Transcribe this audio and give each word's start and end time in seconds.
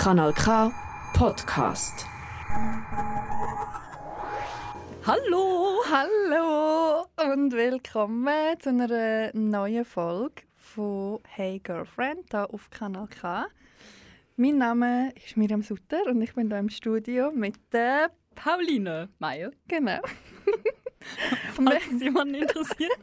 Kanal 0.00 0.32
K 0.32 0.72
Podcast. 1.12 2.06
Hallo! 5.04 5.82
Hallo 5.90 7.04
und 7.34 7.52
willkommen 7.52 8.58
zu 8.60 8.70
einer 8.70 9.30
neuen 9.34 9.84
Folge 9.84 10.44
von 10.56 11.18
Hey 11.28 11.58
Girlfriend 11.58 12.30
hier 12.30 12.48
auf 12.48 12.70
Kanal 12.70 13.08
K. 13.08 13.46
Mein 14.36 14.56
Name 14.56 15.12
ist 15.22 15.36
Miriam 15.36 15.62
Sutter 15.62 16.06
und 16.06 16.22
ich 16.22 16.32
bin 16.32 16.48
hier 16.48 16.60
im 16.60 16.70
Studio 16.70 17.30
mit 17.30 17.56
der 17.70 18.10
Pauline 18.34 19.10
Meier. 19.18 19.50
Genau. 19.68 20.00
Falls 21.52 21.82
es 21.94 22.00
jemanden 22.00 22.36
interessiert. 22.36 22.96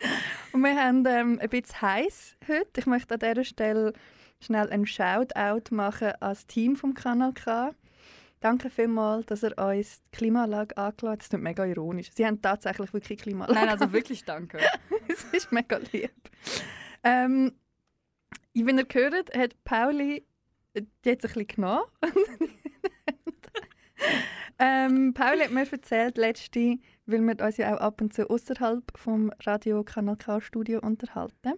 Und 0.52 0.62
wir 0.62 0.76
haben 0.76 1.04
ähm, 1.06 1.38
ein 1.40 1.48
bisschen 1.48 1.82
heiß 1.82 2.36
heute. 2.46 2.80
Ich 2.80 2.86
möchte 2.86 3.14
an 3.14 3.20
dieser 3.20 3.44
Stelle 3.44 3.92
schnell 4.44 4.70
einen 4.70 4.86
Shoutout 4.86 5.74
machen 5.74 6.12
ans 6.20 6.46
Team 6.46 6.76
vom 6.76 6.94
Kanal 6.94 7.32
K. 7.32 7.74
Danke 8.40 8.68
vielmals, 8.68 9.24
dass 9.26 9.42
ihr 9.42 9.56
uns 9.56 10.02
die 10.02 10.16
Klimaanlage 10.18 10.76
angelassen 10.76 11.08
habt. 11.08 11.20
Das 11.20 11.38
ist 11.38 11.42
mega 11.42 11.64
ironisch. 11.64 12.10
Sie 12.12 12.26
haben 12.26 12.42
tatsächlich 12.42 12.92
wirklich 12.92 13.18
Klimaanlage. 13.18 13.58
Nein, 13.58 13.68
also 13.70 13.92
wirklich 13.92 14.24
danke. 14.24 14.58
Es 15.08 15.24
ist 15.32 15.52
mega 15.52 15.78
lieb. 15.92 16.10
Ähm, 17.02 17.52
wie 18.52 18.60
ihr 18.60 18.84
gehört, 18.84 19.34
hat 19.36 19.64
Pauli 19.64 20.26
hat 20.76 20.84
sich 21.04 21.14
ein 21.14 21.18
bisschen 21.18 21.46
genommen. 21.46 21.84
ähm, 24.58 25.14
Pauli 25.14 25.40
hat 25.40 25.50
mir 25.50 25.70
erzählt, 25.70 26.18
letzte, 26.18 26.78
weil 27.06 27.20
wir 27.20 27.44
uns 27.44 27.56
ja 27.56 27.74
auch 27.74 27.80
ab 27.80 28.00
und 28.00 28.12
zu 28.12 28.28
außerhalb 28.28 28.84
vom 28.96 29.32
Radio 29.44 29.84
Kanal 29.84 30.16
K 30.16 30.40
Studio 30.40 30.80
unterhalten, 30.80 31.54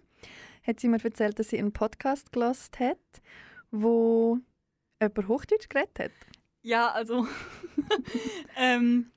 hat 0.67 0.81
sie 0.81 0.89
mir 0.89 1.03
erzählt, 1.03 1.39
dass 1.39 1.51
sie 1.51 1.59
einen 1.59 1.73
Podcast 1.73 2.33
gelost 2.33 2.81
hat, 2.81 2.99
wo 3.71 4.39
über 5.03 5.29
Hochdeutsch 5.29 5.69
geredet 5.69 5.99
hat. 5.99 6.11
Ja, 6.63 6.91
also 6.91 7.27
ähm, 8.57 9.13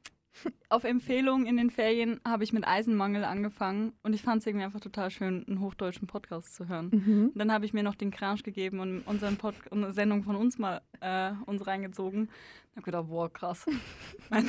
auf 0.70 0.84
Empfehlung 0.84 1.46
in 1.46 1.58
den 1.58 1.70
Ferien 1.70 2.22
habe 2.26 2.44
ich 2.44 2.54
mit 2.54 2.68
Eisenmangel 2.68 3.24
angefangen 3.24 3.94
und 4.04 4.14
ich 4.14 4.22
fand 4.22 4.42
es 4.42 4.48
irgendwie 4.48 4.66
einfach 4.66 4.80
total 4.80 5.10
schön, 5.10 5.46
einen 5.48 5.60
hochdeutschen 5.60 6.08
Podcast 6.08 6.56
zu 6.56 6.68
hören. 6.68 6.90
Mhm. 6.92 7.32
Dann 7.36 7.52
habe 7.52 7.66
ich 7.66 7.74
mir 7.74 7.84
noch 7.84 7.96
den 7.96 8.12
Kransch 8.12 8.44
gegeben 8.44 8.80
und 8.80 9.02
unseren 9.02 9.38
Pod 9.38 9.56
eine 9.72 9.92
Sendung 9.92 10.24
von 10.24 10.36
uns 10.36 10.58
mal 10.58 10.82
äh, 11.02 11.32
uns 11.46 11.66
reingezogen. 11.66 12.30
Ich 12.72 12.76
habe 12.78 12.86
gedacht, 12.86 13.08
boah, 13.10 13.32
krass. 13.32 13.66
mein, 14.30 14.48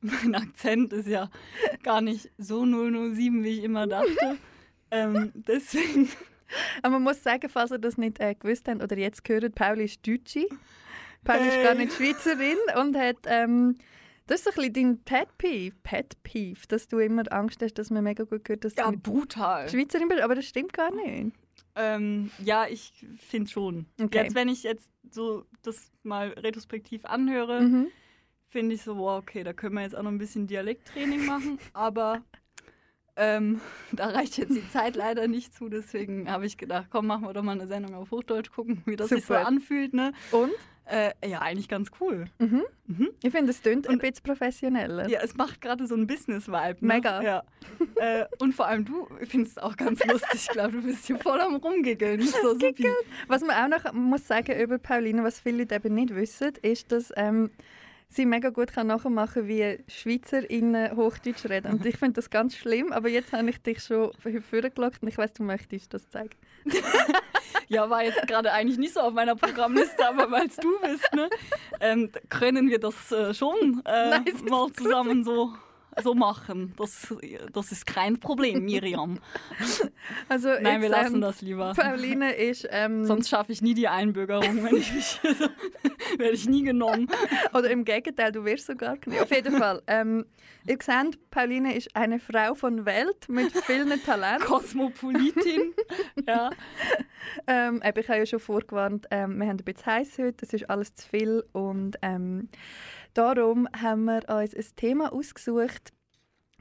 mein 0.00 0.34
Akzent 0.34 0.92
ist 0.92 1.08
ja 1.08 1.30
gar 1.82 2.00
nicht 2.00 2.30
so 2.38 2.64
007, 2.64 3.44
wie 3.44 3.58
ich 3.58 3.64
immer 3.64 3.86
dachte. 3.86 4.38
Ähm, 4.90 5.32
deswegen. 5.34 6.08
Aber 6.82 6.94
man 6.94 7.02
muss 7.02 7.22
sagen, 7.22 7.48
falls 7.48 7.70
ihr 7.72 7.78
das 7.78 7.98
nicht 7.98 8.20
äh, 8.20 8.34
gewusst 8.34 8.68
habt 8.68 8.82
oder 8.82 8.96
jetzt 8.96 9.24
gehört, 9.24 9.54
Pauli 9.54 9.84
ist 9.84 10.06
Deutsche. 10.06 10.46
Pauli 11.24 11.48
ist 11.48 11.62
gar 11.62 11.74
Hey. 11.74 11.84
nicht 11.86 11.92
Schweizerin 11.94 12.56
und 12.80 12.96
hat... 12.96 13.16
Ähm, 13.26 13.76
das 14.28 14.40
ist 14.40 14.44
so 14.44 14.50
ein 14.60 14.72
bisschen 14.72 14.72
dein 14.72 14.98
Pet 15.04 15.38
Peeve, 15.38 15.76
Pet 15.84 16.20
Peeve, 16.24 16.58
dass 16.66 16.88
du 16.88 16.98
immer 16.98 17.22
Angst 17.32 17.62
hast, 17.62 17.74
dass 17.74 17.90
man 17.90 18.02
mega 18.02 18.24
gut 18.24 18.48
hört, 18.48 18.64
dass 18.64 18.74
Ja, 18.74 18.90
du 18.90 18.98
brutal. 18.98 19.68
Schweizerin 19.68 20.08
bist, 20.08 20.20
aber 20.20 20.34
das 20.34 20.46
stimmt 20.46 20.72
gar 20.72 20.92
nicht. 20.92 21.32
Ähm, 21.76 22.32
ja, 22.42 22.66
ich 22.66 22.92
finde 23.20 23.48
schon. 23.50 23.86
Okay. 24.02 24.24
Jetzt, 24.24 24.34
wenn 24.34 24.48
ich 24.48 24.64
jetzt 24.64 24.90
so 25.12 25.44
das 25.62 25.92
mal 26.02 26.30
retrospektiv 26.30 27.04
anhöre, 27.04 27.60
Mhm. 27.60 27.86
finde 28.48 28.74
ich 28.74 28.82
so, 28.82 28.96
wow, 28.96 29.18
okay, 29.22 29.44
da 29.44 29.52
können 29.52 29.74
wir 29.76 29.82
jetzt 29.82 29.94
auch 29.94 30.02
noch 30.02 30.10
ein 30.10 30.18
bisschen 30.18 30.48
Dialekttraining 30.48 31.24
machen, 31.26 31.60
aber 31.72 32.20
ähm, 33.16 33.60
da 33.92 34.08
reicht 34.08 34.36
jetzt 34.38 34.54
die 34.54 34.68
Zeit 34.70 34.96
leider 34.96 35.26
nicht 35.28 35.54
zu, 35.54 35.68
deswegen 35.68 36.30
habe 36.30 36.46
ich 36.46 36.56
gedacht, 36.58 36.86
komm, 36.90 37.06
machen 37.06 37.24
wir 37.24 37.32
doch 37.32 37.42
mal 37.42 37.52
eine 37.52 37.66
Sendung 37.66 37.94
auf 37.94 38.10
Hochdeutsch, 38.10 38.50
gucken, 38.50 38.82
wie 38.86 38.96
das 38.96 39.08
sich 39.08 39.24
so 39.24 39.34
Super. 39.34 39.46
anfühlt, 39.46 39.94
ne? 39.94 40.12
Und? 40.32 40.50
Äh, 40.88 41.10
ja, 41.28 41.40
eigentlich 41.40 41.68
ganz 41.68 41.90
cool. 42.00 42.26
Mhm. 42.38 42.62
Mhm. 42.86 43.08
Ich 43.20 43.32
finde, 43.32 43.50
es 43.50 43.60
klingt 43.60 43.88
ein 43.88 43.94
Und- 43.94 44.02
bisschen 44.02 44.22
professioneller. 44.22 45.08
Ja, 45.08 45.18
es 45.20 45.34
macht 45.34 45.60
gerade 45.60 45.84
so 45.84 45.96
einen 45.96 46.06
Business-Vibe. 46.06 46.76
Ne? 46.86 46.94
Mega. 46.94 47.22
Ja. 47.22 47.42
äh, 47.96 48.24
und 48.38 48.52
vor 48.54 48.68
allem 48.68 48.84
du 48.84 49.08
findest 49.24 49.56
es 49.56 49.62
auch 49.64 49.76
ganz 49.76 50.04
lustig. 50.04 50.42
Ich 50.46 50.48
glaube, 50.48 50.72
du 50.72 50.82
bist 50.82 51.04
hier 51.06 51.18
voll 51.18 51.40
am 51.40 51.56
Rumgiggeln. 51.56 52.20
So. 52.22 52.56
Was 53.26 53.42
man 53.42 53.50
auch 53.72 53.78
noch 53.84 53.92
muss 53.94 54.28
sagen 54.28 54.52
über 54.60 54.78
Pauline, 54.78 55.24
was 55.24 55.40
viele 55.40 55.64
eben 55.68 55.92
nicht 55.92 56.14
wissen, 56.14 56.52
ist, 56.62 56.92
dass 56.92 57.12
ähm, 57.16 57.50
sie 58.08 58.26
mega 58.26 58.50
gut 58.50 58.72
kann 58.72 58.86
nachmachen 58.86 59.48
wie 59.48 59.78
SchweizerInnen 59.88 60.96
Hochdeutsch 60.96 61.46
reden. 61.46 61.72
Und 61.72 61.86
ich 61.86 61.96
finde 61.96 62.14
das 62.14 62.30
ganz 62.30 62.56
schlimm, 62.56 62.92
aber 62.92 63.08
jetzt 63.08 63.32
habe 63.32 63.50
ich 63.50 63.60
dich 63.62 63.82
schon 63.82 64.12
vorgelockt 64.50 65.02
und 65.02 65.08
ich 65.08 65.18
weiß, 65.18 65.32
du 65.34 65.42
möchtest 65.42 65.92
das 65.94 66.08
zeigen. 66.10 66.34
Ja, 67.68 67.90
war 67.90 68.04
jetzt 68.04 68.26
gerade 68.28 68.52
eigentlich 68.52 68.78
nicht 68.78 68.94
so 68.94 69.00
auf 69.00 69.12
meiner 69.12 69.34
Programmliste, 69.34 70.06
aber 70.06 70.30
weil 70.30 70.46
es 70.46 70.56
du 70.56 70.78
bist, 70.80 71.12
ne, 71.14 71.28
ähm, 71.80 72.10
können 72.28 72.68
wir 72.68 72.78
das 72.78 73.10
äh, 73.10 73.34
schon 73.34 73.82
äh, 73.84 74.10
Nein, 74.10 74.24
mal 74.48 74.70
zusammen 74.72 75.24
so, 75.24 75.52
so 76.02 76.14
machen. 76.14 76.74
Das, 76.76 77.14
das 77.52 77.72
ist 77.72 77.86
kein 77.86 78.18
Problem, 78.18 78.64
Miriam. 78.64 79.18
Also 80.28 80.48
Nein, 80.60 80.82
wir 80.82 80.88
lassen 80.88 81.16
ähm, 81.16 81.20
das 81.20 81.40
lieber. 81.40 81.72
Pauline 81.74 82.32
ist, 82.32 82.66
ähm, 82.70 83.06
Sonst 83.06 83.28
schaffe 83.28 83.52
ich 83.52 83.62
nie 83.62 83.74
die 83.74 83.88
Einbürgerung, 83.88 84.62
wenn 84.64 84.76
ich 84.76 84.92
mich 84.92 85.20
werde 86.18 86.34
ich 86.34 86.48
nie 86.48 86.62
genommen. 86.62 87.08
oder 87.52 87.70
im 87.70 87.84
Gegenteil, 87.84 88.32
du 88.32 88.44
wirst 88.44 88.66
sogar 88.66 88.96
genommen. 88.96 89.22
Auf 89.22 89.30
jeden 89.30 89.56
Fall. 89.56 89.82
Ähm, 89.86 90.26
ihr 90.66 90.78
seht, 90.80 91.30
Pauline 91.30 91.74
ist 91.74 91.94
eine 91.94 92.18
Frau 92.18 92.54
von 92.54 92.84
Welt 92.86 93.28
mit 93.28 93.52
vielen 93.64 94.02
Talenten. 94.02 94.46
Kosmopolitin. 94.46 95.74
Ja. 96.26 96.50
Ähm, 97.46 97.82
ich 97.82 98.08
habe 98.08 98.18
ja 98.18 98.26
schon 98.26 98.40
vorgewarnt, 98.40 99.06
ähm, 99.10 99.38
wir 99.38 99.46
haben 99.46 99.58
ein 99.58 99.64
bisschen 99.64 99.86
heiß 99.86 100.18
heute, 100.18 100.44
es 100.44 100.52
ist 100.52 100.68
alles 100.70 100.94
zu 100.94 101.08
viel 101.08 101.44
und 101.52 101.96
ähm, 102.02 102.48
darum 103.16 103.68
haben 103.80 104.04
wir 104.04 104.28
uns 104.28 104.54
ein 104.54 104.64
Thema 104.76 105.12
ausgesucht, 105.12 105.92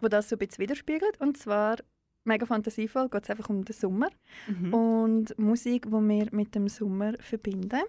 das 0.02 0.10
das 0.10 0.30
so 0.30 0.36
ein 0.36 0.40
bisschen 0.40 0.60
widerspiegelt 0.64 1.20
und 1.20 1.38
zwar 1.38 1.78
mega 2.24 2.46
fantasievoll 2.46 3.10
geht 3.10 3.24
es 3.24 3.30
einfach 3.30 3.50
um 3.50 3.64
den 3.66 3.74
Sommer 3.74 4.10
Mhm. 4.48 4.74
und 4.74 5.40
Musik, 5.40 5.86
die 5.86 5.92
wir 5.92 6.28
mit 6.32 6.56
dem 6.56 6.68
Sommer 6.68 7.14
verbinden. 7.20 7.82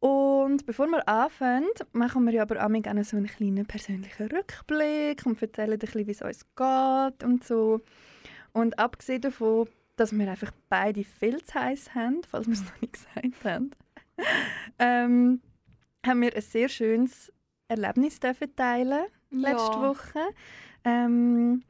Und 0.00 0.66
bevor 0.66 0.86
wir 0.88 1.08
anfangen, 1.08 1.68
machen 1.92 2.24
wir 2.24 2.32
ja 2.34 2.42
aber 2.42 2.64
auch 2.64 2.70
gerne 2.82 3.04
so 3.04 3.16
einen 3.16 3.26
kleinen 3.26 3.64
persönlichen 3.64 4.26
Rückblick 4.28 5.24
und 5.24 5.40
erzählen 5.40 5.72
ein 5.72 5.78
bisschen, 5.78 6.06
wie 6.06 6.10
es 6.10 6.20
uns 6.20 6.44
geht 6.54 7.24
und 7.24 7.42
so. 7.44 7.80
Und 8.52 8.78
abgesehen 8.78 9.22
davon, 9.22 9.66
dass 9.96 10.12
wir 10.12 10.30
einfach 10.30 10.52
beide 10.68 11.04
viel 11.04 11.42
zu 11.42 11.54
heiß 11.54 11.94
haben, 11.94 12.20
falls 12.28 12.46
wir 12.46 12.52
es 12.52 12.64
noch 12.64 12.80
nicht 12.82 12.92
gesagt 13.14 13.44
haben, 13.44 13.70
ähm, 14.78 15.40
haben 16.06 16.20
wir 16.20 16.34
ein 16.34 16.42
sehr 16.42 16.68
schönes 16.68 17.32
Erlebnis 17.68 18.20
dürfen 18.20 18.54
teilen 18.54 19.04
letzte 19.30 19.80
Woche. 19.80 20.20
Ähm, 20.84 21.62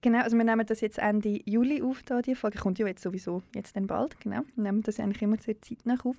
genau, 0.00 0.20
also 0.20 0.36
wir 0.36 0.44
nehmen 0.44 0.66
das 0.66 0.80
jetzt 0.80 0.98
Ende 0.98 1.40
Juli 1.44 1.82
auf, 1.82 2.02
da, 2.02 2.22
die 2.22 2.34
Folge 2.34 2.58
kommt 2.58 2.78
ja 2.78 2.86
jetzt 2.86 3.02
sowieso 3.02 3.42
jetzt 3.54 3.76
dann 3.76 3.86
bald, 3.86 4.18
genau. 4.20 4.40
Wir 4.54 4.64
nehmen 4.64 4.82
das 4.82 4.98
eigentlich 4.98 5.22
immer 5.22 5.38
sehr 5.38 5.60
zeitnah 5.60 5.98
auf 6.02 6.16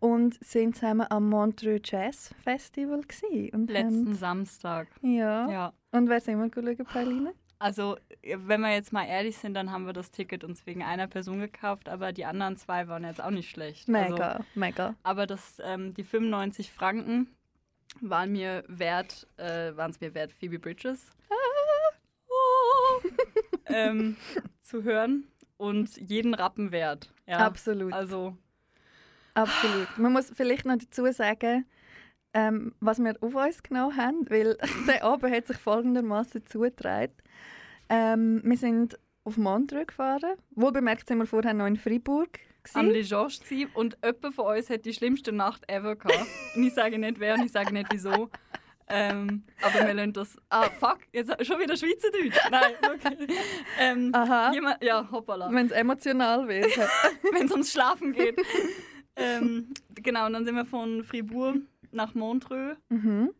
und 0.00 0.42
sind 0.44 0.76
zusammen 0.76 1.06
am 1.08 1.28
Montreux 1.28 1.80
Jazz 1.84 2.34
Festival 2.42 3.02
gewesen. 3.02 3.50
Und 3.54 3.70
Letzten 3.70 4.14
Samstag. 4.14 4.88
Haben, 4.96 5.14
ja. 5.14 5.50
Ja. 5.50 5.72
Und 5.92 6.08
wer 6.08 6.20
sind 6.20 6.38
wir 6.38 6.50
schauen, 6.52 6.86
Pauline? 6.86 7.34
Also, 7.60 7.96
wenn 8.22 8.60
wir 8.60 8.72
jetzt 8.72 8.92
mal 8.92 9.04
ehrlich 9.06 9.36
sind, 9.36 9.54
dann 9.54 9.72
haben 9.72 9.86
wir 9.86 9.92
das 9.92 10.10
Ticket 10.12 10.44
uns 10.44 10.64
wegen 10.66 10.82
einer 10.82 11.08
Person 11.08 11.40
gekauft, 11.40 11.88
aber 11.88 12.12
die 12.12 12.24
anderen 12.24 12.56
zwei 12.56 12.86
waren 12.86 13.04
jetzt 13.04 13.22
auch 13.22 13.30
nicht 13.30 13.50
schlecht. 13.50 13.88
Mega, 13.88 14.32
Also, 14.32 14.44
mega. 14.54 14.94
aber 15.02 15.26
das, 15.26 15.60
ähm, 15.64 15.92
die 15.94 16.04
95 16.04 16.72
Franken 16.72 17.34
waren 18.00 18.32
mir 18.32 18.62
wert, 18.68 19.26
äh, 19.38 19.74
waren 19.76 19.90
es 19.90 20.00
mir 20.00 20.14
wert, 20.14 20.32
Phoebe 20.32 20.58
Bridges 20.58 21.10
ähm, 23.66 24.16
zu 24.62 24.84
hören 24.84 25.24
und 25.56 25.96
jeden 25.96 26.34
Rappen 26.34 26.70
wert. 26.70 27.12
Ja. 27.26 27.38
Absolut. 27.38 27.92
Also, 27.92 28.36
Absolut. 29.34 29.98
Man 29.98 30.12
muss 30.12 30.30
vielleicht 30.34 30.64
noch 30.64 30.76
dazu 30.78 31.10
sagen, 31.12 31.64
ähm, 32.34 32.74
was 32.80 32.98
wir 32.98 33.16
auf 33.20 33.34
uns 33.34 33.62
genommen 33.62 33.96
haben, 33.96 34.28
weil 34.30 34.56
der 34.88 35.04
Abend 35.04 35.34
hat 35.34 35.46
sich 35.46 35.58
folgendermaßen 35.58 36.46
zugetragen. 36.46 37.12
Ähm, 37.88 38.40
wir 38.44 38.56
sind 38.56 38.98
auf 39.24 39.36
Montreux 39.36 39.88
gefahren. 39.88 40.34
Wohl 40.50 40.72
bemerkt 40.72 41.08
sind 41.08 41.18
wir 41.18 41.26
vorher 41.26 41.54
noch 41.54 41.66
in 41.66 41.76
Freiburg. 41.76 42.38
am 42.74 42.86
gewesen. 42.88 42.92
Le 42.92 43.02
Georges 43.02 43.40
gewesen 43.40 43.70
und 43.74 43.98
jemand 44.02 44.34
von 44.34 44.56
uns 44.56 44.70
hat 44.70 44.84
die 44.84 44.92
schlimmste 44.92 45.32
Nacht 45.32 45.68
ever 45.68 45.96
gehabt. 45.96 46.26
und 46.56 46.62
ich 46.62 46.74
sage 46.74 46.98
nicht 46.98 47.20
wer 47.20 47.34
und 47.34 47.44
ich 47.44 47.52
sage 47.52 47.72
nicht 47.72 47.88
wieso. 47.90 48.30
Ähm, 48.90 49.44
aber 49.62 49.86
wir 49.86 49.94
lernen 49.94 50.14
das. 50.14 50.36
Ah, 50.48 50.70
fuck, 50.70 51.00
jetzt 51.12 51.46
schon 51.46 51.60
wieder 51.60 51.76
Schweizerdeutsch. 51.76 52.38
Nein, 52.50 52.72
okay. 52.82 53.26
Ähm, 53.78 54.10
Aha. 54.14 54.50
jemand, 54.52 54.82
ja, 54.82 55.06
hoppala. 55.10 55.52
Wenn 55.52 55.66
es 55.66 55.72
emotional 55.72 56.48
wird. 56.48 56.74
Wenn 57.32 57.46
es 57.46 57.50
ums 57.50 57.70
Schlafen 57.70 58.12
geht. 58.12 58.40
ähm, 59.16 59.74
genau, 59.94 60.26
und 60.26 60.32
dann 60.32 60.46
sind 60.46 60.54
wir 60.54 60.64
von 60.64 61.04
Fribourg 61.04 61.56
nach 61.90 62.14
Montreux. 62.14 62.76
mhm. 62.88 63.34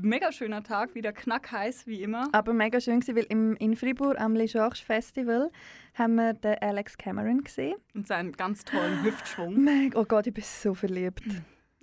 Mega 0.00 0.32
schöner 0.32 0.62
Tag, 0.62 0.94
wieder 0.94 1.12
knackheiß 1.12 1.86
wie 1.86 2.02
immer. 2.02 2.28
Aber 2.32 2.52
mega 2.52 2.80
schön 2.80 3.00
gewesen, 3.00 3.16
weil 3.16 3.26
im, 3.28 3.56
in 3.56 3.76
Fribourg 3.76 4.18
am 4.20 4.34
Les 4.34 4.52
Georges 4.52 4.80
Festival 4.80 5.50
haben 5.94 6.14
wir 6.16 6.34
den 6.34 6.56
Alex 6.60 6.96
Cameron 6.96 7.42
gesehen. 7.42 7.76
Und 7.94 8.06
seinen 8.06 8.32
ganz 8.32 8.64
tollen 8.64 9.02
Hüftschwung. 9.02 9.62
Mega, 9.62 9.98
oh 9.98 10.04
Gott, 10.04 10.26
ich 10.26 10.34
bin 10.34 10.44
so 10.44 10.74
verliebt. 10.74 11.22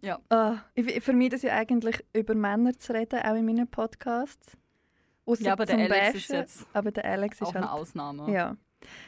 Ja. 0.02 0.20
Ah, 0.30 0.58
ich, 0.76 0.88
ich 0.88 1.04
vermeide 1.04 1.36
es 1.36 1.42
ja 1.42 1.54
eigentlich, 1.54 2.04
über 2.14 2.36
Männer 2.36 2.78
zu 2.78 2.94
reden, 2.94 3.20
auch 3.22 3.36
in 3.36 3.46
meinen 3.46 3.68
Podcasts. 3.68 4.58
Ausser 5.26 5.44
Ja, 5.44 5.54
aber 5.54 5.66
der 5.66 5.78
Alex 5.78 6.16
ist 6.16 6.28
Bashen, 6.28 6.36
jetzt 6.36 6.68
aber 6.74 6.92
der 6.92 7.06
Alex 7.06 7.42
ist 7.42 7.48
Auch 7.48 7.54
halt 7.56 7.64
eine 7.64 7.72
Ausnahme. 7.72 8.32
Ja. 8.32 8.56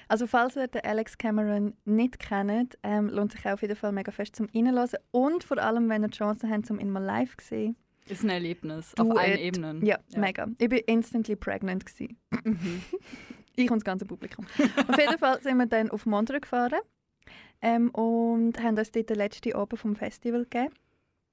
Also 0.08 0.26
falls 0.26 0.56
ihr 0.56 0.68
den 0.68 0.84
Alex 0.84 1.18
Cameron 1.18 1.76
nicht 1.86 2.18
kennt, 2.18 2.78
ähm, 2.82 3.10
lohnt 3.10 3.32
sich 3.32 3.48
auf 3.48 3.62
jeden 3.62 3.76
Fall 3.76 3.92
mega 3.92 4.12
fest 4.12 4.36
zum 4.36 4.50
Reinhören. 4.54 4.90
Und 5.12 5.44
vor 5.44 5.60
allem, 5.60 5.88
wenn 5.90 6.04
ihr 6.04 6.08
die 6.08 6.18
Chance 6.18 6.50
habt, 6.50 6.72
um 6.72 6.80
ihn 6.80 6.90
mal 6.90 7.04
live 7.04 7.38
zu 7.38 7.46
sehen. 7.46 7.76
Ist 8.10 8.24
ein 8.24 8.30
Erlebnis. 8.30 8.94
Do 8.96 9.12
auf 9.12 9.18
allen 9.18 9.34
it. 9.34 9.40
Ebenen. 9.40 9.86
Ja, 9.86 10.00
mega. 10.16 10.48
Ich 10.58 10.70
bin 10.70 10.80
instantly 10.88 11.36
pregnant. 11.36 11.86
Gewesen. 11.86 12.18
Mhm. 12.44 12.82
Ich 13.60 13.72
und 13.72 13.78
das 13.80 13.86
ganze 13.86 14.06
Publikum. 14.06 14.46
auf 14.88 14.98
jeden 15.00 15.18
Fall 15.18 15.42
sind 15.42 15.58
wir 15.58 15.66
dann 15.66 15.90
auf 15.90 16.06
Montreux 16.06 16.42
gefahren 16.42 16.80
ähm, 17.64 17.90
und 17.90 18.62
haben 18.62 18.78
uns 18.78 18.92
dort 18.92 19.10
den 19.10 19.18
letzten 19.18 19.54
Abend 19.56 19.80
vom 19.80 19.96
Festival 19.96 20.44
gegeben. 20.44 20.72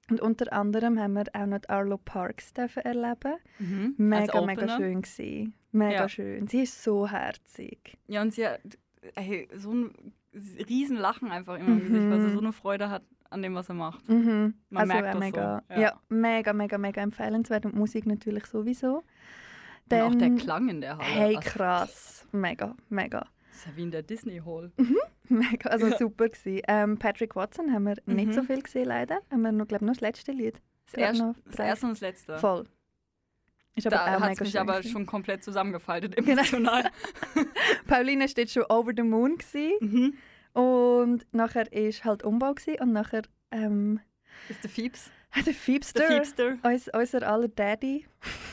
Und 0.09 0.21
unter 0.21 0.51
anderem 0.51 0.99
haben 0.99 1.13
wir 1.13 1.25
auch 1.33 1.45
noch 1.45 1.59
Arlo 1.67 1.97
Parks 1.99 2.51
dürfen 2.51 2.81
erleben. 2.81 3.35
Mhm. 3.59 3.93
Mega, 3.97 4.41
mega 4.43 4.75
schön 4.75 5.03
gewesen. 5.03 5.53
Mega 5.71 5.91
Ja. 5.93 6.09
schön. 6.09 6.47
Sie 6.47 6.63
ist 6.63 6.81
so 6.81 7.07
herzig. 7.07 7.95
Ja, 8.07 8.23
und 8.23 8.33
sie 8.33 8.47
hat 8.47 8.61
ey, 9.13 9.47
so 9.55 9.71
ein 9.71 9.91
riesen 10.69 10.97
Lachen 10.97 11.31
einfach 11.31 11.55
immer 11.57 11.69
im 11.69 11.79
Gesicht, 11.79 12.09
weil 12.09 12.21
sie 12.21 12.27
Mhm. 12.27 12.33
so 12.33 12.39
eine 12.39 12.53
Freude 12.53 12.89
hat 12.89 13.03
an 13.29 13.41
dem, 13.41 13.55
was 13.55 13.69
er 13.69 13.75
macht. 13.75 14.07
Mhm. 14.09 14.53
Man 14.69 14.81
also 14.81 14.93
merkt 14.93 15.13
das 15.15 15.19
mega, 15.19 15.63
so, 15.69 15.73
ja. 15.75 15.79
ja. 15.81 15.99
mega, 16.09 16.53
mega, 16.53 16.77
mega 16.77 17.01
empfehlenswert 17.01 17.65
und 17.65 17.75
Musik 17.75 18.05
natürlich 18.05 18.45
sowieso. 18.45 19.03
und 20.01 20.01
auch 20.03 20.11
der 20.11 20.19
Dann- 20.29 20.37
Klang 20.37 20.69
in 20.69 20.81
der 20.81 20.97
Halle. 20.97 21.05
Hey, 21.07 21.35
Also, 21.37 21.49
krass. 21.49 22.27
Mega, 22.31 22.75
mega. 22.89 23.19
Das 23.51 23.59
ist 23.59 23.65
ja 23.67 23.75
wie 23.75 23.83
in 23.83 23.91
der 23.91 24.03
Disney 24.03 24.41
Hall. 24.45 24.71
Mega, 25.29 25.69
also 25.69 25.87
Ja. 25.87 25.97
super 25.97 26.27
gewesen. 26.29 26.61
Ähm, 26.67 26.97
Patrick 26.99 27.35
Watson 27.35 27.71
haben 27.73 27.83
wir 27.85 27.95
nicht 28.05 28.27
Mhm. 28.27 28.33
so 28.33 28.43
viel 28.43 28.61
gesehen, 28.61 28.85
leider. 28.87 29.19
Haben 29.31 29.41
wir 29.57 29.65
glaube 29.65 29.85
noch 29.85 29.93
das 29.93 30.01
letzte 30.01 30.31
Lied. 30.33 30.61
Das, 30.91 31.17
noch 31.17 31.35
das 31.45 31.59
erste 31.59 31.85
und 31.87 31.91
das 31.93 32.01
letzte. 32.01 32.37
Voll. 32.37 32.65
Aber 33.83 33.89
da 33.89 34.19
hat 34.21 34.31
es 34.33 34.39
mich 34.39 34.59
aber 34.59 34.81
schon 34.83 35.05
komplett 35.05 35.43
zusammengefaltet 35.43 36.15
Genau. 36.17 36.31
emotional. 36.31 36.89
Pauline 37.87 38.27
steht 38.29 38.49
schon 38.51 38.63
over 38.69 38.91
the 38.95 39.03
moon 39.03 39.37
mhm. 39.81 40.13
und 40.53 41.25
nachher 41.31 41.71
ist 41.73 42.05
halt 42.05 42.23
Umbau 42.23 42.53
gewesen. 42.53 42.79
und 42.81 42.93
nachher 42.93 43.23
ähm, 43.51 43.99
Ist 44.49 44.63
der 44.63 44.69
Fiebs. 44.69 45.11
der 45.35 45.43
Der 45.43 45.53
Fiebster, 45.53 46.07
Fiebster. 46.07 46.57
uns, 46.63 46.87
unser 46.93 47.27
aller 47.27 47.49
Daddy. 47.49 48.05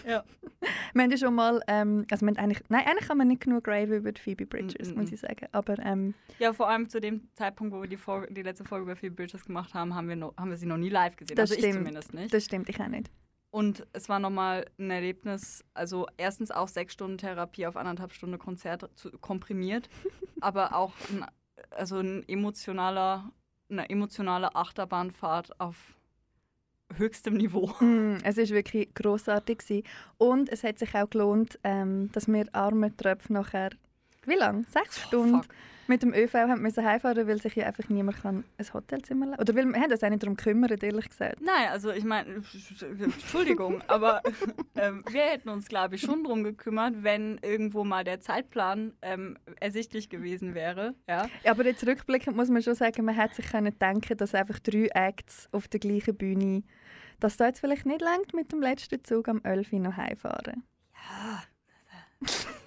Ja. 0.04 0.24
Wir 0.92 1.02
haben 1.04 1.10
ja 1.12 1.16
schon 1.16 1.34
mal, 1.34 1.62
ähm, 1.69 2.04
also 2.10 2.26
wir 2.26 2.30
haben 2.30 2.36
eigentlich, 2.38 2.60
nein, 2.69 2.84
eigentlich 2.86 3.06
kann 3.06 3.19
man 3.19 3.28
nicht 3.28 3.42
genug 3.42 3.69
rave 3.69 3.96
über 3.98 4.10
Phoebe 4.19 4.46
Bridgers, 4.46 4.88
Mm, 4.88 4.94
mm, 4.94 4.98
muss 5.00 5.12
ich 5.12 5.20
sagen. 5.20 5.46
Aber 5.52 5.78
ähm, 5.78 6.14
Ja, 6.40 6.52
vor 6.52 6.69
allem 6.69 6.88
zu 6.88 7.00
dem 7.00 7.28
Zeitpunkt, 7.34 7.72
wo 7.72 7.80
wir 7.82 7.88
die, 7.88 7.96
Folge, 7.96 8.32
die 8.34 8.42
letzte 8.42 8.64
Folge 8.64 8.82
über 8.84 8.96
Phoebe 8.96 9.14
Bridges 9.14 9.44
gemacht 9.44 9.74
haben, 9.74 9.94
haben 9.94 10.08
wir, 10.08 10.16
noch, 10.16 10.36
haben 10.36 10.50
wir 10.50 10.56
sie 10.56 10.66
noch 10.66 10.76
nie 10.76 10.88
live 10.88 11.14
gesehen. 11.14 11.36
Das 11.36 11.52
also 11.52 11.54
ich 11.54 11.60
stimmt. 11.60 11.76
zumindest 11.86 12.14
nicht. 12.14 12.34
das 12.34 12.44
stimmt, 12.44 12.69
ich 12.69 12.80
auch 12.80 12.88
nicht. 12.88 13.10
Und 13.52 13.87
es 13.93 14.08
war 14.08 14.19
nochmal 14.19 14.64
ein 14.78 14.90
Erlebnis, 14.90 15.62
also 15.75 16.06
erstens 16.16 16.50
auch 16.50 16.69
sechs 16.69 16.94
Stunden 16.94 17.19
Therapie 17.19 17.66
auf 17.66 17.76
anderthalb 17.76 18.12
Stunden 18.12 18.38
Konzert 18.38 18.88
zu, 18.94 19.10
komprimiert, 19.19 19.90
aber 20.40 20.75
auch 20.75 20.94
ein, 21.10 21.26
also 21.70 21.99
ein 21.99 22.26
emotionaler, 22.26 23.31
eine 23.70 23.90
emotionale 23.90 24.56
Achterbahnfahrt 24.56 25.60
auf 25.60 25.76
höchstem 26.96 27.34
Niveau. 27.34 27.66
Mm, 27.81 28.16
es 28.25 28.38
ist 28.38 28.52
wirklich 28.52 28.94
großartig 28.94 29.84
und 30.16 30.48
es 30.48 30.64
hat 30.64 30.78
sich 30.78 30.94
auch 30.94 31.10
gelohnt, 31.10 31.58
ähm, 31.62 32.10
dass 32.12 32.28
wir 32.28 32.46
arme 32.52 32.96
Tröpfe 32.96 33.34
nachher, 33.34 33.70
wie 34.25 34.37
lange? 34.37 34.64
Sechs 34.70 34.98
Stunden 35.02 35.34
Oh. 35.34 35.43
Mit 35.87 36.02
dem 36.02 36.14
ÖV 36.14 36.34
haben 36.34 36.62
müssen 36.62 36.84
heimfahren, 36.84 37.26
weil 37.26 37.40
sich 37.40 37.55
ja 37.56 37.67
einfach 37.67 37.88
niemand 37.88 38.23
kann 38.23 38.44
ein 38.58 38.73
Hotelzimmer 38.73 39.26
leisten 39.26 39.43
Oder 39.43 39.55
weil 39.56 39.67
wir 39.67 39.81
haben 39.81 39.90
uns 39.90 40.02
auch 40.02 40.08
nicht 40.08 40.23
darum 40.23 40.37
gekümmert, 40.37 40.82
ehrlich 40.82 41.08
gesagt. 41.08 41.40
Nein, 41.40 41.69
also 41.70 41.90
ich 41.90 42.05
meine, 42.05 42.43
Entschuldigung, 42.99 43.82
aber 43.88 44.23
ähm, 44.76 45.05
wir 45.11 45.23
hätten 45.23 45.49
uns, 45.49 45.69
glaube 45.69 45.96
ich, 45.96 46.02
schon 46.02 46.25
drum 46.25 46.44
gekümmert, 46.44 47.02
wenn 47.02 47.38
irgendwo 47.43 47.84
mal 47.84 48.05
der 48.05 48.20
Zeitplan 48.20 48.93
ähm, 49.02 49.38
ersichtlich 49.61 50.08
gewesen 50.08 50.55
wäre. 50.55 50.94
Ja? 51.08 51.29
Ja, 51.44 51.52
Aber 51.52 51.64
jetzt 51.64 51.87
rückblickend 51.87 52.37
muss 52.37 52.49
man 52.49 52.62
schon 52.62 52.75
sagen, 52.75 53.05
man 53.05 53.14
hätte 53.14 53.37
sich 53.37 53.50
können 53.50 53.76
denken, 53.79 54.17
dass 54.17 54.34
einfach 54.34 54.58
drei 54.58 54.88
Acts 54.93 55.49
auf 55.52 55.69
der 55.69 55.81
gleichen 55.81 56.17
Bühne, 56.17 56.62
dass 57.20 57.37
da 57.37 57.46
jetzt 57.46 57.61
vielleicht 57.61 57.87
nicht 57.87 58.00
langt 58.00 58.34
mit 58.34 58.52
dem 58.52 58.61
letzten 58.61 59.02
Zug 59.05 59.29
am 59.29 59.40
11 59.43 59.73
Uhr 59.73 59.81
noch 59.81 59.96
heimfahren. 59.96 60.64
Ja. 60.94 61.43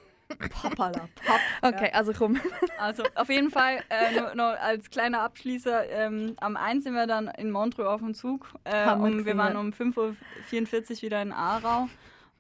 Hoppala, 0.63 1.09
hopp. 1.27 1.41
Okay, 1.61 1.91
also 1.93 2.13
komm. 2.13 2.39
Also 2.77 3.03
auf 3.15 3.29
jeden 3.29 3.51
Fall 3.51 3.83
äh, 3.89 4.19
nur, 4.19 4.35
nur 4.35 4.59
als 4.59 4.89
kleiner 4.89 5.21
Abschließer, 5.21 5.89
ähm, 5.89 6.35
am 6.37 6.57
1 6.57 6.83
sind 6.83 6.93
wir 6.93 7.07
dann 7.07 7.27
in 7.27 7.51
Montreux 7.51 7.87
auf 7.87 8.01
dem 8.01 8.13
Zug. 8.13 8.53
Äh, 8.63 8.91
um, 8.91 9.25
wir 9.25 9.37
waren 9.37 9.55
um 9.55 9.69
5.44 9.69 10.97
Uhr 10.97 11.01
wieder 11.03 11.21
in 11.21 11.31
Aarau. 11.31 11.87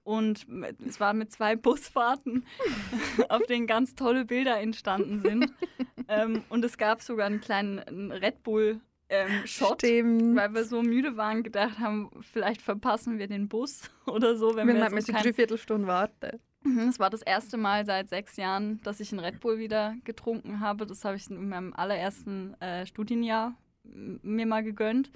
Und 0.03 0.45
es 0.85 0.99
war 0.99 1.13
mit 1.13 1.31
zwei 1.31 1.55
Busfahrten, 1.55 2.45
auf 3.29 3.41
denen 3.47 3.65
ganz 3.65 3.95
tolle 3.95 4.25
Bilder 4.25 4.59
entstanden 4.59 5.19
sind. 5.19 5.51
ähm, 6.07 6.43
und 6.49 6.63
es 6.63 6.77
gab 6.77 7.01
sogar 7.01 7.25
einen 7.25 7.41
kleinen 7.41 8.11
Red 8.11 8.43
Bull 8.43 8.81
ähm, 9.09 9.45
Shot, 9.45 9.81
Stimmt. 9.81 10.35
weil 10.35 10.53
wir 10.53 10.63
so 10.63 10.81
müde 10.81 11.17
waren, 11.17 11.43
gedacht 11.43 11.79
haben, 11.79 12.11
vielleicht 12.21 12.61
verpassen 12.61 13.19
wir 13.19 13.27
den 13.27 13.47
Bus 13.47 13.89
oder 14.05 14.35
so, 14.35 14.55
wenn 14.55 14.67
wir 14.67 14.75
wir 14.75 14.81
jetzt 14.81 14.91
um 14.91 14.97
eine 14.97 15.05
kein 15.05 15.23
Dreiviertelstunde 15.23 15.87
warten. 15.87 16.39
Mhm, 16.65 16.89
Es 16.89 16.99
war 16.99 17.09
das 17.09 17.21
erste 17.21 17.57
Mal 17.57 17.85
seit 17.85 18.09
sechs 18.09 18.37
Jahren, 18.37 18.81
dass 18.83 18.99
ich 18.99 19.11
einen 19.11 19.19
Red 19.23 19.39
Bull 19.39 19.59
wieder 19.59 19.95
getrunken 20.03 20.59
habe. 20.59 20.85
Das 20.85 21.05
habe 21.05 21.15
ich 21.15 21.29
in 21.29 21.47
meinem 21.49 21.73
allerersten 21.73 22.59
äh, 22.61 22.85
Studienjahr 22.85 23.53
mir 23.83 24.45
mal 24.45 24.63
gegönnt. 24.63 25.11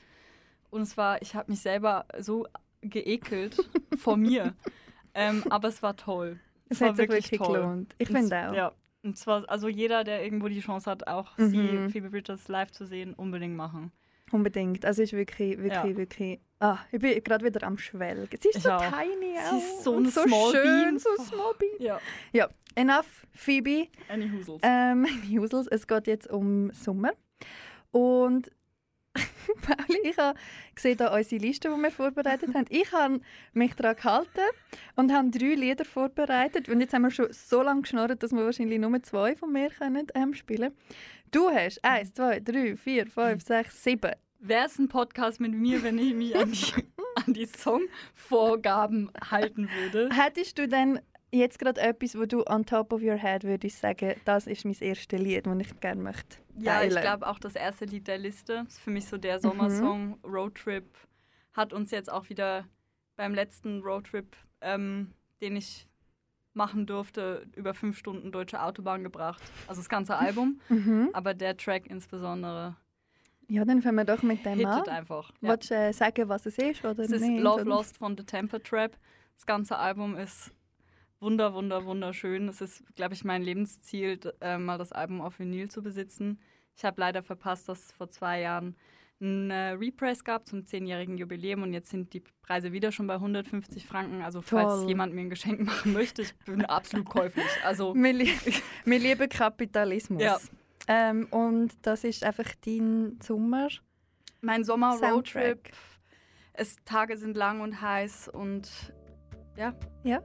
Und 0.69 0.81
es 0.81 0.95
war, 0.95 1.21
ich 1.21 1.33
habe 1.35 1.51
mich 1.51 1.61
selber 1.61 2.05
so 2.19 2.45
geekelt 2.81 3.57
vor 3.97 4.15
mir. 4.15 4.53
Ähm, 5.15 5.43
aber 5.49 5.67
es 5.69 5.81
war 5.81 5.95
toll. 5.97 6.39
Es 6.69 6.79
war 6.81 6.89
hat 6.89 6.97
sich 6.97 7.09
wirklich 7.09 7.31
wirklich 7.31 7.41
toll. 7.47 7.57
gelohnt. 7.59 7.95
Ich 7.97 8.09
es- 8.09 8.15
finde 8.15 8.49
auch. 8.49 8.53
Ja. 8.53 8.71
Und 9.01 9.17
zwar, 9.17 9.49
also 9.49 9.69
jeder, 9.69 10.03
der 10.03 10.23
irgendwo 10.23 10.49
die 10.49 10.59
Chance 10.59 10.91
hat, 10.91 11.07
auch 11.07 11.37
Mhm. 11.37 11.49
sie, 11.49 11.89
Phoebe 11.89 12.09
Bridgers 12.09 12.47
live 12.49 12.69
zu 12.71 12.85
sehen, 12.85 13.13
unbedingt 13.13 13.55
machen. 13.55 13.91
Unbedingt. 14.31 14.85
Also 14.85 15.01
es 15.01 15.09
ist 15.13 15.17
wirklich, 15.17 15.57
wirklich, 15.57 15.73
Ja. 15.73 15.97
wirklich. 15.97 16.39
Ah, 16.61 16.79
ich 16.91 16.99
bin 16.99 17.23
gerade 17.23 17.45
wieder 17.45 17.65
am 17.65 17.77
Schwelgen. 17.77 18.37
Sie 18.41 18.49
ist 18.49 18.63
so 18.63 18.69
tiny 18.69 19.37
Sie 19.37 19.39
auch. 19.39 19.57
ist 19.57 19.83
so 19.83 20.03
so 20.05 20.21
Small 20.23 20.51
schön, 20.51 20.63
Bean. 20.63 20.99
so 20.99 21.15
small 21.23 21.53
bean. 21.57 21.69
Ja. 21.79 22.01
Ja, 22.33 22.49
enough, 22.75 23.25
Phoebe. 23.33 23.87
Any 24.09 24.29
Husels. 24.29 24.59
Ähm, 24.63 25.05
Husels, 25.29 25.67
es 25.67 25.87
geht 25.87 26.07
jetzt 26.07 26.29
um 26.29 26.71
Sommer. 26.73 27.13
Und 27.91 28.51
Pauli, 29.61 29.99
ich 30.03 30.17
habe 30.17 30.37
gesehen 30.75 30.97
da 30.97 31.15
unsere 31.15 31.41
Liste, 31.41 31.69
die 31.69 31.81
wir 31.81 31.91
vorbereitet 31.91 32.53
haben. 32.53 32.65
Ich 32.69 32.91
habe 32.91 33.21
mich 33.53 33.73
daran 33.75 33.95
gehalten 33.95 34.41
und 34.95 35.11
habe 35.13 35.29
drei 35.29 35.55
Lieder 35.55 35.85
vorbereitet. 35.85 36.69
Und 36.69 36.81
jetzt 36.81 36.93
haben 36.93 37.03
wir 37.03 37.11
schon 37.11 37.31
so 37.31 37.63
lange 37.63 37.81
geschnurrt, 37.81 38.21
dass 38.21 38.31
wir 38.31 38.43
wahrscheinlich 38.43 38.79
nur 38.79 39.01
zwei 39.01 39.35
von 39.35 39.51
mir 39.51 39.69
können, 39.69 40.07
ähm, 40.13 40.33
spielen 40.33 40.73
Du 41.31 41.49
hast 41.49 41.83
eins, 41.85 42.13
zwei, 42.13 42.39
drei, 42.39 42.75
vier, 42.75 43.07
fünf, 43.07 43.43
sechs, 43.43 43.83
sieben. 43.83 44.11
Wäre 44.39 44.65
es 44.65 44.79
ein 44.79 44.87
Podcast 44.87 45.39
mit 45.39 45.53
mir, 45.53 45.83
wenn 45.83 45.97
ich 45.97 46.13
mich 46.13 46.35
an 46.35 46.51
die, 46.51 46.73
an 47.27 47.33
die 47.33 47.45
Songvorgaben 47.45 49.11
halten 49.29 49.69
würde? 49.69 50.09
Hättest 50.11 50.57
du 50.57 50.67
denn 50.67 50.99
jetzt 51.31 51.59
gerade 51.59 51.81
etwas, 51.81 52.17
wo 52.17 52.25
du 52.25 52.43
on 52.47 52.65
top 52.65 52.93
of 52.93 53.01
your 53.01 53.15
head 53.17 53.43
würdest 53.43 53.79
sagen, 53.79 54.13
das 54.25 54.47
ist 54.47 54.65
mein 54.65 54.75
erstes 54.79 55.19
Lied, 55.19 55.45
das 55.45 55.57
ich 55.59 55.79
gerne 55.79 56.01
möchte 56.01 56.37
Ja, 56.57 56.81
ich 56.83 56.89
teilen? 56.93 57.01
glaube 57.01 57.27
auch 57.27 57.39
das 57.39 57.55
erste 57.55 57.85
Lied 57.85 58.07
der 58.07 58.17
Liste. 58.17 58.65
Ist 58.67 58.79
für 58.79 58.91
mich 58.91 59.05
so 59.05 59.17
Mhm. 59.17 59.21
der 59.21 59.39
Sommersong. 59.39 60.17
Roadtrip 60.23 60.85
hat 61.53 61.73
uns 61.73 61.91
jetzt 61.91 62.11
auch 62.11 62.29
wieder 62.29 62.65
beim 63.17 63.33
letzten 63.33 63.81
Roadtrip, 63.81 64.35
ähm, 64.61 65.11
den 65.41 65.57
ich 65.57 65.87
machen 66.53 66.85
durfte, 66.87 67.45
über 67.55 67.73
fünf 67.73 67.97
Stunden 67.97 68.31
deutsche 68.31 68.61
Autobahn 68.63 69.03
gebracht. 69.03 69.41
Also 69.67 69.81
das 69.81 69.89
ganze 69.89 70.15
Album, 70.15 70.59
Mhm. 70.69 71.09
aber 71.13 71.33
der 71.33 71.57
Track 71.57 71.87
insbesondere 71.87 72.75
Ja, 73.49 73.65
dann 73.65 73.81
fangen 73.81 73.97
wir 73.97 74.05
doch 74.05 74.21
mit 74.21 74.45
dem 74.45 74.63
an. 74.65 74.75
hittet 74.75 74.89
einfach. 74.89 75.31
Ja. 75.41 75.49
Willst 75.49 75.71
du 75.71 75.75
äh, 75.75 75.91
sagen, 75.91 76.29
was 76.29 76.45
es 76.45 76.57
ist 76.57 76.85
oder 76.85 77.03
Es 77.03 77.11
ist 77.11 77.21
nicht? 77.21 77.41
Love 77.41 77.61
oder? 77.61 77.65
Lost 77.65 77.97
von 77.97 78.15
The 78.15 78.23
Temper 78.23 78.61
Trap. 78.61 78.95
Das 79.35 79.45
ganze 79.45 79.77
Album 79.77 80.15
ist 80.15 80.51
wunder, 81.19 81.53
wunder, 81.53 81.83
wunderschön. 81.83 82.47
Es 82.47 82.61
ist, 82.61 82.83
glaube 82.95 83.15
ich, 83.15 83.23
mein 83.23 83.41
Lebensziel, 83.41 84.19
äh, 84.41 84.57
mal 84.57 84.77
das 84.77 84.91
Album 84.91 85.19
auf 85.21 85.39
Vinyl 85.39 85.69
zu 85.69 85.81
besitzen. 85.81 86.39
Ich 86.77 86.85
habe 86.85 87.01
leider 87.01 87.23
verpasst, 87.23 87.67
dass 87.67 87.85
es 87.85 87.91
vor 87.91 88.09
zwei 88.09 88.41
Jahren 88.41 88.75
ein 89.21 89.51
äh, 89.51 89.71
Repress 89.71 90.23
gab 90.23 90.47
zum 90.47 90.65
zehnjährigen 90.65 91.17
Jubiläum 91.17 91.63
und 91.63 91.73
jetzt 91.73 91.89
sind 91.89 92.13
die 92.13 92.23
Preise 92.41 92.71
wieder 92.71 92.91
schon 92.91 93.07
bei 93.07 93.15
150 93.15 93.85
Franken. 93.85 94.21
Also 94.21 94.41
falls 94.41 94.81
Toll. 94.81 94.87
jemand 94.89 95.13
mir 95.13 95.21
ein 95.21 95.29
Geschenk 95.29 95.59
machen 95.65 95.91
möchte, 95.93 96.21
ich 96.21 96.35
bin 96.45 96.63
absolut 96.65 97.09
käuflich. 97.09 97.45
Also 97.63 97.95
Wir, 97.95 98.13
lie 98.13 98.31
wir 98.85 98.99
lieben 98.99 99.27
Kapitalismus. 99.27 100.21
Ja. 100.21 100.37
Ähm, 100.91 101.27
und 101.29 101.69
das 101.83 102.03
ist 102.03 102.23
einfach 102.23 102.51
dein 102.65 103.19
Sommer. 103.21 103.67
mein 104.41 104.63
Sommer-Roadtrip. 104.63 105.69
Es 106.53 106.77
Tage 106.83 107.15
sind 107.15 107.37
lang 107.37 107.61
und 107.61 107.79
heiß 107.79 108.27
und 108.29 108.67
ja. 109.55 110.19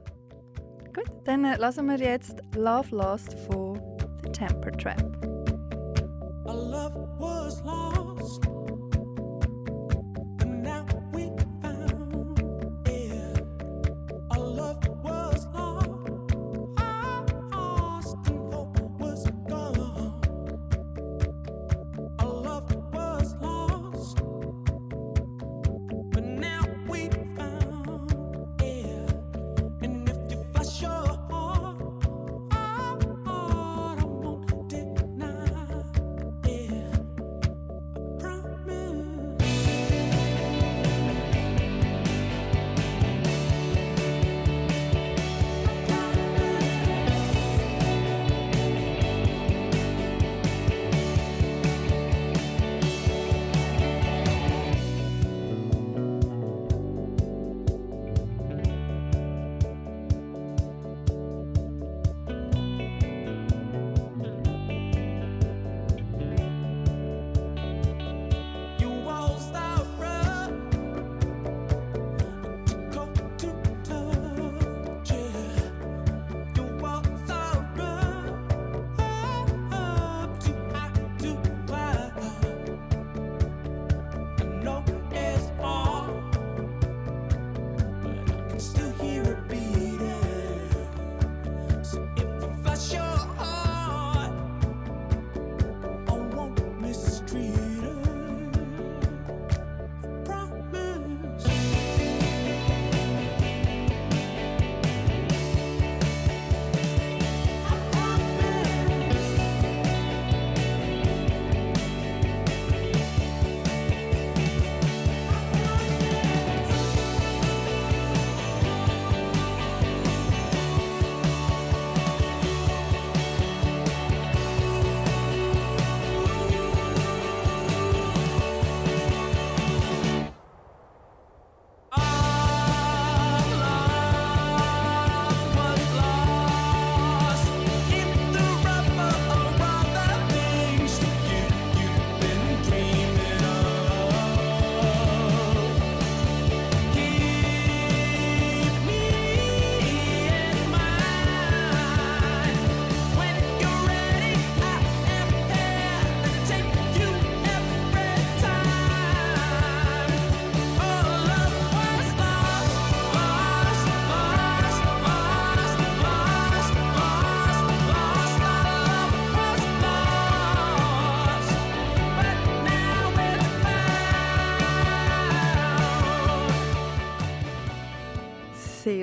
Gut, 0.93 1.11
dann 1.25 1.45
äh, 1.45 1.57
lassen 1.57 1.85
wir 1.85 1.97
jetzt 1.97 2.41
Love 2.55 2.95
Lost 2.95 3.37
von 3.47 3.79
The 4.23 4.31
Temper 4.31 4.71
Trap. 4.71 5.01
Our 6.47 6.55
love 6.55 6.95
was 7.19 7.61
lost, 7.63 8.47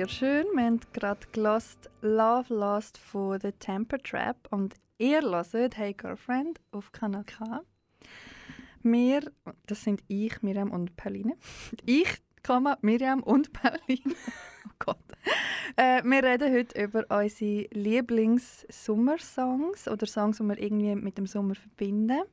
Sehr 0.03 0.09
schön. 0.09 0.45
Wir 0.53 0.65
haben 0.65 0.81
gerade 0.91 1.25
gelost 1.31 1.89
Love 2.01 2.53
Lost 2.53 2.97
von 2.97 3.39
The 3.39 3.53
Temper 3.53 3.99
Trap 3.99 4.35
und 4.51 4.75
ihr 4.97 5.21
hört 5.21 5.77
Hey 5.77 5.93
Girlfriend 5.93 6.59
auf 6.71 6.91
Kanal 6.91 7.23
K. 7.23 7.61
Wir, 8.81 9.31
das 9.65 9.81
sind 9.81 10.03
ich, 10.09 10.41
Miriam 10.41 10.71
und 10.71 10.97
Pauline. 10.97 11.37
Ich, 11.85 12.21
Miriam 12.81 13.23
und 13.23 13.53
Pauline. 13.53 14.03
Oh 14.65 14.71
Gott. 14.79 14.97
Äh, 15.77 16.03
wir 16.03 16.21
reden 16.21 16.53
heute 16.53 16.83
über 16.83 17.05
unsere 17.09 17.69
Lieblings-Sommersongs 17.71 19.87
oder 19.87 20.05
Songs, 20.05 20.39
die 20.39 20.43
wir 20.43 20.57
irgendwie 20.57 20.95
mit 20.95 21.17
dem 21.17 21.27
Sommer 21.27 21.55
verbinden. 21.55 22.23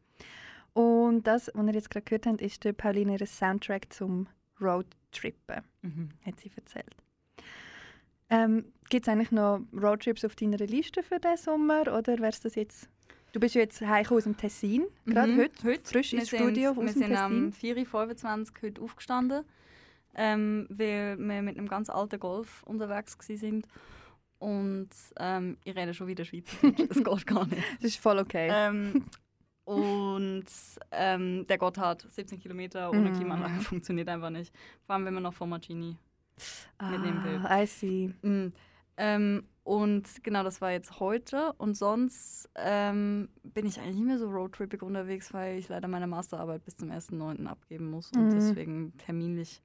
Und 0.72 1.24
das, 1.24 1.52
was 1.54 1.66
ihr 1.68 1.74
jetzt 1.74 1.90
gerade 1.90 2.04
gehört 2.04 2.26
habt, 2.26 2.42
ist 2.42 2.64
der 2.64 2.72
Pauline 2.72 3.16
ihr 3.16 3.28
Soundtrack 3.28 3.92
zum 3.92 4.26
Roadtrippen 4.60 5.62
hat 6.24 6.40
sie 6.40 6.50
erzählt. 6.56 7.00
Ähm, 8.30 8.64
Gibt 8.88 9.06
es 9.06 9.12
eigentlich 9.12 9.30
noch 9.30 9.60
Roadtrips 9.72 10.25
auf 10.25 10.34
deiner 10.34 10.56
Liste 10.58 11.02
für 11.02 11.18
diesen 11.20 11.37
Sommer 11.37 11.82
oder 11.96 12.18
wär's 12.18 12.40
das 12.40 12.54
jetzt? 12.56 12.88
Du 13.32 13.38
bist 13.38 13.54
jetzt 13.54 13.80
heimgekommen 13.80 14.18
aus 14.18 14.25
dem 14.25 14.37
Tessin, 14.37 14.87
gerade 15.06 15.30
Mhm, 15.32 15.38
heute, 15.38 15.62
heute. 15.64 15.80
frisch 15.88 16.10
Wir 16.12 16.18
ins 16.20 16.30
sind- 16.30 16.40
Studio 16.40 16.75
Wir 16.76 16.82
aus 16.84 16.92
dem 16.94 17.02
sind 17.02 17.16
am 17.16 17.52
Tessin. 17.52 17.76
4.25 17.76 18.50
Uhr 18.56 18.62
heute 18.68 18.82
aufgestanden, 18.82 19.44
ähm, 20.16 20.66
weil 20.68 21.16
wir 21.18 21.42
mit 21.42 21.56
einem 21.56 21.68
ganz 21.68 21.88
alten 21.90 22.18
Golf 22.18 22.64
unterwegs 22.64 23.16
waren. 23.18 23.62
Und 24.40 24.88
ähm, 25.20 25.58
ich 25.64 25.76
rede 25.76 25.94
schon 25.94 26.08
wieder 26.08 26.25
Schweizerdeutsch, 26.25 26.88
das 26.88 27.04
geht 27.04 27.26
gar 27.26 27.46
nicht. 27.46 27.62
Das 27.80 27.90
ist 27.90 27.99
voll 28.00 28.18
okay. 28.18 28.49
ähm, 28.50 29.04
und 29.64 30.46
ähm, 30.90 31.46
der 31.46 31.58
geht 31.58 31.78
halt 31.78 32.06
17 32.10 32.40
Kilometer 32.40 32.90
ohne 32.90 33.10
Mhm. 33.10 33.14
Klimaanlage 33.16 33.60
funktioniert 33.60 34.08
einfach 34.08 34.30
nicht. 34.30 34.52
Vor 34.87 34.96
allem, 34.96 35.04
wenn 35.04 35.14
man 35.14 35.22
noch 35.22 35.34
vor 35.34 35.46
Marcini 35.46 35.96
mitnehmen 36.90 37.25
will. 37.25 37.40
ah, 37.44 37.62
I 37.62 37.66
see. 37.66 38.09
Mm. 38.23 38.52
Ähm, 38.97 39.44
und 39.64 40.23
genau, 40.25 40.42
das 40.42 40.61
war 40.61 40.73
jetzt 40.73 41.00
heute. 41.00 41.52
Und 41.54 41.75
sonst 41.76 42.49
ähm, 42.56 43.28
bin 43.42 43.66
ich 43.66 43.78
eigentlich 43.78 43.97
nicht 43.97 44.06
mehr 44.06 44.18
so 44.18 44.28
roadtrippig 44.28 44.82
unterwegs, 44.82 45.32
weil 45.32 45.59
ich 45.59 45.68
leider 45.68 45.88
meine 45.88 46.06
Masterarbeit 46.06 46.64
bis 46.64 46.76
zum 46.76 46.90
1.9. 46.90 47.47
abgeben 47.47 47.90
muss 47.90 48.11
und 48.12 48.26
Mhm. 48.26 48.30
deswegen 48.30 48.97
terminlich 48.99 49.62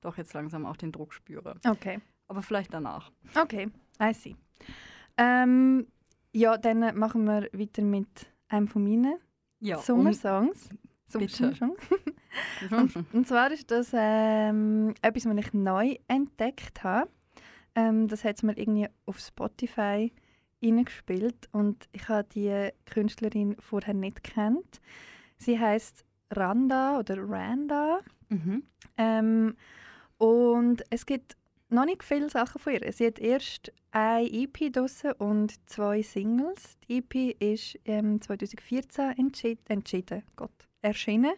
doch 0.00 0.16
jetzt 0.18 0.34
langsam 0.34 0.66
auch 0.66 0.76
den 0.76 0.92
Druck 0.92 1.14
spüre. 1.14 1.54
Okay, 1.66 2.00
Aber 2.28 2.42
vielleicht 2.42 2.72
danach. 2.74 3.10
okay, 3.40 3.68
I 4.02 4.12
see. 4.12 4.36
Ähm, 5.16 5.86
ja, 6.32 6.58
dann 6.58 6.98
machen 6.98 7.24
wir 7.24 7.48
weiter 7.52 7.82
mit 7.82 8.08
einem 8.48 8.68
von 8.68 8.84
meinen 8.84 9.16
Ja, 9.60 9.78
Sommersongs. 9.78 10.68
Bitte. 11.12 11.54
Sommersongs. 11.54 11.80
und, 12.70 13.14
Und, 13.14 13.28
zwar 13.28 13.50
ist 13.50 13.70
das 13.70 13.90
ähm, 13.92 14.94
etwas, 15.02 15.26
was 15.26 15.36
ich 15.36 15.52
neu 15.52 15.96
entdeckt 16.08 16.82
habe. 16.82 17.10
Ähm, 17.74 18.08
das 18.08 18.24
hat 18.24 18.42
mir 18.42 18.56
irgendwie 18.56 18.88
auf 19.06 19.18
Spotify 19.18 20.12
reingespielt 20.62 21.48
und 21.52 21.88
ich 21.92 22.08
habe 22.08 22.26
die 22.34 22.70
Künstlerin 22.86 23.56
vorher 23.60 23.94
nicht 23.94 24.22
kennt. 24.22 24.80
Sie 25.36 25.58
heißt 25.58 26.04
Randa 26.30 26.98
oder 26.98 27.16
Randa 27.18 28.00
mhm. 28.30 28.62
ähm, 28.96 29.56
und 30.18 30.82
es 30.90 31.06
gibt 31.06 31.36
noch 31.68 31.84
nicht 31.84 32.02
viele 32.02 32.30
Sachen 32.30 32.60
von 32.60 32.72
ihr. 32.72 32.92
Sie 32.92 33.06
hat 33.06 33.18
erst 33.18 33.72
eine 33.90 34.28
EP 34.30 34.72
draussen 34.72 35.12
und 35.12 35.54
zwei 35.68 36.02
Singles. 36.02 36.78
Die 36.88 36.98
EP 36.98 37.36
ist 37.40 37.78
ähm, 37.84 38.20
2014 38.20 39.18
entschied 39.18 39.58
entschieden, 39.68 40.22
Gott, 40.36 40.68
erschienen. 40.86 41.34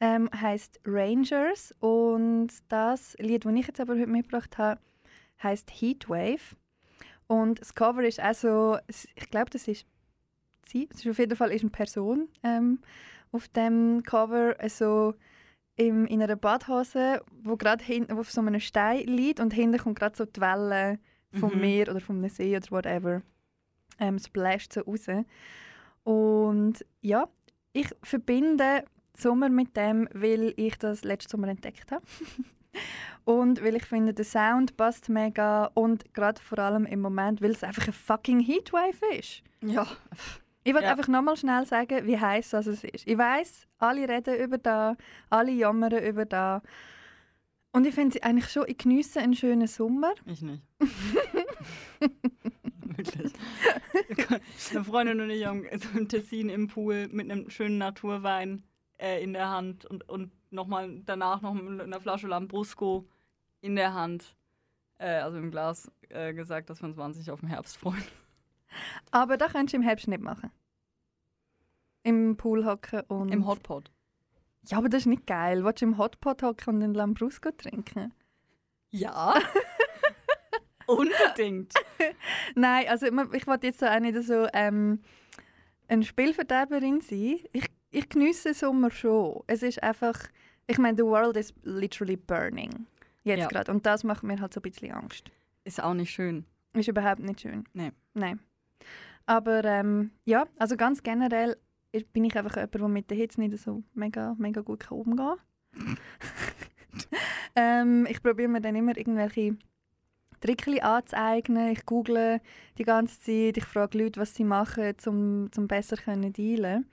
ähm, 0.00 0.28
heißt 0.34 0.80
Rangers 0.84 1.72
und 1.78 2.48
das 2.68 3.16
Lied, 3.20 3.44
das 3.44 3.52
ich 3.54 3.66
jetzt 3.68 3.80
aber 3.80 3.94
heute 3.94 4.08
mitgebracht 4.08 4.58
habe, 4.58 4.80
heißt 5.40 5.70
Heatwave. 5.70 6.56
Und 7.28 7.60
das 7.60 7.74
Cover 7.74 8.02
ist 8.02 8.18
also, 8.18 8.78
ich 8.88 9.30
glaube, 9.30 9.50
das 9.50 9.68
ist 9.68 9.86
sie. 10.66 10.88
Es 10.92 11.04
ist 11.04 11.10
auf 11.10 11.18
jeden 11.18 11.36
Fall 11.36 11.52
ist 11.52 11.62
eine 11.62 11.70
Person 11.70 12.28
ähm, 12.42 12.80
auf 13.30 13.46
dem 13.48 14.02
Cover, 14.02 14.56
also 14.58 15.14
im, 15.76 16.06
in 16.06 16.20
einer 16.20 16.36
Badhose, 16.36 17.22
wo 17.42 17.56
gerade 17.56 17.84
auf 18.12 18.30
so 18.30 18.40
einem 18.40 18.60
Stein 18.60 19.06
liegt 19.06 19.40
und 19.40 19.54
hinten 19.54 19.78
kommt 19.78 19.98
gerade 19.98 20.16
so 20.16 20.24
die 20.24 20.40
Welle 20.40 20.98
vom 21.32 21.54
Mhm. 21.54 21.60
Meer 21.60 21.88
oder 21.88 22.00
vom 22.00 22.28
See 22.28 22.56
oder 22.56 22.70
whatever. 22.70 23.22
Ähm, 23.98 24.18
splasht 24.18 24.72
so 24.72 24.80
raus. 24.80 25.06
Und 26.04 26.84
ja, 27.00 27.28
ich 27.72 27.88
verbinde 28.02 28.84
Sommer 29.16 29.48
mit 29.48 29.76
dem, 29.76 30.08
weil 30.14 30.54
ich 30.56 30.78
das 30.78 31.04
letzten 31.04 31.30
Sommer 31.30 31.48
entdeckt 31.48 31.92
habe. 31.92 32.04
und 33.24 33.62
weil 33.62 33.76
ich 33.76 33.84
finde, 33.84 34.14
der 34.14 34.24
Sound 34.24 34.76
passt 34.76 35.08
mega 35.08 35.70
und 35.74 36.12
gerade 36.14 36.40
vor 36.40 36.58
allem 36.58 36.86
im 36.86 37.00
Moment, 37.00 37.42
weil 37.42 37.50
es 37.52 37.62
einfach 37.64 37.86
ein 37.86 37.92
fucking 37.92 38.40
Heatwave 38.40 39.00
ist. 39.18 39.42
Ja. 39.62 39.86
Ich 40.64 40.74
will 40.74 40.82
Ja. 40.82 40.90
einfach 40.92 41.08
nochmal 41.08 41.36
schnell 41.36 41.66
sagen, 41.66 42.06
wie 42.06 42.18
heiß 42.18 42.50
das 42.50 42.66
es 42.66 42.84
ist. 42.84 43.06
Ich 43.06 43.18
weiß, 43.18 43.66
alle 43.78 44.08
reden 44.08 44.36
über 44.36 44.58
da, 44.58 44.96
alle 45.28 45.52
jammern 45.52 45.92
über 46.04 46.24
da. 46.24 46.62
Und 47.72 47.86
ich 47.86 47.94
finde 47.94 48.22
eigentlich 48.22 48.48
schon, 48.50 48.64
ich 48.68 48.78
geniesse 48.78 49.20
einen 49.20 49.34
schönen 49.34 49.66
Sommer. 49.66 50.12
Ich 50.26 50.42
nicht. 50.42 50.62
Wirklich. 52.96 53.32
Eine 54.70 54.84
Freundin 54.84 55.20
und 55.20 55.30
ich 55.30 55.44
haben 55.44 55.66
so 55.72 55.98
im 55.98 56.08
Tessin 56.08 56.48
im 56.48 56.68
Pool 56.68 57.08
mit 57.08 57.30
einem 57.30 57.50
schönen 57.50 57.78
Naturwein 57.78 58.64
äh, 58.98 59.22
in 59.22 59.32
der 59.32 59.50
Hand 59.50 59.84
und, 59.84 60.08
und 60.08 60.32
nochmal 60.50 61.00
danach 61.04 61.40
noch 61.40 61.54
mit 61.54 61.80
einer 61.80 62.00
Flasche 62.00 62.28
Lambrusco 62.28 63.08
in 63.60 63.76
der 63.76 63.94
Hand, 63.94 64.36
äh, 64.98 65.18
also 65.18 65.38
im 65.38 65.50
Glas, 65.50 65.90
äh, 66.08 66.34
gesagt, 66.34 66.70
dass 66.70 66.82
wir 66.82 66.88
uns 66.88 66.96
wahnsinnig 66.96 67.30
auf 67.30 67.40
den 67.40 67.48
Herbst 67.48 67.76
freuen. 67.76 68.04
Aber 69.10 69.36
das 69.36 69.52
könntest 69.52 69.74
du 69.74 69.76
im 69.78 69.82
Herbst 69.82 70.08
nicht 70.08 70.22
machen. 70.22 70.50
Im 72.02 72.36
Pool 72.36 72.64
hocken 72.64 73.02
und... 73.08 73.30
Im 73.30 73.46
Hotpot. 73.46 73.90
Ja, 74.66 74.78
aber 74.78 74.88
das 74.88 75.02
ist 75.02 75.06
nicht 75.06 75.26
geil. 75.26 75.64
Willst 75.64 75.82
du 75.82 75.86
im 75.86 75.98
Hotpot 75.98 76.42
hocken 76.42 76.76
und 76.76 76.82
einen 76.82 76.94
Lambrusco 76.94 77.50
trinken? 77.50 78.12
Ja. 78.90 79.34
Unbedingt. 80.96 81.72
Nein, 82.54 82.86
also 82.88 83.06
ich 83.06 83.46
wollte 83.46 83.66
jetzt 83.66 83.80
so 83.80 83.86
auch 83.86 84.00
nicht 84.00 84.20
so 84.22 84.46
ähm, 84.52 85.00
eine 85.88 86.02
Spielverderberin 86.04 87.00
sein. 87.00 87.40
Ich, 87.52 87.66
ich 87.90 88.08
geniesse 88.08 88.50
den 88.50 88.54
Sommer 88.54 88.90
schon. 88.90 89.42
Es 89.46 89.62
ist 89.62 89.82
einfach, 89.82 90.18
ich 90.66 90.78
meine, 90.78 90.96
the 90.96 91.04
world 91.04 91.36
is 91.36 91.52
literally 91.62 92.16
burning. 92.16 92.86
Jetzt 93.24 93.40
Ja. 93.40 93.48
gerade. 93.48 93.70
Und 93.72 93.86
das 93.86 94.04
macht 94.04 94.22
mir 94.22 94.40
halt 94.40 94.52
so 94.52 94.60
ein 94.60 94.62
bisschen 94.62 94.92
Angst. 94.92 95.30
Ist 95.64 95.82
auch 95.82 95.94
nicht 95.94 96.10
schön. 96.10 96.44
Ist 96.74 96.88
überhaupt 96.88 97.20
nicht 97.20 97.40
schön. 97.40 97.64
Nee. 97.72 97.92
Nein. 98.14 98.40
Aber 99.26 99.64
ähm, 99.64 100.10
ja, 100.24 100.46
also 100.58 100.76
ganz 100.76 101.02
generell 101.02 101.56
bin 102.12 102.24
ich 102.24 102.36
einfach 102.36 102.56
jemand, 102.56 102.74
der 102.74 102.88
mit 102.88 103.10
der 103.10 103.16
Hitze 103.16 103.40
nicht 103.40 103.56
so 103.58 103.82
mega, 103.94 104.34
mega 104.38 104.62
gut 104.62 104.90
umgehen 104.90 105.16
kann. 105.16 105.36
ähm, 107.56 108.06
ich 108.08 108.22
probiere 108.22 108.48
mir 108.48 108.60
dann 108.60 108.74
immer 108.74 108.96
irgendwelche 108.96 109.56
Trickli 110.42 110.80
anzueignen. 110.80 111.72
Ich 111.72 111.86
google 111.86 112.40
die 112.76 112.84
ganze 112.84 113.18
Zeit. 113.20 113.56
Ich 113.56 113.64
frage 113.64 113.96
Leute, 113.98 114.20
was 114.20 114.34
sie 114.34 114.44
machen, 114.44 114.94
um 115.06 115.50
zum 115.50 115.66
besser 115.68 115.96
können 115.96 116.32
dealen. 116.32 116.86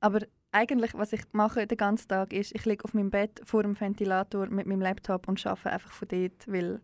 Aber 0.00 0.20
eigentlich, 0.52 0.94
was 0.94 1.12
ich 1.12 1.22
mache 1.32 1.66
den 1.66 1.76
ganzen 1.76 2.08
Tag, 2.08 2.32
ist, 2.32 2.54
ich 2.54 2.64
liege 2.64 2.84
auf 2.84 2.94
meinem 2.94 3.10
Bett 3.10 3.40
vor 3.44 3.62
dem 3.62 3.78
Ventilator 3.78 4.46
mit 4.46 4.66
meinem 4.66 4.80
Laptop 4.80 5.28
und 5.28 5.44
arbeite 5.46 5.72
einfach 5.72 5.92
von 5.92 6.08
dort, 6.08 6.46
weil 6.46 6.80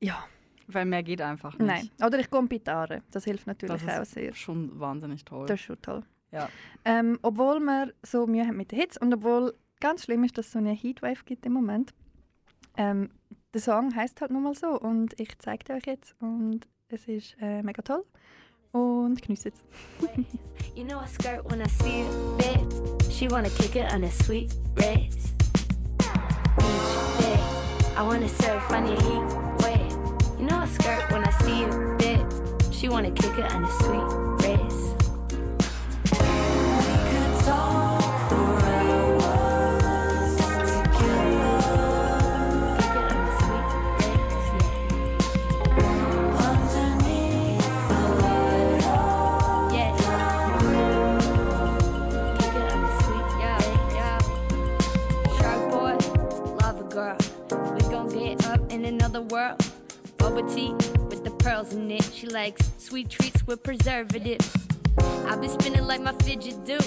ja, 0.00 0.22
Weil 0.66 0.84
mehr 0.84 1.02
geht 1.02 1.20
einfach 1.20 1.58
nicht. 1.58 1.66
Nein. 1.66 1.90
Oder 2.06 2.18
ich 2.18 2.30
gehe 2.30 2.38
um 2.38 2.48
Gitarre. 2.48 3.02
Das 3.10 3.24
hilft 3.24 3.46
natürlich 3.46 3.82
Das 3.82 3.82
ist 3.82 4.00
auch 4.00 4.04
sehr. 4.04 4.34
Schon 4.34 4.78
wahnsinnig 4.78 5.24
toll. 5.24 5.46
Das 5.46 5.60
ist 5.60 5.66
schon 5.66 5.80
toll. 5.82 6.02
Ja. 6.32 6.48
Ähm, 6.84 7.18
obwohl 7.22 7.60
wir 7.60 7.92
so 8.02 8.26
Mühe 8.26 8.46
haben 8.46 8.56
mit 8.56 8.72
der 8.72 8.80
Hitze 8.80 8.98
und 9.00 9.12
obwohl 9.14 9.54
ganz 9.80 10.04
schlimm 10.04 10.24
ist, 10.24 10.36
dass 10.36 10.46
es 10.46 10.52
so 10.52 10.58
eine 10.58 10.72
Heatwave 10.72 11.24
gibt 11.24 11.46
im 11.46 11.52
Moment. 11.52 11.94
Ähm, 12.76 13.10
der 13.54 13.60
Song 13.60 13.94
heißt 13.94 14.20
halt 14.20 14.32
nun 14.32 14.42
mal 14.42 14.54
so 14.54 14.78
und 14.78 15.18
ich 15.18 15.38
zeige 15.38 15.72
euch 15.74 15.86
jetzt 15.86 16.14
und 16.20 16.66
es 16.88 17.06
ist 17.06 17.36
äh, 17.40 17.62
mega 17.62 17.82
toll 17.82 18.04
und 18.72 19.22
genießt 19.22 19.46
es. 19.46 19.54
You 20.74 20.84
know 20.84 21.00
I 21.00 21.06
skirt 21.06 21.48
when 21.50 21.60
I 21.60 21.68
see 21.68 22.02
it, 22.02 22.38
babe. 22.38 23.12
She 23.12 23.28
wanna 23.28 23.50
kick 23.50 23.76
it 23.76 23.92
on 23.92 24.02
a 24.02 24.10
sweet 24.10 24.52
race. 24.76 25.32
Each 26.58 27.20
day, 27.20 27.38
I 27.96 28.02
wanna 28.02 28.28
surf 28.28 28.68
on 28.72 28.86
the 28.86 28.96
heat 28.96 29.62
wave. 29.62 29.92
You 30.40 30.46
know 30.46 30.58
I 30.58 30.66
skirt 30.66 31.12
when 31.12 31.22
I 31.22 31.30
see 31.44 31.62
it, 31.62 31.98
babe. 31.98 32.72
She 32.72 32.88
wanna 32.88 33.12
kick 33.12 33.38
it 33.38 33.54
on 33.54 33.62
a 33.62 33.70
sweet 33.70 34.23
sweet 62.94 63.10
treats 63.10 63.44
with 63.44 63.60
preservatives. 63.64 64.48
I've 65.26 65.40
been 65.40 65.50
spinning 65.50 65.84
like 65.84 66.00
my 66.00 66.12
fidget 66.22 66.64
do. 66.64 66.78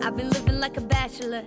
I've 0.00 0.16
been 0.16 0.30
living 0.30 0.60
like 0.60 0.76
a 0.76 0.80
bachelor. 0.80 1.42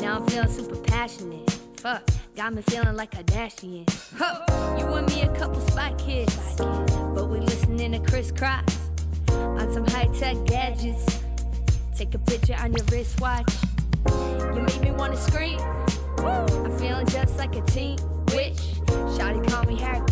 Now 0.00 0.16
I'm 0.16 0.26
feeling 0.26 0.48
super 0.48 0.74
passionate. 0.78 1.48
Fuck, 1.76 2.10
got 2.34 2.52
me 2.52 2.62
feeling 2.62 2.96
like 2.96 3.12
Kardashian. 3.12 3.88
Huh, 4.18 4.76
you 4.76 4.84
and 4.94 5.06
me 5.06 5.22
a 5.22 5.32
couple 5.38 5.60
spy 5.60 5.94
kids, 5.96 6.34
but 6.56 7.28
we 7.30 7.38
listening 7.38 7.92
to 7.92 8.00
crisscross 8.00 8.76
on 9.30 9.72
some 9.72 9.86
high 9.86 10.08
tech 10.18 10.44
gadgets. 10.44 11.22
Take 11.96 12.12
a 12.16 12.18
picture 12.18 12.56
on 12.58 12.72
your 12.72 12.84
wristwatch. 12.86 13.54
You 14.08 14.60
make 14.60 14.80
me 14.80 14.90
wanna 14.90 15.16
scream. 15.16 15.60
I'm 16.18 16.76
feeling 16.80 17.06
just 17.06 17.38
like 17.38 17.54
a 17.54 17.62
teen 17.62 17.98
witch. 18.34 18.62
Shawty 19.14 19.48
call 19.48 19.62
me 19.66 19.76
Harry. 19.76 20.11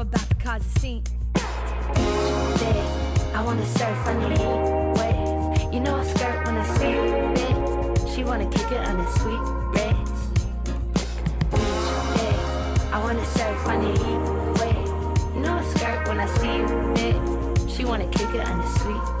I'm 0.00 0.06
about 0.06 0.30
to 0.30 0.34
cause 0.36 0.64
a 0.64 0.80
scene. 0.80 1.02
Each 1.36 1.42
day, 2.58 2.80
I 3.34 3.42
wanna 3.44 3.66
surf 3.66 4.06
on 4.06 4.18
the 4.22 4.28
heat 4.30 4.96
wave. 4.96 5.74
You 5.74 5.80
know 5.80 5.96
I 5.96 6.04
skirt 6.04 6.46
when 6.46 6.56
I 6.56 6.64
see 6.78 6.86
it, 6.86 7.34
babe. 7.34 8.08
She 8.08 8.24
wanna 8.24 8.48
kick 8.50 8.72
it 8.72 8.80
on 8.88 8.98
a 8.98 9.10
sweet 9.18 9.42
race. 9.76 10.20
Each 11.52 12.16
day, 12.16 12.34
I 12.90 12.98
wanna 13.04 13.26
surf 13.26 13.66
on 13.66 13.82
the 13.84 13.92
heat 14.00 14.22
wave. 14.58 15.34
You 15.34 15.40
know 15.42 15.58
I 15.58 15.64
skirt 15.74 16.08
when 16.08 16.18
I 16.18 16.26
see 16.38 16.48
it, 16.48 16.94
babe. 16.94 17.68
She 17.68 17.84
wanna 17.84 18.08
kick 18.08 18.34
it 18.34 18.48
on 18.48 18.58
a 18.58 18.68
sweet 18.78 19.19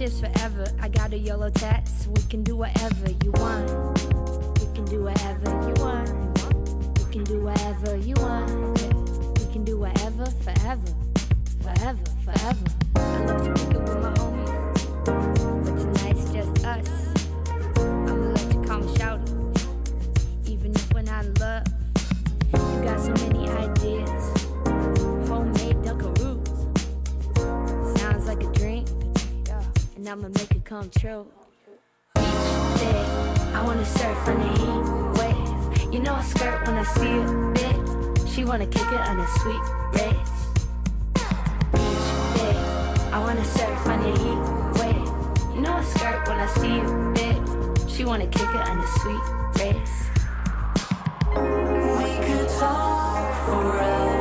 friendships 0.00 0.20
forever. 0.20 0.66
I 0.80 0.88
got 0.88 1.12
a 1.12 1.18
yellow 1.18 1.50
tat, 1.50 1.86
so 1.86 2.10
we 2.10 2.22
can 2.22 2.42
do 2.42 2.56
whatever 2.56 3.10
you 3.22 3.32
want. 3.32 3.98
We 4.58 4.66
can 4.74 4.84
do 4.86 5.04
whatever 5.04 5.50
you 5.68 5.74
want. 5.82 6.08
We 6.98 7.12
can 7.12 7.24
do 7.24 7.40
whatever 7.40 7.96
you 7.96 8.14
want. 8.16 8.78
We 9.38 9.52
can 9.52 9.64
do 9.64 9.78
whatever, 9.78 10.26
forever. 10.26 10.94
Forever, 11.62 12.04
forever. 12.24 12.64
I 12.96 13.24
love 13.24 13.44
to 13.44 13.69
come 30.80 30.90
true. 30.98 31.26
Each 32.16 32.80
day, 32.80 33.04
I 33.52 33.62
wanna 33.66 33.84
surf 33.84 34.28
on 34.28 34.38
the 34.40 34.48
heat 34.60 34.84
wave. 35.18 35.92
You 35.92 36.00
know 36.00 36.14
I 36.14 36.22
skirt 36.22 36.66
when 36.66 36.78
I 36.78 36.84
see 36.84 37.12
it, 37.20 37.26
bitch. 37.56 38.34
She 38.34 38.44
wanna 38.46 38.66
kick 38.66 38.88
it 38.90 39.00
on 39.10 39.20
a 39.20 39.28
sweet 39.40 39.64
wrist. 39.92 40.42
Bitch, 41.74 42.06
bitch, 42.34 43.12
I 43.12 43.18
wanna 43.20 43.44
surf 43.44 43.86
on 43.92 43.98
your 44.06 44.16
heat 44.24 44.40
wave. 44.80 45.08
You 45.54 45.60
know 45.60 45.74
I 45.74 45.84
skirt 45.84 46.26
when 46.28 46.38
I 46.38 46.46
see 46.46 46.74
you, 46.76 46.84
bitch. 47.18 47.90
She 47.90 48.06
wanna 48.06 48.26
kick 48.26 48.48
it 48.48 48.62
on 48.70 48.78
a 48.78 48.88
sweet 49.00 49.24
wrist. 49.56 49.98
We 51.98 52.10
could 52.26 52.48
talk 52.58 53.26
for 53.44 54.19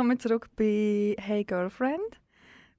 willkommen 0.00 0.18
zurück 0.18 0.48
bei 0.56 1.14
Hey 1.20 1.44
Girlfriend 1.44 2.22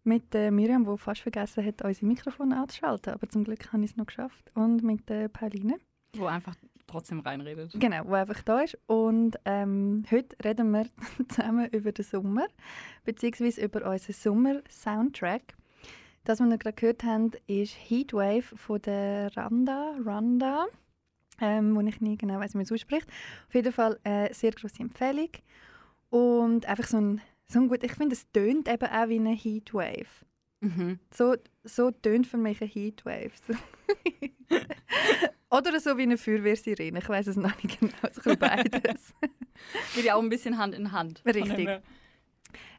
mit 0.03 0.33
der 0.33 0.49
Miriam, 0.49 0.85
die 0.85 0.97
fast 0.97 1.21
vergessen 1.21 1.63
hat, 1.63 1.79
unser 1.83 2.03
Mikrofon 2.07 2.51
anzuschalten. 2.51 3.13
Aber 3.13 3.29
zum 3.29 3.43
Glück 3.43 3.71
habe 3.71 3.83
ich 3.83 3.91
es 3.91 3.95
noch 3.95 4.07
geschafft. 4.07 4.49
Und 4.55 4.81
mit 4.81 5.07
der 5.07 5.27
Pauline, 5.27 5.77
Wo 6.17 6.25
einfach 6.25 6.55
trotzdem 6.87 7.19
reinredet. 7.19 7.73
genau, 7.79 8.05
die 8.05 8.13
einfach 8.13 8.41
da 8.41 8.61
ist. 8.61 8.75
Und 8.87 9.37
ähm, 9.45 10.03
heute 10.09 10.35
reden 10.43 10.71
wir 10.71 10.87
zusammen 11.29 11.69
über 11.69 11.91
den 11.91 12.03
Sommer, 12.03 12.47
beziehungsweise 13.03 13.65
über 13.65 13.87
unseren 13.87 14.13
Sommer-Soundtrack. 14.13 15.53
Das, 16.23 16.39
was 16.39 16.49
wir 16.49 16.57
gerade 16.57 16.75
gehört 16.75 17.03
haben, 17.03 17.33
ist 17.45 17.75
Heatwave 17.87 18.55
von 18.57 18.81
der 18.81 19.37
Randa, 19.37 19.93
Randa, 20.03 20.65
ähm, 21.39 21.75
wo 21.75 21.81
ich 21.81 22.01
nie 22.01 22.17
genau 22.17 22.39
weiß, 22.39 22.55
wie 22.55 22.57
man 22.57 22.63
es 22.63 22.71
ausspricht. 22.71 23.07
Auf 23.47 23.53
jeden 23.53 23.73
Fall 23.73 23.99
eine 24.03 24.33
sehr 24.33 24.53
grosse 24.53 24.79
Empfehlung. 24.79 25.29
Und 26.11 26.65
einfach 26.65 26.87
so 26.87 26.97
ein, 26.97 27.21
so 27.47 27.59
ein 27.59 27.69
gut, 27.69 27.83
ich 27.83 27.93
finde, 27.93 28.15
es 28.15 28.29
tönt 28.31 28.67
eben 28.67 28.85
auch 28.85 29.07
wie 29.07 29.15
eine 29.15 29.33
Heatwave. 29.33 30.25
Mhm. 30.59 30.99
So, 31.09 31.35
so 31.63 31.89
tönt 31.89 32.27
für 32.27 32.37
mich 32.37 32.61
eine 32.61 32.69
Heatwave. 32.69 33.31
So. 33.47 33.53
Oder 35.49 35.79
so 35.79 35.97
wie 35.97 36.03
eine 36.03 36.17
Feuerwehrsirene, 36.17 36.99
ich 36.99 37.09
weiß 37.09 37.27
es 37.27 37.37
noch 37.37 37.63
nicht 37.63 37.79
genau, 37.79 37.93
so 38.11 38.29
ein 38.29 38.33
bisschen 38.37 38.39
beides. 38.39 39.13
Geht 39.95 40.05
ja 40.05 40.15
auch 40.15 40.21
ein 40.21 40.29
bisschen 40.29 40.57
Hand 40.57 40.75
in 40.75 40.91
Hand. 40.91 41.23
Richtig. 41.25 41.81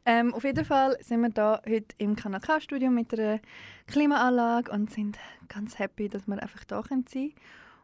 Ähm, 0.05 0.33
auf 0.33 0.43
jeden 0.43 0.65
Fall 0.65 0.97
sind 1.01 1.21
wir 1.21 1.29
da 1.29 1.61
heute 1.67 1.95
im 1.97 2.15
Kanal 2.15 2.41
K-Studio 2.41 2.91
mit 2.91 3.13
einer 3.13 3.39
Klimaanlage 3.87 4.71
und 4.71 4.91
sind 4.91 5.17
ganz 5.47 5.79
happy, 5.79 6.09
dass 6.09 6.27
wir 6.27 6.41
einfach 6.41 6.63
da 6.65 6.83
sein 6.83 7.05
können. 7.05 7.33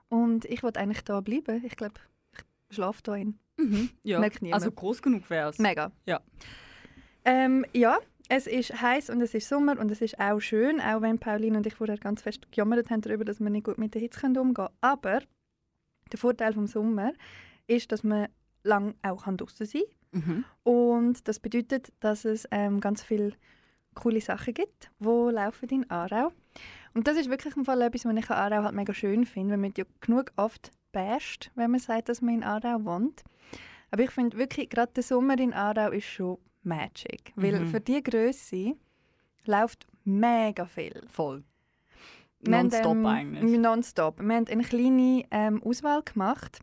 Und 0.09 0.45
ich 0.45 0.63
wollte 0.63 0.79
eigentlich 0.79 1.03
da 1.03 1.21
bleiben. 1.21 1.63
Ich 1.65 1.75
glaube, 1.75 1.95
ich 2.33 2.75
schlafe 2.75 3.01
da 3.03 3.15
in. 3.15 3.39
Mhm. 3.59 3.89
Ja. 4.03 4.19
Merkt 4.19 4.41
niemand. 4.41 4.61
Also 4.61 4.71
groß 4.71 5.01
genug 5.01 5.29
wäre 5.29 5.49
es. 5.49 5.59
Mega. 5.59 5.91
Ja. 6.05 6.21
Ähm, 7.25 7.65
ja, 7.73 7.97
es 8.29 8.47
ist 8.47 8.81
heiß 8.81 9.09
und 9.09 9.21
es 9.21 9.33
ist 9.33 9.49
Sommer 9.49 9.79
und 9.79 9.91
es 9.91 10.01
ist 10.01 10.19
auch 10.19 10.39
schön, 10.39 10.79
auch 10.79 11.01
wenn 11.01 11.19
Pauline 11.19 11.57
und 11.57 11.67
ich 11.67 11.75
vorher 11.75 11.97
ganz 11.97 12.21
fest 12.21 12.51
gejammert 12.51 12.89
haben 12.89 13.01
darüber, 13.01 13.25
dass 13.25 13.39
wir 13.39 13.49
nicht 13.49 13.65
gut 13.65 13.77
mit 13.77 13.93
der 13.93 14.01
Hitze 14.01 14.27
umgehen 14.27 14.53
können. 14.53 14.69
Aber 14.81 15.21
der 16.11 16.19
Vorteil 16.19 16.53
vom 16.53 16.67
Sommer 16.67 17.13
ist, 17.67 17.91
dass 17.91 18.03
man 18.03 18.27
lang 18.63 18.95
auch 19.01 19.23
draußen 19.23 19.65
sein 19.65 19.81
kann. 20.11 20.23
Mhm. 20.25 20.45
Und 20.63 21.27
das 21.27 21.39
bedeutet, 21.39 21.91
dass 21.99 22.25
es 22.25 22.47
ähm, 22.51 22.79
ganz 22.79 23.03
viele 23.03 23.33
coole 23.95 24.21
Sachen 24.21 24.53
gibt, 24.53 24.91
die 24.99 25.05
laufen 25.05 25.69
in 25.69 25.89
Aarau. 25.89 26.31
Und 26.93 27.07
das 27.07 27.17
ist 27.17 27.29
wirklich 27.29 27.55
im 27.55 27.65
Fall 27.65 27.81
etwas, 27.81 28.05
was 28.05 28.15
ich 28.15 28.29
an 28.29 28.37
Aarau 28.37 28.63
halt 28.63 28.75
mega 28.75 28.93
schön 28.93 29.25
finde, 29.25 29.51
weil 29.51 29.57
man 29.57 29.73
ja 29.75 29.85
genug 30.01 30.31
oft 30.35 30.71
basht, 30.91 31.51
wenn 31.55 31.71
man 31.71 31.79
sagt, 31.79 32.09
dass 32.09 32.21
man 32.21 32.35
in 32.35 32.43
Aarau 32.43 32.83
wohnt. 32.83 33.23
Aber 33.91 34.03
ich 34.03 34.11
finde 34.11 34.37
wirklich, 34.37 34.69
gerade 34.69 34.91
der 34.93 35.03
Sommer 35.03 35.37
in 35.39 35.53
Aarau 35.53 35.91
ist 35.91 36.05
schon 36.05 36.37
Magic. 36.63 37.31
Weil 37.35 37.59
Mhm. 37.61 37.67
für 37.67 37.79
die 37.79 38.03
Größe 38.03 38.75
läuft 39.45 39.87
mega 40.03 40.65
viel. 40.65 41.03
Voll. 41.09 41.43
Nonstop 42.41 42.91
ähm, 42.95 43.05
eigentlich. 43.05 43.57
Nonstop. 43.59 44.19
Wir 44.21 44.35
haben 44.35 44.47
eine 44.47 44.63
kleine 44.63 45.25
ähm, 45.31 45.61
Auswahl 45.63 46.03
gemacht. 46.03 46.59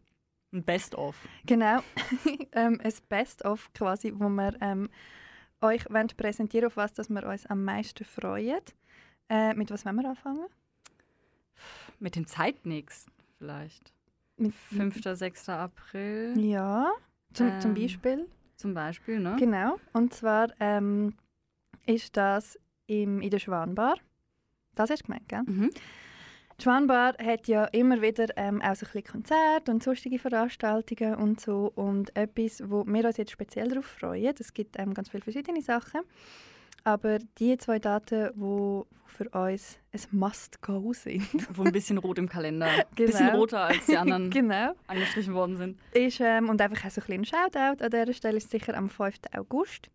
Ein 0.52 0.62
Best-of. 0.62 1.16
Genau, 1.44 1.80
ähm, 2.52 2.80
ein 2.82 2.92
Best-of 3.08 3.70
quasi, 3.74 4.12
wo 4.14 4.28
wir 4.28 4.54
ähm, 4.60 4.88
euch 5.60 5.84
wollen 5.90 6.06
präsentieren 6.16 6.66
auf 6.66 6.76
was 6.76 6.92
dass 6.94 7.10
wir 7.10 7.26
uns 7.26 7.44
am 7.46 7.64
meisten 7.64 8.04
freuen. 8.04 8.60
Äh, 9.28 9.54
mit 9.54 9.70
was 9.70 9.84
wollen 9.84 9.96
wir 9.96 10.08
anfangen? 10.08 10.46
Mit 11.98 12.16
dem 12.16 12.26
Zeitnix 12.26 13.06
vielleicht. 13.38 13.92
Mit 14.37 14.55
5. 14.55 15.01
6. 15.03 15.49
April 15.49 16.35
Ja, 16.38 16.90
zum, 17.33 17.59
zum 17.61 17.70
Ähm, 17.75 17.83
Beispiel. 17.83 18.27
zum 18.57 18.75
Beispiel, 18.75 19.18
ne? 19.20 19.37
Genau, 19.38 19.79
und 19.92 20.12
zwar 20.14 20.49
ähm, 20.61 21.14
ist 21.87 22.16
das 22.16 22.59
im, 22.87 23.20
in 23.22 23.31
der 23.31 23.38
Schwanbar. 23.38 23.96
Das 24.75 24.90
hast 24.90 25.03
du 25.03 25.07
gemeint, 25.07 25.29
gell? 25.29 25.42
Mhm. 25.46 25.70
Die 26.59 26.62
Schwanbar 26.62 27.14
hat 27.22 27.49
ja 27.49 27.64
immer 27.66 28.01
wieder 28.01 28.27
ähm, 28.37 28.62
auch 28.62 28.75
so 28.75 28.87
ein 28.94 29.05
Konzerte 29.05 29.70
und 29.70 29.83
sonstige 29.83 30.18
Veranstaltungen 30.18 31.14
und 31.16 31.40
so. 31.40 31.70
Und 31.75 32.16
etwas, 32.16 32.62
wo 32.70 32.85
wir 32.87 33.05
uns 33.05 33.16
jetzt 33.18 33.31
speziell 33.33 33.68
darauf 33.68 33.85
freuen, 33.87 34.35
es 34.38 34.53
gibt 34.55 34.79
ähm, 34.79 34.94
ganz 34.94 35.11
viele 35.11 35.22
verschiedene 35.22 35.61
Sachen, 35.61 36.01
aber 36.87 37.18
die 37.38 37.59
zwei 37.59 37.79
Daten, 37.79 38.31
die 38.35 38.83
für 39.07 39.29
uns 39.31 39.79
ein 39.92 40.01
Must-Go 40.18 40.92
sind, 40.92 41.22
Wo 41.57 41.64
ein 41.64 41.72
bisschen 41.72 41.99
rot 41.99 42.18
im 42.18 42.29
Kalender. 42.29 42.66
Ein 42.66 42.83
Genau. 42.94 43.11
bisschen 43.11 43.29
roter 43.31 43.61
als 43.62 43.87
die 43.87 43.96
anderen 43.96 44.31
genau, 44.31 44.75
angestrichen 44.87 45.35
worden 45.35 45.57
sind. 45.57 45.79
ist, 45.92 46.20
ähm, 46.20 46.49
und 46.49 46.61
einfach 46.61 46.85
auch 46.87 46.90
so 46.90 47.01
ein 47.01 47.07
bisschen 47.07 47.25
Shoutout 47.25 47.83
an 47.85 47.90
dieser 47.90 48.12
Stelle 48.12 48.37
ist 48.37 48.51
sicher 48.51 48.77
am 48.77 48.88
5. 48.88 49.16
August. 49.37 49.90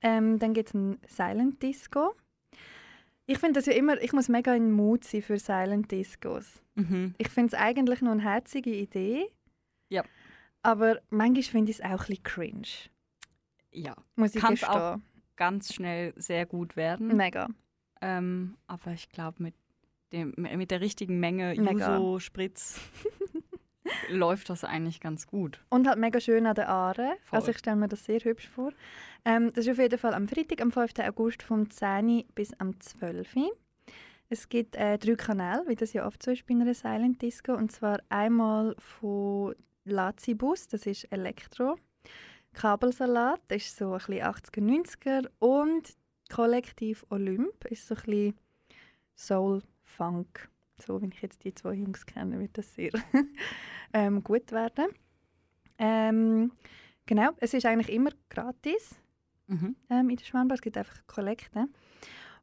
Ähm, 0.00 0.38
dann 0.38 0.54
gibt 0.54 0.68
es 0.68 0.74
ein 0.74 0.98
Silent 1.08 1.62
Disco. 1.62 2.14
Ich 3.26 3.38
finde 3.38 3.54
das 3.60 3.66
ja 3.66 3.72
immer, 3.72 4.00
ich 4.00 4.12
muss 4.12 4.28
mega 4.28 4.54
in 4.54 4.70
Mut 4.70 5.04
sein 5.04 5.22
für 5.22 5.38
Silent 5.38 5.90
Discos. 5.90 6.62
Mhm. 6.76 7.14
Ich 7.18 7.28
finde 7.30 7.54
es 7.56 7.60
eigentlich 7.60 8.00
noch 8.00 8.12
eine 8.12 8.22
herzige 8.22 8.70
Idee. 8.70 9.26
Ja. 9.88 10.04
Aber 10.62 10.98
manchmal 11.10 11.42
finde 11.42 11.70
ich 11.72 11.78
es 11.78 11.84
auch 11.84 11.90
ein 11.90 11.96
bisschen 12.06 12.22
cringe. 12.22 12.68
Ja, 13.72 13.94
Muss 14.16 14.34
ich 14.34 14.40
Kann's 14.40 14.60
gestehen. 14.60 15.02
Ganz 15.38 15.72
schnell 15.72 16.12
sehr 16.16 16.44
gut 16.44 16.76
werden. 16.76 17.16
Mega. 17.16 17.48
Ähm, 18.02 18.58
aber 18.66 18.92
ich 18.92 19.08
glaube, 19.08 19.42
mit, 19.42 19.54
dem- 20.12 20.34
mit 20.36 20.70
der 20.70 20.82
richtigen 20.82 21.18
Menge. 21.18 21.54
Juso-Spritz 21.54 22.78
läuft 24.10 24.50
das 24.50 24.64
eigentlich 24.64 25.00
ganz 25.00 25.26
gut. 25.26 25.60
Und 25.70 25.86
halt 25.88 25.98
mega 25.98 26.20
schön 26.20 26.46
an 26.46 26.54
der 26.54 26.68
Aare. 26.68 27.16
Voll. 27.24 27.38
Also 27.38 27.50
ich 27.50 27.58
stelle 27.58 27.76
mir 27.76 27.88
das 27.88 28.04
sehr 28.04 28.20
hübsch 28.20 28.48
vor. 28.48 28.72
Ähm, 29.24 29.50
das 29.54 29.66
ist 29.66 29.72
auf 29.72 29.78
jeden 29.78 29.98
Fall 29.98 30.14
am 30.14 30.28
Freitag, 30.28 30.60
am 30.60 30.70
5. 30.70 30.92
August 31.00 31.42
vom 31.42 31.70
10 31.70 32.24
bis 32.34 32.52
am 32.60 32.78
12. 32.78 33.34
Es 34.28 34.48
gibt 34.50 34.76
äh, 34.76 34.98
drei 34.98 35.14
Kanäle, 35.14 35.64
wie 35.68 35.74
das 35.74 35.94
ja 35.94 36.06
oft 36.06 36.22
so 36.22 36.30
ist 36.30 36.46
bei 36.46 36.54
einer 36.54 36.74
Silent 36.74 37.22
Disco. 37.22 37.54
Und 37.54 37.72
zwar 37.72 38.00
einmal 38.10 38.74
von 38.78 39.54
Lazibus, 39.84 40.68
das 40.68 40.84
ist 40.86 41.04
Elektro. 41.04 41.76
Kabelsalat, 42.54 43.40
das 43.48 43.58
ist 43.64 43.76
so 43.76 43.92
ein 43.92 43.98
bisschen 43.98 44.22
80er, 44.22 44.60
90er. 44.60 45.28
Und 45.38 45.96
Kollektiv 46.30 47.04
Olymp 47.10 47.64
ist 47.66 47.86
so 47.86 47.94
ein 47.94 48.00
bisschen 48.02 48.38
Soul, 49.16 49.62
Funk. 49.82 50.48
So, 50.84 51.00
wenn 51.00 51.10
ich 51.12 51.22
jetzt 51.22 51.44
die 51.44 51.54
zwei 51.54 51.74
Jungs 51.74 52.06
kenne, 52.06 52.38
wird 52.38 52.56
das 52.56 52.74
sehr 52.74 52.92
ähm, 53.92 54.22
gut 54.22 54.52
werden. 54.52 54.86
Ähm, 55.78 56.52
genau, 57.06 57.30
es 57.38 57.54
ist 57.54 57.66
eigentlich 57.66 57.92
immer 57.94 58.10
gratis 58.28 58.96
Mhm. 59.48 59.76
ähm, 59.88 60.10
in 60.10 60.16
der 60.16 60.24
Schwanbar. 60.24 60.56
Es 60.56 60.60
gibt 60.60 60.76
einfach 60.76 61.06
Kollekte. 61.06 61.68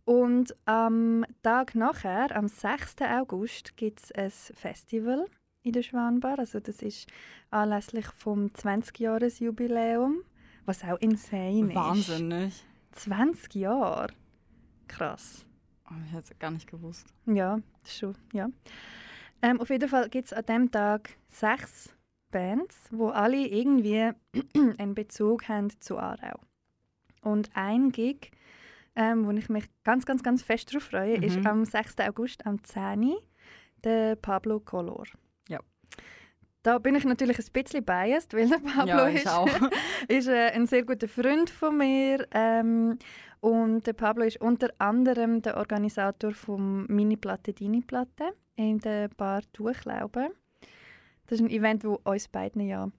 Und 0.06 0.56
am 0.65 1.24
Tag 1.44 1.76
nachher, 1.76 2.36
am 2.36 2.48
6. 2.48 2.96
August, 3.02 3.78
gibt 3.78 4.02
es 4.04 4.12
ein 4.12 4.32
Festival 4.32 5.26
in 5.65 5.73
der 5.73 5.84
Schwanbar. 5.84 6.39
Also 6.39 6.60
das 6.60 6.82
ist 6.82 7.08
anlässlich 7.49 8.06
vom 8.08 8.47
20-Jahres-Jubiläum 8.47 10.21
Was 10.65 10.84
auch 10.84 10.97
insane 10.99 11.67
ist. 11.69 11.75
Wahnsinnig. 11.75 12.63
20 12.93 13.56
Jahre. 13.56 14.08
Krass. 14.88 15.45
Oh, 15.89 15.93
ich 16.06 16.12
hätte 16.13 16.34
es 16.34 16.39
gar 16.39 16.51
nicht 16.51 16.67
gewusst. 16.69 17.08
Ja, 17.25 17.58
das 17.84 17.91
ist 17.91 17.97
schon, 17.99 18.15
ja. 18.34 18.47
Ähm, 19.41 19.60
auf 19.60 19.69
jeden 19.69 19.89
Fall 19.89 20.10
gibt 20.10 20.25
es 20.28 20.34
an 20.34 20.45
diesem 20.45 20.71
Tag 20.71 21.10
sechs 21.30 21.93
Bands, 22.32 22.75
wo 22.91 23.10
alle 23.10 23.38
irgendwie 23.47 24.12
einen 24.78 24.95
Bezug 24.95 25.47
haben 25.47 25.69
zu 25.82 25.97
Aarau. 25.97 26.39
Und 27.21 27.49
ein 27.54 27.91
Gig, 27.91 28.32
ähm, 28.95 29.25
wo 29.25 29.32
ich 29.32 29.49
mich 29.49 29.65
ganz, 29.84 30.06
ganz, 30.06 30.23
ganz 30.23 30.41
fest 30.41 30.71
darauf 30.71 30.84
freue, 30.84 31.17
Mhm. 31.17 31.23
ist 31.23 31.45
am 31.45 31.65
6. 31.65 31.95
August 31.99 32.45
am 32.45 32.63
10. 32.63 33.04
Uhr, 33.04 33.21
der 33.84 34.15
Pablo 34.15 34.60
Color. 34.60 35.06
Da 36.64 36.80
bin 36.80 36.96
ich 36.96 37.06
natürlich 37.06 37.38
ein 37.38 37.46
bisschen 37.52 37.86
biased, 37.86 38.34
weil 38.34 38.50
der 38.50 38.58
Pablo 38.58 39.06
ja, 39.06 39.08
ist, 39.08 39.28
ist 40.08 40.28
äh, 40.28 40.50
ein 40.50 40.66
sehr 40.66 40.84
guter 40.84 41.08
Freund 41.08 41.50
von 41.50 41.78
mir. 41.78 42.28
Ähm, 42.32 42.98
und 43.40 43.86
der 43.86 43.94
Pablo 43.94 44.24
ist 44.24 44.42
unter 44.42 44.70
anderem 44.80 45.44
der 45.44 45.58
Organisator 45.58 46.34
vom 46.34 46.88
Mini-Platte 46.88 47.54
Dini 47.54 47.82
Platte 47.82 48.34
in 48.56 48.80
der 48.80 49.10
Bar 49.10 49.42
Durchlauben. 49.54 50.30
Das 51.28 51.40
ist 51.40 51.46
ein 51.46 51.52
Event, 51.52 51.84
das 51.84 51.98
uns 52.04 52.28
beiden 52.28 52.62
ja 52.62 52.90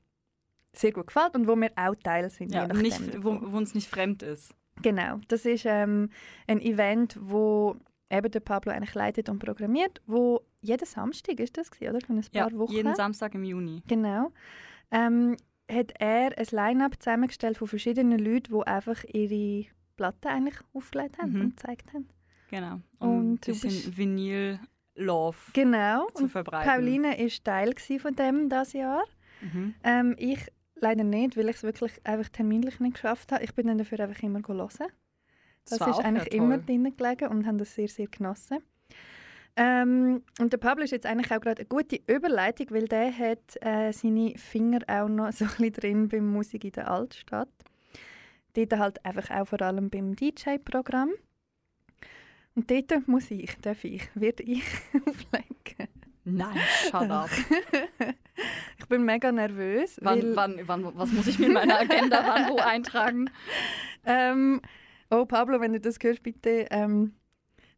sehr 0.72 0.92
gut 0.92 1.08
gefällt 1.08 1.34
und 1.34 1.48
wo 1.48 1.56
wir 1.56 1.72
auch 1.74 1.96
Teil 1.96 2.30
sind. 2.30 2.52
ja, 2.52 2.68
nicht, 2.68 3.24
wo, 3.24 3.38
wo 3.40 3.56
uns 3.56 3.74
nicht 3.74 3.88
fremd 3.88 4.22
ist. 4.22 4.54
Genau, 4.82 5.18
das 5.28 5.44
ist 5.44 5.64
ähm, 5.64 6.10
ein 6.46 6.60
Event, 6.60 7.18
wo 7.20 7.76
eben 8.10 8.30
der 8.30 8.40
Pablo 8.40 8.72
eigentlich 8.72 8.94
leitet 8.94 9.28
und 9.28 9.38
programmiert, 9.38 10.00
wo 10.06 10.42
jeden 10.66 10.86
Samstag 10.86 11.38
ist 11.40 11.56
das 11.56 11.70
gewesen, 11.70 11.96
oder? 11.96 12.06
Für 12.06 12.12
ein 12.12 12.24
Ja, 12.32 12.48
paar 12.48 12.58
Wochen. 12.58 12.72
jeden 12.72 12.94
Samstag 12.94 13.34
im 13.34 13.44
Juni. 13.44 13.82
Genau. 13.86 14.32
Ähm, 14.90 15.36
hat 15.70 15.92
er 15.98 16.36
ein 16.38 16.46
Line-Up 16.50 16.94
zusammengestellt 17.02 17.58
von 17.58 17.66
verschiedenen 17.68 18.18
Leuten, 18.18 18.52
die 18.54 18.66
einfach 18.66 19.02
ihre 19.12 19.66
Platten 19.96 20.28
eigentlich 20.28 20.56
aufgelegt 20.74 21.18
haben 21.18 21.32
Mhm. 21.32 21.40
und 21.40 21.56
gezeigt 21.56 21.92
haben. 21.92 22.08
Genau. 22.50 22.80
Und 22.98 23.32
ein 23.32 23.36
bisschen 23.40 23.70
bist- 23.70 23.96
Vinyl-Love 23.96 25.36
Genau. 25.52 26.06
zu 26.14 26.24
Und 26.24 26.30
verbreiten. 26.30 26.70
Pauline 26.70 27.08
war 27.18 27.44
Teil 27.44 27.74
von 27.98 28.14
dem 28.14 28.48
das 28.48 28.72
Jahr. 28.72 29.04
Mhm. 29.40 29.74
Ähm, 29.82 30.14
ich 30.18 30.38
leider 30.76 31.04
nicht, 31.04 31.36
weil 31.36 31.48
ich 31.48 31.56
es 31.56 31.62
wirklich 31.62 31.92
einfach 32.04 32.28
terminlich 32.28 32.78
nicht 32.80 32.94
geschafft 32.94 33.32
habe. 33.32 33.42
Ich 33.44 33.54
bin 33.54 33.66
dann 33.66 33.78
dafür 33.78 34.00
einfach 34.00 34.22
immer 34.22 34.40
hören. 34.46 34.68
Das 35.68 35.80
war 35.80 35.88
ist 35.90 35.98
eigentlich 35.98 36.32
ja 36.32 36.38
immer 36.38 36.58
drin 36.58 36.94
gelegen 36.96 37.28
und 37.28 37.44
haben 37.46 37.58
das 37.58 37.74
sehr, 37.74 37.88
sehr 37.88 38.06
genossen. 38.06 38.58
Ähm, 39.56 40.22
und 40.38 40.52
der 40.52 40.58
Pablo 40.58 40.84
ist 40.84 40.90
jetzt 40.90 41.06
eigentlich 41.06 41.32
auch 41.32 41.40
gerade 41.40 41.60
eine 41.60 41.68
gute 41.68 41.98
Überleitung, 42.06 42.66
weil 42.70 42.86
der 42.86 43.16
hat 43.16 43.56
äh, 43.62 43.90
seine 43.92 44.36
Finger 44.36 44.80
auch 44.86 45.08
noch 45.08 45.32
so 45.32 45.46
ein 45.46 45.50
bisschen 45.50 45.72
drin 45.72 46.08
beim 46.08 46.30
Musik 46.30 46.64
in 46.64 46.72
der 46.72 46.90
Altstadt. 46.90 47.48
Dort 48.54 48.72
halt 48.78 49.04
einfach 49.04 49.30
auch 49.30 49.48
vor 49.48 49.62
allem 49.62 49.88
beim 49.88 50.14
DJ-Programm. 50.14 51.10
Und 52.54 52.70
dort 52.70 53.06
muss 53.08 53.30
ich, 53.30 53.56
darf 53.60 53.84
ich, 53.84 54.08
werde 54.14 54.42
ich 54.42 54.62
auflegen. 54.94 55.88
Nein, 56.24 56.56
shut 56.82 57.10
up. 57.10 57.30
ich 58.78 58.86
bin 58.86 59.04
mega 59.04 59.30
nervös. 59.30 59.98
wann, 60.02 60.34
wann, 60.34 60.60
wann, 60.66 60.96
was 60.96 61.12
muss 61.12 61.28
ich 61.28 61.38
mir 61.38 61.46
in 61.46 61.52
meiner 61.52 61.78
Agenda 61.78 62.24
wann 62.26 62.48
wo 62.50 62.56
eintragen? 62.64 63.30
Ähm, 64.04 64.60
oh, 65.10 65.24
Pablo, 65.24 65.60
wenn 65.60 65.72
du 65.72 65.80
das 65.80 65.98
hörst, 66.02 66.22
bitte 66.24 66.66
ähm, 66.70 67.14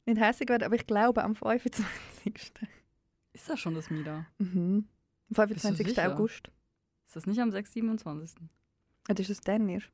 nicht 0.08 0.20
hässlich 0.20 0.48
werden, 0.48 0.64
aber 0.64 0.74
ich 0.74 0.86
glaube 0.86 1.22
am 1.24 1.34
25. 1.36 1.84
Ist 3.32 3.48
das 3.48 3.60
schon 3.60 3.74
das 3.74 3.90
Mida? 3.90 4.26
Mhm. 4.38 4.86
Am 5.30 5.34
25. 5.34 5.86
sicher? 5.88 6.12
August. 6.12 6.50
Ist 7.06 7.16
das 7.16 7.26
nicht 7.26 7.40
am 7.40 7.50
6., 7.50 7.72
27.? 7.72 8.38
Ah, 9.08 9.14
das 9.14 9.20
ist 9.20 9.30
es 9.30 9.40
dann 9.40 9.68
erst. 9.68 9.90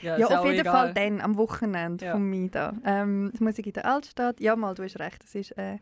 Ja, 0.00 0.16
Ja, 0.16 0.26
auf 0.38 0.46
jeden 0.46 0.60
egal. 0.60 0.72
Fall 0.72 0.94
dann, 0.94 1.20
am 1.20 1.36
Wochenende 1.36 2.04
Ja. 2.06 2.12
von 2.12 2.22
Mida. 2.22 2.74
Ähm, 2.84 3.32
die 3.36 3.42
Musik 3.42 3.66
in 3.66 3.72
der 3.72 3.86
Altstadt. 3.86 4.40
Ja, 4.40 4.54
mal, 4.54 4.74
du 4.74 4.84
hast 4.84 4.98
recht. 5.00 5.22
Das 5.24 5.34
ist 5.34 5.50
äh, 5.58 5.78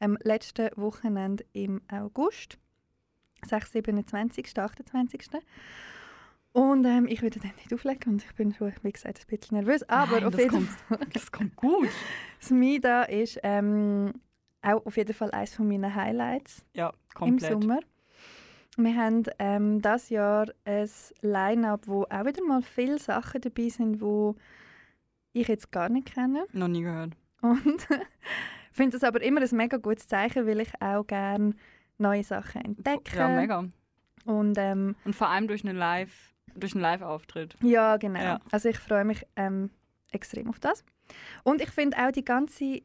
am 0.00 0.16
letzten 0.22 0.70
Wochenende 0.76 1.44
im 1.52 1.82
August. 1.92 2.58
6, 3.46 3.72
27., 3.72 4.58
28. 4.58 5.28
Und 6.58 6.84
ähm, 6.84 7.06
ich 7.06 7.22
werde 7.22 7.38
dann 7.40 7.52
nicht 7.56 7.72
auflegen 7.72 8.14
und 8.14 8.24
ich 8.24 8.34
bin 8.34 8.52
schon, 8.52 8.72
wie 8.82 8.92
gesagt, 8.92 9.20
ein 9.20 9.26
bisschen 9.38 9.56
nervös. 9.58 9.82
Aber 9.88 10.16
Nein, 10.16 10.24
auf 10.24 10.32
das 10.32 10.40
jeden 10.42 10.50
kommt- 10.54 10.68
Fall. 10.70 10.98
Das 11.12 11.30
kommt 11.32 11.56
gut. 11.56 11.88
Das 12.40 12.50
Mida 12.50 13.02
ist 13.04 13.38
ähm, 13.42 14.12
auch 14.62 14.84
auf 14.86 14.96
jeden 14.96 15.12
Fall 15.14 15.30
eines 15.32 15.54
von 15.54 15.66
meinen 15.68 15.92
Highlights 15.94 16.64
Ja, 16.74 16.92
im. 17.20 17.38
Sommer. 17.38 17.80
Wir 18.76 18.94
haben 18.94 19.24
ähm, 19.40 19.82
das 19.82 20.08
Jahr 20.08 20.46
ein 20.64 20.88
Line-Up, 21.20 21.88
wo 21.88 22.04
auch 22.04 22.24
wieder 22.24 22.44
mal 22.44 22.62
viele 22.62 22.98
Sachen 23.00 23.40
dabei 23.40 23.68
sind, 23.70 24.00
wo 24.00 24.36
ich 25.32 25.48
jetzt 25.48 25.72
gar 25.72 25.88
nicht 25.88 26.14
kenne. 26.14 26.44
Noch 26.52 26.68
nie 26.68 26.82
gehört. 26.82 27.14
Und 27.40 27.58
ich 27.90 27.98
finde 28.72 28.98
das 28.98 29.02
aber 29.04 29.20
immer 29.22 29.40
ein 29.40 29.48
mega 29.56 29.78
gutes 29.78 30.06
Zeichen, 30.06 30.46
weil 30.46 30.60
ich 30.60 30.70
auch 30.80 31.04
gerne 31.06 31.54
neue 31.98 32.22
Sachen 32.22 32.62
entdecke. 32.64 33.16
Ja, 33.16 33.28
mega. 33.28 33.64
Und 34.24 34.56
ähm, 34.58 34.94
Und 35.04 35.16
vor 35.16 35.28
allem 35.28 35.48
durch, 35.48 35.64
eine 35.64 35.72
Live, 35.76 36.34
durch 36.54 36.74
einen 36.74 36.82
Live-Auftritt. 36.82 37.56
ja, 37.62 37.96
genau. 37.96 38.20
Ja. 38.20 38.40
Also 38.50 38.68
ich 38.68 38.78
freue 38.78 39.04
mich 39.04 39.24
ähm, 39.36 39.70
extrem 40.12 40.48
auf 40.48 40.58
das. 40.58 40.84
Und 41.42 41.60
ich 41.60 41.70
finde 41.70 41.96
auch 41.98 42.10
die 42.12 42.24
ganze, 42.24 42.82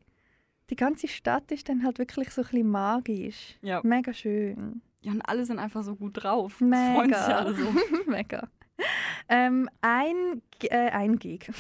die 0.70 0.76
ganze 0.76 1.08
Stadt 1.08 1.52
ist 1.52 1.70
dann 1.70 1.84
halt 1.84 2.00
wirklich 2.00 2.30
so 2.32 2.42
ein 2.42 2.48
bisschen 2.48 2.70
magisch. 2.70 3.58
Ja. 3.62 3.82
Mega 3.84 4.14
schön. 4.14 4.82
ja, 5.02 5.12
und 5.12 5.22
alle 5.22 5.46
sind 5.46 5.60
einfach 5.60 5.84
so 5.84 5.96
gut 5.96 6.24
drauf. 6.24 6.62
Mega. 6.62 6.94
Freuen 6.94 7.10
sich 7.10 7.18
alle 7.18 7.56
so. 7.56 7.76
Mega. 8.08 8.48
Ähm, 9.30 9.70
ein, 9.82 10.42
äh, 10.64 10.90
ein 10.92 11.20
Gig. 11.20 11.52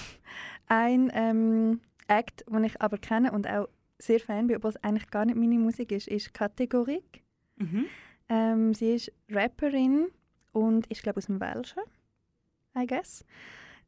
Ein 0.68 1.12
ähm, 1.14 1.82
Act, 2.08 2.44
den 2.50 2.64
ich 2.64 2.82
aber 2.82 2.98
kenne 2.98 3.32
und 3.32 3.48
auch 3.48 3.68
sehr 4.00 4.20
Fan 4.20 4.48
bin, 4.48 4.58
obwohl 4.58 4.72
es 4.72 4.84
eigentlich 4.84 5.10
gar 5.10 5.26
nicht 5.26 5.38
meine 5.38 5.60
Musik 5.60 5.92
ist, 5.92 6.08
ist 6.08 6.34
Kategorik. 6.34 7.24
Mhm. 7.58 7.86
Ähm, 8.30 8.74
sie 8.74 8.96
ist 8.96 9.12
Rapperin 9.30 10.08
und 10.54 10.88
ist, 10.88 11.04
glaube 11.04 11.20
ich, 11.20 11.26
aus 11.26 11.28
dem 11.28 11.42
Welschen, 11.42 11.84
I 12.78 12.88
guess. 12.88 13.26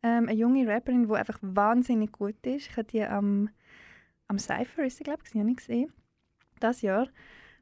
Ähm, 0.04 0.28
eine 0.28 0.34
junge 0.34 0.68
Rapperin, 0.68 1.08
die 1.08 1.14
einfach 1.14 1.40
wahnsinnig 1.42 2.12
gut 2.12 2.36
ist. 2.46 2.68
Ich 2.68 2.78
habe 2.78 2.84
die 2.84 3.04
am, 3.04 3.50
am 4.28 4.38
Cypher, 4.38 4.86
ist 4.86 4.98
sie, 4.98 5.04
glaube 5.04 5.24
ich, 5.24 5.34
ich 5.34 5.56
gesehen. 5.56 5.94
Das 6.60 6.82
Jahr. 6.82 7.08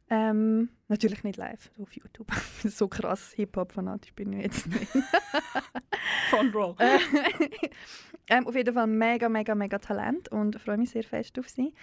Ähm, 0.10 0.70
natürlich 0.90 1.24
nicht 1.24 1.38
live, 1.38 1.72
so 1.76 1.84
auf 1.84 1.94
YouTube. 1.94 2.30
so 2.64 2.88
krass 2.88 3.32
Hip-Hop-fanatisch 3.34 4.14
bin 4.14 4.34
ich 4.34 4.44
jetzt 4.44 4.68
nicht. 4.68 4.92
Front 6.30 6.54
Row. 6.54 6.80
Äh, 6.80 7.00
ähm, 8.28 8.48
auf 8.48 8.56
jeden 8.56 8.74
Fall 8.74 8.88
mega, 8.88 9.30
mega, 9.30 9.56
mega 9.56 9.80
Talent 9.80 10.30
und 10.30 10.60
freue 10.60 10.78
mich 10.78 10.92
sehr 10.92 11.04
fest 11.04 11.40
auf 11.40 11.50
sie. 11.50 11.74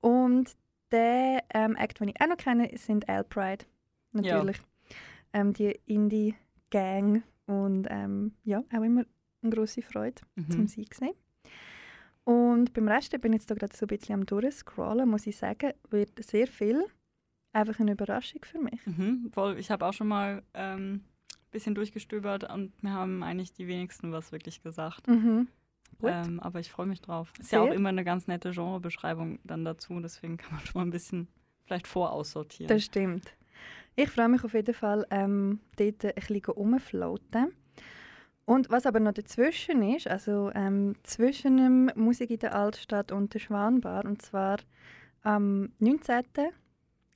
Und 0.00 0.56
der 0.90 1.44
ähm, 1.54 1.76
Act, 1.76 2.00
den 2.00 2.08
ich 2.08 2.20
auch 2.20 2.26
noch 2.26 2.36
kenne, 2.36 2.70
sind 2.76 3.08
Al 3.08 3.24
Pride. 3.24 3.64
Natürlich. 4.12 4.60
Ähm, 5.32 5.52
die 6.08 6.34
Indie-Gang. 6.70 7.22
Und 7.46 7.86
ähm, 7.90 8.32
ja, 8.44 8.62
auch 8.72 8.82
immer 8.82 9.04
eine 9.42 9.50
grosse 9.52 9.82
Freude 9.82 10.20
zum 10.50 10.60
Mhm. 10.62 10.68
sie 10.68 10.86
sehen. 10.92 11.14
Und 12.24 12.74
beim 12.74 12.88
Rest 12.88 13.18
bin 13.22 13.32
ich 13.32 13.38
jetzt 13.38 13.50
da 13.50 13.54
gerade 13.54 13.74
so 13.74 13.86
ein 13.86 13.88
bisschen 13.88 14.14
am 14.16 14.26
durchscrollen, 14.26 15.08
muss 15.08 15.26
ich 15.26 15.36
sagen, 15.36 15.72
wird 15.88 16.22
sehr 16.22 16.46
viel 16.46 16.84
einfach 17.54 17.80
eine 17.80 17.92
Überraschung 17.92 18.42
für 18.44 18.58
mich. 18.58 18.86
Mhm. 18.86 19.30
Voll, 19.32 19.58
ich 19.58 19.70
habe 19.70 19.86
auch 19.86 19.94
schon 19.94 20.08
mal 20.08 20.42
ein 20.52 20.78
ähm, 20.78 21.04
bisschen 21.50 21.74
durchgestöbert 21.74 22.52
und 22.52 22.82
mir 22.82 22.92
haben 22.92 23.22
eigentlich 23.22 23.54
die 23.54 23.66
wenigsten 23.66 24.12
was 24.12 24.30
wirklich 24.30 24.62
gesagt. 24.62 25.08
Mhm. 25.08 25.48
Ähm, 26.02 26.38
aber 26.40 26.60
ich 26.60 26.70
freue 26.70 26.86
mich 26.86 27.00
drauf. 27.00 27.32
Ist 27.38 27.50
ja 27.50 27.62
Sehr. 27.62 27.70
auch 27.70 27.74
immer 27.74 27.88
eine 27.88 28.04
ganz 28.04 28.26
nette 28.26 28.50
Genrebeschreibung 28.50 29.38
dann 29.44 29.64
dazu, 29.64 29.98
deswegen 30.00 30.36
kann 30.36 30.54
man 30.54 30.66
schon 30.66 30.80
mal 30.80 30.86
ein 30.86 30.90
bisschen 30.90 31.28
vielleicht 31.64 31.86
voraussortieren. 31.86 32.68
Das 32.68 32.84
stimmt. 32.84 33.32
Ich 34.00 34.10
freue 34.10 34.28
mich 34.28 34.44
auf 34.44 34.54
jeden 34.54 34.74
Fall, 34.74 35.04
ähm, 35.10 35.58
dort 35.74 36.04
ein 36.04 36.14
bisschen 36.14 36.44
rumfloaten. 36.44 37.52
Und 38.44 38.70
was 38.70 38.86
aber 38.86 39.00
noch 39.00 39.12
dazwischen 39.12 39.82
ist, 39.82 40.06
also 40.06 40.52
ähm, 40.54 40.94
zwischen 41.02 41.56
dem 41.56 41.90
Musik 41.96 42.30
in 42.30 42.38
der 42.38 42.54
Altstadt 42.54 43.10
und 43.10 43.34
der 43.34 43.40
Schwanbar, 43.40 44.04
und 44.04 44.22
zwar 44.22 44.58
am 45.22 45.72
19. 45.80 46.22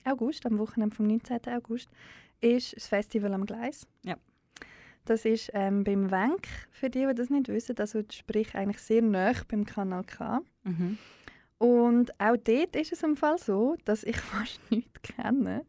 August, 0.03 0.45
am 0.45 0.57
Wochenende 0.57 0.93
vom 0.93 1.07
19. 1.07 1.39
August, 1.53 1.89
ist 2.41 2.75
das 2.75 2.87
Festival 2.87 3.33
am 3.33 3.45
Gleis. 3.45 3.87
Ja. 4.03 4.17
Das 5.05 5.23
ist 5.23 5.51
ähm, 5.53 5.85
beim 5.85 6.11
Wenk, 6.11 6.49
für 6.69 6.89
die, 6.89 7.07
die 7.07 7.15
das 7.15 7.29
nicht 7.29 7.47
wissen, 7.47 7.77
also 7.77 8.01
sprich 8.11 8.55
eigentlich 8.55 8.79
sehr 8.79 9.01
nah 9.01 9.31
beim 9.47 9.63
Kanal 9.65 10.03
K. 10.03 10.41
Mhm. 10.63 10.97
Und 11.59 12.11
auch 12.19 12.35
dort 12.35 12.75
ist 12.75 12.91
es 12.91 13.03
im 13.03 13.15
Fall 13.15 13.37
so, 13.37 13.77
dass 13.85 14.03
ich 14.03 14.17
fast 14.19 14.59
nichts 14.69 15.01
kenne. 15.01 15.65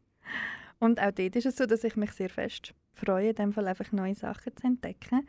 Und 0.84 1.00
auch 1.00 1.12
dort 1.12 1.34
ist 1.34 1.46
es 1.46 1.56
so, 1.56 1.64
dass 1.64 1.82
ich 1.82 1.96
mich 1.96 2.12
sehr 2.12 2.28
fest 2.28 2.74
freue, 2.92 3.30
in 3.30 3.34
dem 3.34 3.52
Fall 3.52 3.66
einfach 3.66 3.90
neue 3.92 4.14
Sachen 4.14 4.54
zu 4.54 4.66
entdecken. 4.66 5.26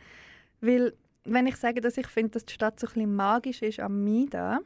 Weil, 0.59 0.93
wenn 1.23 1.47
ich 1.47 1.55
sage, 1.55 1.79
dass 1.79 1.97
ich 1.97 2.07
finde, 2.07 2.31
dass 2.31 2.45
die 2.45 2.53
Stadt 2.53 2.77
so 2.77 2.87
ein 2.87 2.93
bisschen 2.93 3.15
magisch 3.15 3.61
ist 3.61 3.79
am 3.79 4.03
Mida, 4.03 4.59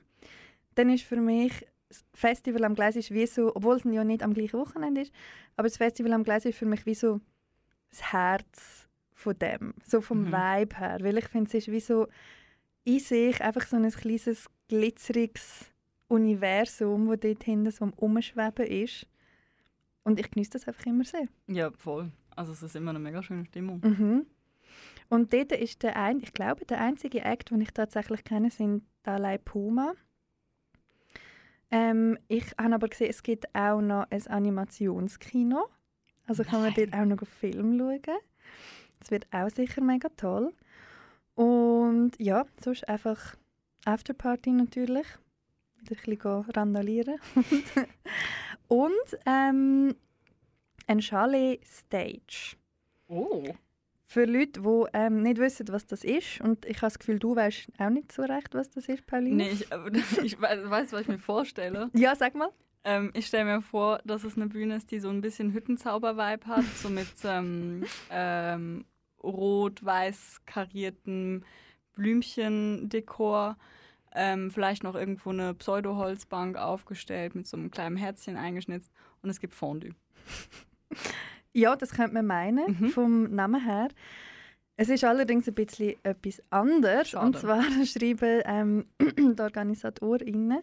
dann 0.74 0.90
ist 0.90 1.04
für 1.04 1.22
mich 1.22 1.54
das 1.90 2.04
Festival 2.16 2.64
am 2.64 2.74
Gleis 2.74 2.96
ist 2.96 3.12
wie 3.12 3.28
so, 3.28 3.56
obwohl 3.56 3.76
es 3.76 3.84
ja 3.84 4.04
nicht 4.04 4.24
am 4.24 4.34
gleichen 4.34 4.60
Wochenende 4.60 5.02
ist, 5.02 5.14
aber 5.58 5.68
das 5.68 5.78
Festival 5.78 6.14
am 6.14 6.24
Gleis 6.24 6.46
ist 6.46 6.58
für 6.58 6.66
mich 6.66 6.86
wie 6.86 6.96
so 6.96 7.20
das 7.92 8.12
Herz 8.12 8.88
von 9.14 9.38
dem, 9.38 9.74
so 9.86 10.02
vom 10.02 10.22
Mhm. 10.22 10.32
Vibe 10.32 10.80
her, 10.80 10.98
weil 11.02 11.18
ich 11.20 11.28
finde, 11.28 11.50
es 11.50 11.54
ist 11.54 11.72
wie 11.72 11.80
so 11.80 12.08
in 12.84 13.00
sich 13.00 13.42
einfach 13.42 13.66
so 13.68 13.76
ein 13.76 13.90
kleines 13.92 14.50
glitzeriges 14.68 15.66
Universum, 16.08 17.08
wo 17.08 17.16
dort 17.16 17.44
hinten 17.44 17.72
so 17.72 17.86
am 17.86 17.94
Umschweben 17.94 18.66
ist. 18.66 19.08
Und 20.10 20.20
ich 20.20 20.32
genieße 20.32 20.50
das 20.50 20.68
einfach 20.68 20.88
immer 20.88 21.04
sehr. 21.04 21.28
Ja, 21.46 21.70
voll. 21.70 22.12
Also 22.36 22.52
es 22.52 22.64
ist 22.64 22.76
immer 22.76 22.90
eine 22.90 22.98
mega 22.98 23.22
schöne 23.22 23.46
Stimmung. 23.46 23.80
Mhm. 23.84 24.26
Und 25.08 25.32
dort 25.34 25.52
ist 25.52 25.84
der 25.84 25.98
ein, 25.98 26.20
ich 26.20 26.34
glaube, 26.34 26.66
der 26.66 26.82
einzige 26.82 27.22
Act, 27.22 27.52
den 27.52 27.62
ich 27.62 27.72
tatsächlich 27.72 28.24
kenne, 28.24 28.50
sind 28.50 28.84
Dalai 29.04 29.38
Puma. 29.38 29.94
Ähm, 31.70 32.18
ich 32.28 32.46
habe 32.60 32.74
aber 32.74 32.88
gesehen, 32.88 33.12
es 33.12 33.22
gibt 33.22 33.54
auch 33.54 33.82
noch 33.82 34.08
ein 34.10 34.26
Animationskino. 34.26 35.70
Also 36.26 36.44
kann 36.44 36.64
man 36.64 36.74
dort 36.74 36.94
auch 36.94 37.06
noch 37.06 37.20
einen 37.20 37.28
Film 37.28 37.78
schauen. 37.78 38.18
Das 39.00 39.12
wird 39.12 39.28
auch 39.32 39.50
sicher 39.52 39.82
mega 39.82 40.10
toll. 40.10 40.52
Und 41.36 42.14
ja, 42.18 42.48
sonst 42.64 42.90
einfach 42.90 43.36
Afterparty 43.86 44.54
natürlich. 44.54 45.06
Wieder 45.78 46.02
ein 46.02 46.18
bisschen 46.18 46.52
randalieren. 46.56 47.20
Und 48.70 49.20
ähm, 49.26 49.96
ein 50.88 51.02
Chalet-Stage. 51.02 52.56
Oh. 53.08 53.44
Für 54.06 54.26
Leute, 54.26 54.62
die 54.62 54.86
ähm, 54.94 55.22
nicht 55.22 55.40
wissen, 55.40 55.68
was 55.70 55.86
das 55.86 56.04
ist, 56.04 56.40
und 56.42 56.66
ich 56.66 56.78
habe 56.78 56.88
das 56.88 57.00
Gefühl, 57.00 57.20
du 57.20 57.36
weißt 57.36 57.68
auch 57.80 57.90
nicht 57.90 58.12
so 58.12 58.24
recht, 58.24 58.56
was 58.56 58.70
das 58.70 58.88
ist, 58.88 59.06
Pauline. 59.06 59.36
Nee, 59.36 59.50
ich, 59.50 59.68
ich 60.24 60.42
weiß, 60.42 60.92
was 60.92 61.02
ich 61.02 61.08
mir 61.08 61.20
vorstelle. 61.20 61.90
Ja, 61.94 62.16
sag 62.16 62.36
mal. 62.36 62.50
Ähm, 62.84 63.12
ich 63.14 63.28
stelle 63.28 63.46
mir 63.46 63.62
vor, 63.62 64.00
dass 64.06 64.24
es 64.24 64.36
eine 64.36 64.48
Bühne 64.48 64.78
ist, 64.78 64.92
die 64.92 65.00
so 65.00 65.10
ein 65.10 65.22
bisschen 65.22 65.54
Hüttenzauber-Vibe 65.54 66.48
hat, 66.48 66.66
so 66.82 66.90
mit 66.90 67.08
ähm, 67.24 67.86
ähm, 68.10 68.86
rot-weiß 69.22 70.42
kariertem 70.46 71.44
Blümchendekor. 71.94 73.58
Ähm, 74.16 74.50
vielleicht 74.52 74.84
noch 74.84 74.96
irgendwo 74.96 75.30
eine 75.30 75.54
Pseudo-Holzbank 75.54 76.58
aufgestellt 76.58 77.36
mit 77.36 77.48
so 77.48 77.58
einem 77.58 77.70
kleinen 77.72 77.96
Herzchen 77.98 78.38
eingeschnitzt 78.38 78.92
und 79.22 79.30
es 79.30 79.40
gibt 79.40 79.54
Fondue. 79.54 79.92
Ja, 81.52 81.76
das 81.76 81.92
könnte 81.92 82.14
man 82.14 82.28
meinen, 82.28 82.78
Mhm. 82.80 82.90
vom 82.90 83.24
Namen 83.36 83.64
her. 83.66 83.90
Es 84.78 84.88
ist 84.88 85.04
allerdings 85.04 85.48
ein 85.48 85.56
bisschen 85.56 85.96
etwas 86.04 86.42
anders. 86.52 87.10
Schade. 87.10 87.26
Und 87.26 87.38
zwar 87.38 87.64
schreiben 87.86 88.42
ähm, 88.46 88.86
die 89.18 89.42
OrganisatorInnen, 89.42 90.62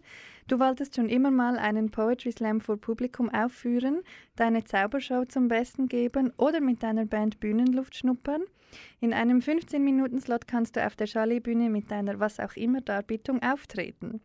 du 0.48 0.58
wolltest 0.58 0.96
schon 0.96 1.08
immer 1.08 1.30
mal 1.30 1.58
einen 1.58 1.90
Poetry 1.90 2.32
Slam 2.32 2.60
vor 2.60 2.76
Publikum 2.76 3.28
aufführen, 3.30 4.02
deine 4.36 4.64
Zaubershow 4.64 5.24
zum 5.26 5.48
Besten 5.48 5.88
geben 5.88 6.32
oder 6.36 6.60
mit 6.60 6.82
deiner 6.82 7.06
Band 7.06 7.40
Bühnenluft 7.40 7.96
schnuppern. 7.96 8.42
In 9.00 9.12
einem 9.12 9.38
15-Minuten-Slot 9.38 10.46
kannst 10.46 10.76
du 10.76 10.84
auf 10.86 10.96
der 10.96 11.06
Chalet-Bühne 11.06 11.70
mit 11.70 11.90
deiner 11.90 12.18
was 12.20 12.40
auch 12.40 12.54
immer 12.56 12.80
Darbietung 12.80 13.42
auftreten. 13.42 14.20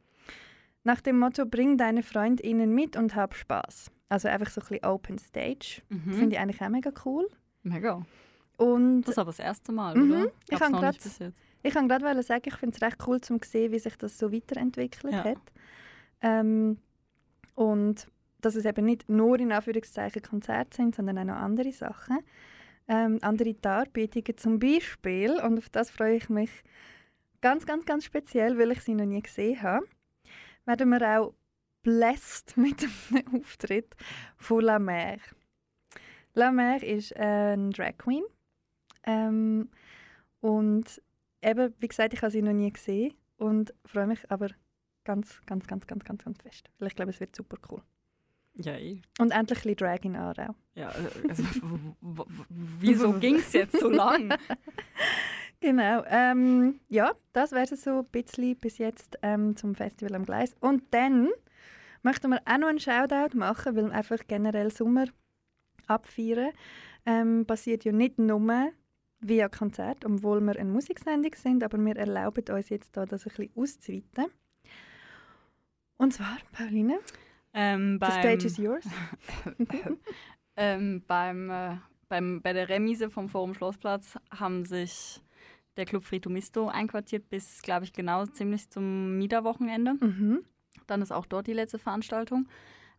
Nach 0.83 0.99
dem 0.99 1.19
Motto, 1.19 1.45
bring 1.45 1.77
deine 1.77 2.01
FreundInnen 2.01 2.73
mit 2.73 2.95
und 2.97 3.15
hab 3.15 3.35
Spaß. 3.35 3.91
Also 4.09 4.27
einfach 4.27 4.49
so 4.49 4.61
ein 4.61 4.67
bisschen 4.67 4.85
Open 4.85 5.17
Stage. 5.19 5.81
Mhm. 5.89 6.13
Finde 6.13 6.35
ich 6.35 6.39
eigentlich 6.41 6.61
auch 6.61 6.69
mega 6.69 6.91
cool. 7.05 7.29
Mega. 7.63 8.01
Und 8.57 9.03
Das 9.03 9.11
ist 9.11 9.17
aber 9.19 9.29
das 9.29 9.39
erste 9.39 9.71
Mal, 9.71 9.95
Mhm. 9.95 10.11
oder? 10.11 10.31
Ich 10.45 10.49
Gab's 10.49 10.61
hab 10.63 10.71
noch 10.71 10.81
grad- 10.81 10.93
nicht 10.95 11.03
bis 11.03 11.19
jetzt. 11.19 11.37
ich 11.63 11.73
kann 11.73 11.87
gerade 11.87 12.23
sagen, 12.23 12.43
ich 12.45 12.55
finde 12.55 12.75
es 12.75 12.81
recht 12.81 12.97
cool 13.07 13.21
zu 13.21 13.37
sehen, 13.45 13.71
wie 13.71 13.79
sich 13.79 13.95
das 13.95 14.17
so 14.17 14.33
weiterentwickelt 14.33 15.13
Ja. 15.13 15.23
hat. 15.23 15.37
Ähm, 16.21 16.77
und 17.55 18.07
dass 18.41 18.55
es 18.55 18.65
eben 18.65 18.85
nicht 18.85 19.07
nur 19.09 19.39
in 19.39 19.51
Anführungszeichen 19.51 20.21
Konzerte 20.21 20.75
sind, 20.75 20.95
sondern 20.95 21.19
auch 21.19 21.25
noch 21.25 21.35
andere 21.35 21.71
Sachen. 21.71 22.19
Ähm, 22.87 23.19
andere 23.21 23.53
Darbietungen 23.53 24.37
zum 24.37 24.59
Beispiel, 24.59 25.39
und 25.39 25.59
auf 25.59 25.69
das 25.69 25.91
freue 25.91 26.15
ich 26.15 26.29
mich 26.29 26.51
ganz, 27.41 27.65
ganz, 27.65 27.85
ganz 27.85 28.05
speziell, 28.05 28.57
weil 28.57 28.71
ich 28.71 28.81
sie 28.81 28.95
noch 28.95 29.05
nie 29.05 29.21
gesehen 29.21 29.61
habe, 29.61 29.85
werden 30.65 30.89
wir 30.89 31.19
auch 31.19 31.33
blessed 31.83 32.57
mit 32.57 32.83
einem 32.83 33.41
Auftritt 33.41 33.95
von 34.37 34.61
La 34.61 34.79
Mer. 34.79 35.17
La 36.33 36.51
Mer 36.51 36.81
ist 36.81 37.15
eine 37.15 37.69
Drag 37.71 37.97
Queen. 37.97 38.23
Ähm, 39.03 39.69
und 40.39 41.01
eben, 41.41 41.73
wie 41.79 41.87
gesagt, 41.87 42.13
ich 42.13 42.21
habe 42.21 42.31
sie 42.31 42.41
noch 42.41 42.53
nie 42.53 42.71
gesehen 42.71 43.13
und 43.37 43.73
freue 43.85 44.07
mich 44.07 44.29
aber 44.29 44.49
ganz, 45.03 45.41
ganz, 45.45 45.67
ganz, 45.67 45.87
ganz, 45.87 46.03
ganz, 46.03 46.23
ganz 46.23 46.41
fest. 46.41 46.69
Weil 46.79 46.87
ich 46.87 46.95
glaube, 46.95 47.11
es 47.11 47.19
wird 47.19 47.35
super 47.35 47.57
cool. 47.69 47.81
Ja, 48.55 48.77
eh. 48.77 49.01
Und 49.19 49.31
endlich 49.31 49.59
ein 49.59 49.63
bisschen 49.63 49.75
Drag 49.77 49.99
in 50.03 50.15
Aarau. 50.15 50.55
Ja, 50.75 50.91
äh, 50.91 51.29
also, 51.29 51.43
wieso 52.49 53.13
ging 53.19 53.35
es 53.35 53.53
jetzt 53.53 53.79
so 53.79 53.89
lang? 53.89 54.33
Genau. 55.61 56.03
Ähm, 56.07 56.79
ja, 56.89 57.13
das 57.33 57.51
wäre 57.51 57.75
so 57.75 57.99
ein 57.99 58.05
bisschen 58.05 58.57
bis 58.57 58.79
jetzt 58.79 59.19
ähm, 59.21 59.55
zum 59.55 59.75
Festival 59.75 60.15
am 60.15 60.25
Gleis. 60.25 60.55
Und 60.59 60.83
dann 60.91 61.29
möchten 62.01 62.31
wir 62.31 62.41
auch 62.45 62.57
noch 62.57 62.67
einen 62.67 62.79
Shoutout 62.79 63.37
machen, 63.37 63.75
weil 63.75 63.85
wir 63.85 63.93
einfach 63.93 64.19
generell 64.27 64.71
Sommer 64.71 65.05
abfeiern. 65.87 66.51
Ähm, 67.05 67.45
passiert 67.45 67.83
ja 67.85 67.91
nicht 67.91 68.17
nur 68.17 68.71
via 69.19 69.49
Konzert, 69.49 70.03
obwohl 70.03 70.41
wir 70.41 70.55
eine 70.55 70.69
Musiksendung 70.69 71.33
sind, 71.35 71.63
aber 71.63 71.77
wir 71.77 71.95
erlauben 71.95 72.43
uns 72.49 72.69
jetzt 72.69 72.97
da 72.97 73.05
das 73.05 73.27
ein 73.27 73.33
bisschen 73.35 73.51
auszuweiten. 73.55 74.31
Und 76.01 76.13
zwar, 76.13 76.37
Pauline, 76.51 76.97
Ähm, 77.53 77.99
the 78.01 78.11
stage 78.11 78.45
is 78.45 78.57
yours. 78.57 78.83
ähm, 80.55 81.03
beim, 81.05 81.49
äh, 81.51 81.75
beim, 82.09 82.41
bei 82.41 82.53
der 82.53 82.69
Remise 82.69 83.11
vom 83.11 83.29
Forum 83.29 83.53
Schlossplatz 83.53 84.17
haben 84.31 84.65
sich 84.65 85.21
der 85.77 85.85
Club 85.85 86.03
Fritomisto 86.03 86.69
einquartiert 86.69 87.29
bis, 87.29 87.61
glaube 87.61 87.85
ich, 87.85 87.93
genau 87.93 88.25
ziemlich 88.25 88.67
zum 88.71 89.19
Miederwochenende. 89.19 89.93
Mhm. 89.93 90.43
Dann 90.87 91.03
ist 91.03 91.11
auch 91.11 91.27
dort 91.27 91.45
die 91.45 91.53
letzte 91.53 91.77
Veranstaltung. 91.77 92.47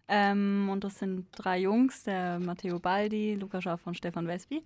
Ähm, 0.07 0.69
und 0.71 0.85
das 0.85 1.01
sind 1.01 1.27
drei 1.33 1.59
Jungs, 1.59 2.05
der 2.05 2.39
Matteo 2.39 2.79
Baldi, 2.79 3.35
Luca 3.35 3.61
Schaff 3.61 3.85
und 3.85 3.97
Stefan 3.97 4.29
Wespi, 4.29 4.63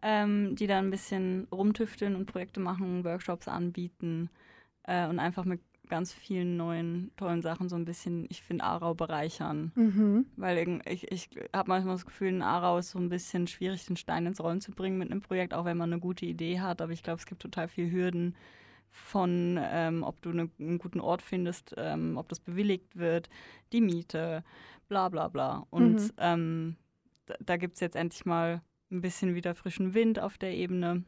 ähm, 0.00 0.56
die 0.56 0.66
da 0.66 0.78
ein 0.78 0.90
bisschen 0.90 1.48
rumtüfteln 1.52 2.16
und 2.16 2.24
Projekte 2.24 2.60
machen, 2.60 3.04
Workshops 3.04 3.46
anbieten 3.46 4.30
äh, 4.84 5.06
und 5.06 5.18
einfach 5.18 5.44
mit 5.44 5.60
ganz 5.88 6.12
vielen 6.12 6.56
neuen, 6.56 7.10
tollen 7.16 7.42
Sachen 7.42 7.68
so 7.68 7.76
ein 7.76 7.84
bisschen, 7.84 8.26
ich 8.30 8.42
finde, 8.42 8.64
Aarau 8.64 8.94
bereichern. 8.94 9.72
Mhm. 9.74 10.26
Weil 10.36 10.80
ich, 10.86 11.10
ich 11.12 11.28
habe 11.52 11.68
manchmal 11.68 11.94
das 11.94 12.06
Gefühl, 12.06 12.28
in 12.28 12.42
Aarau 12.42 12.78
ist 12.78 12.90
so 12.90 12.98
ein 12.98 13.08
bisschen 13.08 13.46
schwierig, 13.46 13.86
den 13.86 13.96
Stein 13.96 14.26
ins 14.26 14.40
Rollen 14.40 14.60
zu 14.60 14.72
bringen 14.72 14.98
mit 14.98 15.10
einem 15.10 15.20
Projekt, 15.20 15.54
auch 15.54 15.64
wenn 15.64 15.76
man 15.76 15.92
eine 15.92 16.00
gute 16.00 16.26
Idee 16.26 16.60
hat. 16.60 16.80
Aber 16.80 16.92
ich 16.92 17.02
glaube, 17.02 17.18
es 17.18 17.26
gibt 17.26 17.42
total 17.42 17.68
viel 17.68 17.90
Hürden 17.90 18.34
von, 18.90 19.58
ähm, 19.60 20.02
ob 20.04 20.22
du 20.22 20.30
ne, 20.32 20.48
einen 20.58 20.78
guten 20.78 21.00
Ort 21.00 21.20
findest, 21.20 21.74
ähm, 21.76 22.16
ob 22.16 22.28
das 22.28 22.40
bewilligt 22.40 22.96
wird, 22.96 23.28
die 23.72 23.80
Miete, 23.80 24.44
bla 24.88 25.08
bla 25.08 25.28
bla. 25.28 25.66
Und 25.70 25.96
Mhm. 26.00 26.10
ähm, 26.18 26.76
da, 27.26 27.34
da 27.40 27.56
gibt 27.56 27.74
es 27.74 27.80
jetzt 27.80 27.96
endlich 27.96 28.24
mal 28.24 28.62
ein 28.90 29.00
bisschen 29.00 29.34
wieder 29.34 29.54
frischen 29.54 29.94
Wind 29.94 30.20
auf 30.20 30.38
der 30.38 30.54
Ebene. 30.54 31.04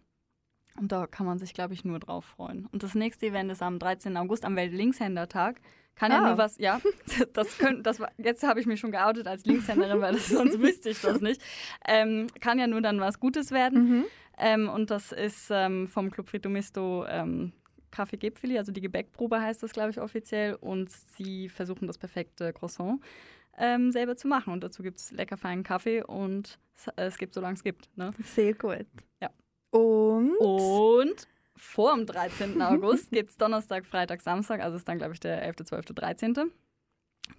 Und 0.78 0.92
da 0.92 1.06
kann 1.06 1.26
man 1.26 1.38
sich, 1.38 1.54
glaube 1.54 1.74
ich, 1.74 1.84
nur 1.84 1.98
drauf 1.98 2.24
freuen. 2.24 2.66
Und 2.72 2.82
das 2.82 2.94
nächste 2.94 3.26
Event 3.26 3.50
ist 3.50 3.62
am 3.62 3.78
13. 3.78 4.16
August, 4.16 4.44
am 4.44 4.56
Weltlinkshändertag. 4.56 5.60
Kann 5.94 6.12
ja 6.12 6.18
Ah. 6.22 6.28
nur 6.28 6.38
was, 6.38 6.58
ja, 6.58 6.80
das 7.32 7.56
könnte, 7.56 7.82
das 7.82 8.00
war, 8.00 8.10
jetzt 8.18 8.42
habe 8.46 8.60
ich 8.60 8.66
mich 8.66 8.80
schon 8.80 8.92
geoutet 8.92 9.26
als 9.26 9.46
Linkshänderin, 9.46 10.00
weil 10.02 10.12
das, 10.12 10.28
sonst 10.28 10.60
wüsste 10.60 10.90
ich 10.90 11.00
das 11.00 11.20
nicht. 11.22 11.40
Ähm, 11.88 12.26
kann 12.40 12.58
ja 12.58 12.66
nur 12.66 12.82
dann 12.82 13.00
was 13.00 13.18
Gutes 13.18 13.50
werden. 13.50 13.88
Mhm. 14.00 14.04
Ähm, 14.38 14.68
und 14.68 14.90
das 14.90 15.12
ist 15.12 15.48
ähm, 15.50 15.88
vom 15.88 16.10
Club 16.10 16.28
Fritomisto 16.28 17.06
ähm, 17.08 17.52
Kaffee 17.90 18.18
Gipfeli, 18.18 18.58
also 18.58 18.72
die 18.72 18.82
Gebäckprobe 18.82 19.40
heißt 19.40 19.62
das, 19.62 19.72
glaube 19.72 19.88
ich, 19.90 19.98
offiziell. 20.00 20.54
Und 20.56 20.90
sie 20.90 21.48
versuchen 21.48 21.86
das 21.86 21.96
perfekte 21.96 22.52
Croissant 22.52 23.00
ähm, 23.56 23.90
selber 23.90 24.16
zu 24.18 24.28
machen. 24.28 24.52
Und 24.52 24.62
dazu 24.62 24.82
gibt 24.82 24.98
es 24.98 25.12
lecker 25.12 25.38
feinen 25.38 25.64
Kaffee 25.64 26.02
und 26.02 26.58
es, 26.74 26.88
äh, 26.88 27.04
es 27.06 27.16
gibt, 27.16 27.32
solange 27.32 27.54
es 27.54 27.64
gibt. 27.64 27.88
Ne? 27.96 28.10
Sehr 28.18 28.52
gut. 28.52 28.84
Ja. 29.22 29.30
Und? 29.76 30.36
Und 30.38 31.28
vor 31.54 31.94
dem 31.94 32.06
13. 32.06 32.60
August 32.62 33.10
gibt 33.10 33.30
es 33.30 33.36
Donnerstag, 33.36 33.86
Freitag, 33.86 34.20
Samstag, 34.22 34.60
also 34.60 34.76
ist 34.76 34.88
dann, 34.88 34.98
glaube 34.98 35.14
ich, 35.14 35.20
der 35.20 35.42
11., 35.42 35.56
12., 35.64 35.86
13. 35.86 36.34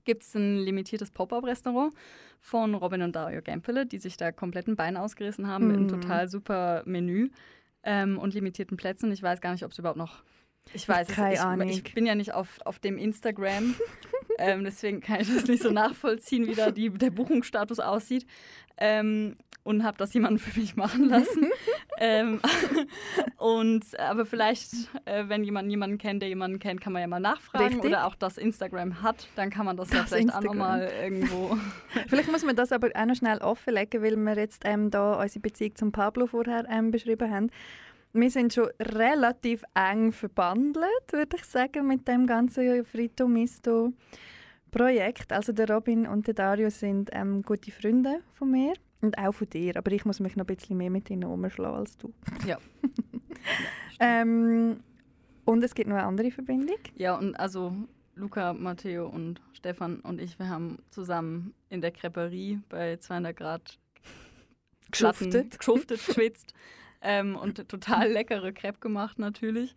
Gibt 0.04 0.24
es 0.24 0.36
ein 0.36 0.58
limitiertes 0.58 1.12
Pop-Up-Restaurant 1.12 1.94
von 2.42 2.76
Robin 2.76 3.04
und 3.04 3.16
Dario 3.16 3.42
Gempele, 3.42 3.86
die 3.86 4.00
sich 4.00 4.18
da 4.18 4.32
kompletten 4.32 4.76
Bein 4.76 4.98
ausgerissen 4.98 5.48
haben 5.48 5.68
mit 5.68 5.78
Mm. 5.78 5.80
einem 5.80 5.88
total 5.88 6.28
super 6.28 6.84
Menü 6.86 7.30
ähm, 7.84 8.18
und 8.20 8.34
limitierten 8.34 8.76
Plätzen. 8.76 9.12
Ich 9.12 9.24
weiß 9.24 9.40
gar 9.40 9.52
nicht, 9.54 9.64
ob 9.64 9.72
es 9.72 9.80
überhaupt 9.80 9.98
noch. 9.98 10.24
Ich 10.74 10.88
weiß 10.88 11.10
es. 11.10 11.16
Keine 11.16 11.34
ich, 11.34 11.40
Ahnung. 11.42 11.70
ich 11.70 11.94
bin 11.94 12.06
ja 12.06 12.16
nicht 12.16 12.34
auf, 12.34 12.60
auf 12.66 12.80
dem 12.80 12.98
Instagram 12.98 13.76
ähm, 14.38 14.64
deswegen 14.64 15.02
kann 15.02 15.22
ich 15.22 15.34
das 15.34 15.48
nicht 15.48 15.64
so 15.64 15.72
nachvollziehen, 15.72 16.48
wie 16.48 16.56
da 16.56 16.72
die, 16.72 16.90
der 16.90 17.12
Buchungsstatus 17.12 17.80
aussieht. 17.80 18.26
Ähm, 18.78 19.36
und 19.68 19.84
habe 19.84 19.98
das 19.98 20.14
jemanden 20.14 20.40
für 20.40 20.58
mich 20.58 20.78
machen 20.78 21.10
lassen. 21.10 21.50
ähm, 22.00 22.40
und 23.38 24.00
aber 24.00 24.26
vielleicht, 24.26 24.72
äh, 25.04 25.26
wenn 25.28 25.44
jemand 25.44 25.70
jemanden 25.70 25.98
kennt, 25.98 26.22
der 26.22 26.30
jemanden 26.30 26.58
kennt, 26.58 26.80
kann 26.80 26.94
man 26.94 27.02
ja 27.02 27.08
mal 27.08 27.20
nachfragen 27.20 27.66
Richtig. 27.66 27.84
oder 27.84 28.08
auch 28.08 28.16
das 28.16 28.38
Instagram 28.38 29.02
hat, 29.02 29.28
dann 29.36 29.50
kann 29.50 29.66
man 29.66 29.76
das, 29.76 29.92
ja 29.92 30.00
Das 30.00 30.10
vielleicht 30.10 30.30
auch 30.30 30.38
Instagram. 30.38 30.58
nochmal 30.58 30.90
irgendwo. 31.04 31.58
Vielleicht 32.08 32.32
muss 32.32 32.46
man 32.46 32.56
das 32.56 32.72
aber 32.72 32.92
auch 32.96 33.06
noch 33.06 33.16
schnell 33.16 33.40
offenlegen, 33.40 34.02
weil 34.02 34.16
wir 34.16 34.38
jetzt 34.38 34.62
ähm, 34.64 34.90
da 34.90 35.22
unsere 35.22 35.42
Beziehung 35.42 35.76
zum 35.76 35.92
Pablo 35.92 36.28
vorher 36.28 36.66
ähm, 36.70 36.92
beschrieben 36.92 37.30
haben. 37.30 37.52
Wir 38.20 38.32
sind 38.32 38.52
schon 38.52 38.70
relativ 38.82 39.64
eng 39.76 40.12
verbandelt, 40.12 41.12
würde 41.12 41.38
ich 41.38 41.44
sagen, 41.44 41.86
mit 41.86 42.08
dem 42.08 42.26
ganzen 42.26 42.84
Frito 42.84 43.28
Misto 43.28 43.94
Projekt. 44.72 45.32
Also 45.32 45.54
der 45.54 45.70
Robin 45.70 46.08
und 46.08 46.26
der 46.26 46.34
Dario 46.34 46.72
sind 46.72 47.12
ähm, 47.14 47.44
gute 47.44 47.70
Freunde 47.72 48.22
von 48.34 48.50
mir 48.50 48.74
und 49.02 49.20
auch 49.20 49.34
von 49.34 49.48
dir. 49.48 49.78
Aber 49.78 49.92
ich 49.92 50.04
muss 50.04 50.20
mich 50.20 50.36
noch 50.36 50.48
ein 50.48 50.56
bisschen 50.56 50.78
mehr 50.78 50.90
mit 50.90 51.12
ihnen 51.12 51.26
umschlagen 51.26 51.78
als 51.78 51.96
du. 51.98 52.12
Ja. 52.46 52.58
Ähm, 54.00 54.82
und 55.46 55.64
es 55.64 55.74
gibt 55.74 55.90
noch 55.90 55.96
eine 55.96 56.06
andere 56.06 56.30
Verbindung. 56.30 56.78
Ja, 56.96 57.16
und 57.16 57.34
also 57.40 57.74
Luca, 58.16 58.54
Matteo 58.54 59.08
und 59.08 59.42
Stefan 59.54 60.02
und 60.02 60.22
ich, 60.22 60.38
wir 60.38 60.50
haben 60.50 60.78
zusammen 60.92 61.56
in 61.70 61.82
der 61.82 61.90
Creperie 61.90 62.60
bei 62.70 62.98
200 62.98 63.36
Grad 63.36 63.80
Geschuftet. 64.92 65.58
geschuftet, 65.58 66.06
geschwitzt 66.06 66.54
ähm, 67.08 67.38
und 67.38 67.70
total 67.70 68.12
leckere 68.12 68.52
Crepe 68.52 68.80
gemacht 68.80 69.18
natürlich. 69.18 69.76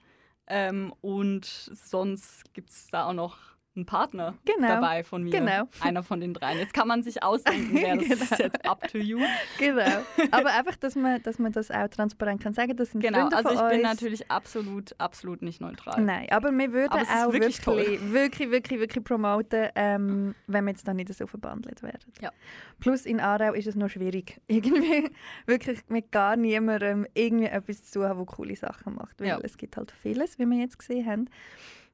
Ähm, 0.48 0.92
und 1.00 1.44
sonst 1.44 2.52
gibt 2.54 2.70
es 2.70 2.88
da 2.88 3.06
auch 3.06 3.12
noch 3.12 3.38
einen 3.76 3.86
Partner 3.86 4.34
Genau, 4.44 4.66
dabei 4.66 5.04
von 5.04 5.22
mir. 5.22 5.30
genau. 5.30 5.62
Einer 5.80 6.02
von 6.02 6.20
den 6.20 6.34
dreien. 6.34 6.58
Jetzt 6.58 6.74
kann 6.74 6.88
man 6.88 7.04
sich 7.04 7.22
ausdenken, 7.22 7.70
wer 7.74 7.96
das 7.96 8.08
ist 8.20 8.30
Genau. 8.30 8.42
jetzt 8.42 8.68
up 8.68 8.88
to 8.88 8.98
you. 8.98 9.20
Genau. 9.58 9.84
Aber 10.32 10.52
einfach, 10.52 10.74
dass 10.76 10.96
man, 10.96 11.22
dass 11.22 11.38
man 11.38 11.52
das 11.52 11.70
auch 11.70 11.86
transparent 11.88 12.42
kann 12.42 12.52
sagen. 12.52 12.76
Das 12.76 12.90
sind 12.90 13.00
Genau, 13.00 13.20
Freunde 13.30 13.36
also 13.36 13.50
ich 13.50 13.70
bin 13.70 13.80
uns. 13.80 13.82
natürlich 14.00 14.30
absolut, 14.30 14.94
absolut 14.98 15.42
nicht 15.42 15.60
neutral. 15.60 16.02
Nein, 16.02 16.26
aber 16.30 16.50
wir 16.50 16.72
würden 16.72 16.90
Aber 16.92 17.02
ist 17.02 17.10
auch 17.10 17.32
wirklich 17.32 17.64
wirklich, 17.64 18.12
wirklich, 18.12 18.50
wirklich, 18.50 18.80
wirklich, 18.80 19.04
promoten, 19.04 19.68
ähm, 19.76 20.34
wenn 20.48 20.64
wir 20.64 20.70
jetzt 20.72 20.86
da 20.88 20.92
nicht 20.92 21.14
so 21.14 21.26
verbandelt 21.28 21.82
werden. 21.82 22.12
Ja. 22.20 22.32
Plus 22.80 23.06
in 23.06 23.20
Aarau 23.20 23.52
ist 23.52 23.66
es 23.68 23.76
noch 23.76 23.88
schwierig, 23.88 24.40
irgendwie 24.48 25.10
wirklich 25.46 25.78
mit 25.88 26.10
gar 26.10 26.34
niemandem 26.36 27.06
irgendwie 27.14 27.46
etwas 27.46 27.84
zu 27.84 28.02
haben, 28.04 28.18
der 28.18 28.26
coole 28.26 28.56
Sachen 28.56 28.96
macht. 28.96 29.20
Weil 29.20 29.28
Ja. 29.28 29.38
es 29.42 29.56
gibt 29.56 29.76
halt 29.76 29.92
vieles, 29.92 30.38
wie 30.40 30.46
wir 30.46 30.58
jetzt 30.58 30.78
gesehen 30.78 31.06
haben. 31.06 31.30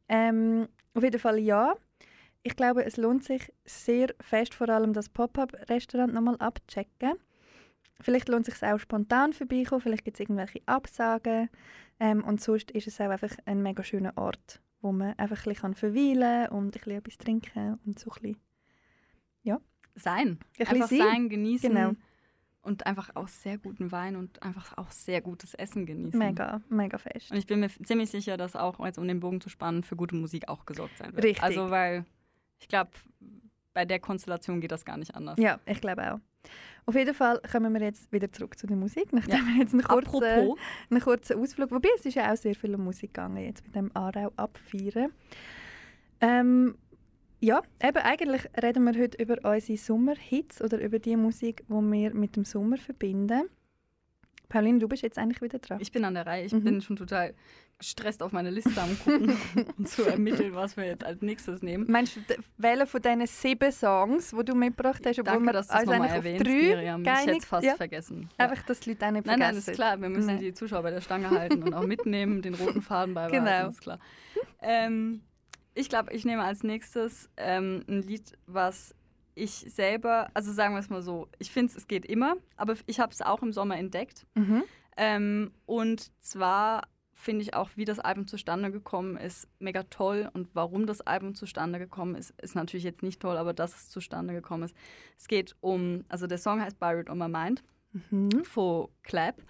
Ähm, 0.08 0.68
auf 0.96 1.02
jeden 1.02 1.20
Fall 1.20 1.38
ja. 1.38 1.74
Ich 2.42 2.56
glaube, 2.56 2.84
es 2.84 2.96
lohnt 2.96 3.24
sich 3.24 3.52
sehr 3.64 4.14
fest, 4.20 4.54
vor 4.54 4.68
allem 4.68 4.92
das 4.92 5.08
Pop-Up-Restaurant 5.08 6.14
nochmal 6.14 6.36
abzuchecken. 6.36 7.14
Vielleicht 8.00 8.28
lohnt 8.28 8.46
es 8.46 8.58
sich 8.58 8.68
auch 8.68 8.78
spontan 8.78 9.32
vorbeikommen, 9.32 9.80
vielleicht 9.80 10.04
gibt 10.04 10.16
es 10.16 10.20
irgendwelche 10.20 10.60
Absagen. 10.66 11.48
Ähm, 11.98 12.22
und 12.24 12.40
sonst 12.40 12.70
ist 12.70 12.86
es 12.86 13.00
auch 13.00 13.08
einfach 13.08 13.34
ein 13.46 13.62
mega 13.62 13.82
schöner 13.82 14.12
Ort, 14.16 14.60
wo 14.80 14.92
man 14.92 15.14
einfach 15.18 15.46
ein 15.46 15.52
bisschen 15.52 15.74
verweilen 15.74 16.46
kann 16.46 16.58
und 16.58 16.66
ein 16.66 16.70
bisschen 16.70 16.92
etwas 16.92 17.18
trinken 17.18 17.80
und 17.86 17.98
so 17.98 18.10
ein 18.10 18.22
bisschen. 18.22 18.40
Sein. 19.96 20.38
bisschen 20.56 20.74
Einfach 20.74 20.88
sein. 20.88 20.98
sein, 20.98 21.28
genießen. 21.28 21.70
Genau. 21.70 21.92
Und 22.66 22.84
einfach 22.84 23.10
auch 23.14 23.28
sehr 23.28 23.58
guten 23.58 23.92
Wein 23.92 24.16
und 24.16 24.42
einfach 24.42 24.76
auch 24.76 24.90
sehr 24.90 25.20
gutes 25.20 25.54
Essen 25.54 25.86
genießen. 25.86 26.18
Mega, 26.18 26.60
mega 26.68 26.98
fest. 26.98 27.30
Und 27.30 27.36
ich 27.36 27.46
bin 27.46 27.60
mir 27.60 27.68
ziemlich 27.68 28.10
sicher, 28.10 28.36
dass 28.36 28.56
auch, 28.56 28.84
jetzt 28.84 28.98
um 28.98 29.06
den 29.06 29.20
Bogen 29.20 29.40
zu 29.40 29.48
spannen, 29.48 29.84
für 29.84 29.94
gute 29.94 30.16
Musik 30.16 30.48
auch 30.48 30.66
gesorgt 30.66 30.98
sein 30.98 31.14
wird. 31.14 31.24
Richtig. 31.24 31.44
Also, 31.44 31.70
weil 31.70 32.04
ich 32.58 32.66
glaube, 32.66 32.90
bei 33.72 33.84
der 33.84 34.00
Konstellation 34.00 34.60
geht 34.60 34.72
das 34.72 34.84
gar 34.84 34.96
nicht 34.96 35.14
anders. 35.14 35.38
Ja, 35.38 35.60
ich 35.64 35.80
glaube 35.80 36.12
auch. 36.12 36.18
Auf 36.86 36.96
jeden 36.96 37.14
Fall 37.14 37.40
kommen 37.52 37.72
wir 37.72 37.82
jetzt 37.82 38.10
wieder 38.12 38.32
zurück 38.32 38.58
zu 38.58 38.66
der 38.66 38.76
Musik, 38.76 39.12
nachdem 39.12 39.46
wir 39.46 39.60
jetzt 39.60 39.72
einen 39.72 39.82
kurzen, 39.82 40.24
Apropos, 40.24 40.58
einen 40.90 41.00
kurzen 41.00 41.40
Ausflug, 41.40 41.70
wobei 41.70 41.88
es 41.96 42.04
ist 42.04 42.14
ja 42.14 42.32
auch 42.32 42.36
sehr 42.36 42.56
viel 42.56 42.74
um 42.74 42.82
Musik 42.82 43.14
gegangen 43.14 43.36
jetzt 43.36 43.64
mit 43.64 43.76
dem 43.76 43.90
Aarau 43.94 44.32
abfeiern. 44.36 45.12
Ähm, 46.20 46.76
ja, 47.40 47.62
eben 47.82 47.98
eigentlich 47.98 48.42
reden 48.62 48.84
wir 48.84 49.00
heute 49.00 49.22
über 49.22 49.36
unsere 49.50 49.78
Sommerhits 49.78 50.62
oder 50.62 50.78
über 50.80 50.98
die 50.98 51.16
Musik, 51.16 51.64
die 51.68 51.72
wir 51.72 52.14
mit 52.14 52.36
dem 52.36 52.44
Sommer 52.44 52.76
verbinden. 52.78 53.42
Pauline, 54.48 54.78
du 54.78 54.86
bist 54.86 55.02
jetzt 55.02 55.18
eigentlich 55.18 55.42
wieder 55.42 55.58
dran. 55.58 55.80
ich 55.80 55.90
bin 55.90 56.04
an 56.04 56.14
der 56.14 56.24
Reihe. 56.24 56.44
Ich 56.44 56.52
Mhm. 56.52 56.62
bin 56.62 56.80
schon 56.80 56.94
total 56.94 57.34
gestresst 57.78 58.22
auf 58.22 58.30
meine 58.32 58.48
Liste 58.50 58.80
am 58.80 58.96
gucken 59.00 59.36
und 59.76 59.88
zu 59.88 60.04
ermitteln, 60.04 60.54
was 60.54 60.76
wir 60.76 60.84
jetzt 60.86 61.04
als 61.04 61.20
nächstes 61.20 61.62
nehmen. 61.62 61.84
Meinst 61.88 62.14
du, 62.16 62.20
welcher 62.56 62.86
von 62.86 63.02
diesen 63.02 63.26
sieben 63.26 63.72
Songs, 63.72 64.30
die 64.30 64.44
du 64.44 64.54
mitgebracht 64.54 65.02
hast, 65.04 65.18
obwohl 65.18 65.32
Danke, 65.34 65.46
wir 65.48 65.52
dass 65.52 65.68
nochmal 65.68 65.94
eigentlich 65.94 66.10
auf 66.10 66.16
erwähnst, 66.16 66.46
drei 66.46 66.52
Miriam. 66.52 67.02
Ich 67.02 67.08
hätte 67.10 67.36
es 67.38 67.44
fast 67.44 67.66
ja, 67.66 67.74
vergessen. 67.74 68.30
Ja. 68.38 68.48
Einfach, 68.48 68.64
dass 68.64 68.80
die 68.80 68.90
Leute 68.90 69.06
auch 69.06 69.10
nicht 69.10 69.26
Nein, 69.26 69.38
vergessen. 69.40 69.62
nein, 69.66 69.72
ist 69.72 69.76
klar. 69.76 70.00
Wir 70.00 70.08
müssen 70.08 70.26
Nein. 70.26 70.38
die 70.40 70.54
Zuschauer 70.54 70.82
bei 70.84 70.90
der 70.92 71.00
Stange 71.00 71.28
halten 71.28 71.62
und 71.64 71.74
auch 71.74 71.84
mitnehmen, 71.86 72.40
den 72.40 72.54
roten 72.54 72.82
Faden 72.82 73.14
beibehalten, 73.14 73.44
Genau. 73.44 73.68
ist 73.68 73.80
klar. 73.80 73.98
Ähm, 74.62 75.22
ich 75.76 75.88
glaube, 75.88 76.12
ich 76.12 76.24
nehme 76.24 76.42
als 76.42 76.62
nächstes 76.62 77.28
ähm, 77.36 77.84
ein 77.88 78.02
Lied, 78.02 78.32
was 78.46 78.94
ich 79.34 79.52
selber, 79.52 80.28
also 80.34 80.50
sagen 80.52 80.74
wir 80.74 80.80
es 80.80 80.88
mal 80.88 81.02
so, 81.02 81.28
ich 81.38 81.50
finde 81.52 81.70
es, 81.70 81.76
es 81.76 81.86
geht 81.86 82.06
immer, 82.06 82.36
aber 82.56 82.74
ich 82.86 82.98
habe 83.00 83.12
es 83.12 83.20
auch 83.20 83.42
im 83.42 83.52
Sommer 83.52 83.76
entdeckt. 83.76 84.26
Mhm. 84.34 84.64
Ähm, 84.96 85.50
und 85.66 86.10
zwar 86.22 86.88
finde 87.12 87.42
ich 87.42 87.54
auch, 87.54 87.70
wie 87.76 87.84
das 87.84 87.98
Album 87.98 88.26
zustande 88.26 88.70
gekommen 88.72 89.16
ist, 89.18 89.48
mega 89.58 89.82
toll. 89.84 90.30
Und 90.32 90.48
warum 90.54 90.86
das 90.86 91.02
Album 91.02 91.34
zustande 91.34 91.78
gekommen 91.78 92.14
ist, 92.14 92.32
ist 92.40 92.54
natürlich 92.54 92.84
jetzt 92.84 93.02
nicht 93.02 93.20
toll, 93.20 93.36
aber 93.36 93.52
dass 93.52 93.74
es 93.74 93.88
zustande 93.90 94.32
gekommen 94.32 94.62
ist. 94.64 94.76
Es 95.18 95.28
geht 95.28 95.54
um, 95.60 96.04
also 96.08 96.26
der 96.26 96.38
Song 96.38 96.60
heißt 96.60 96.78
Buried 96.80 97.10
on 97.10 97.18
My 97.18 97.28
Mind 97.28 97.62
Mhm. 98.10 98.44
von 98.44 98.88
Clap. 99.02 99.42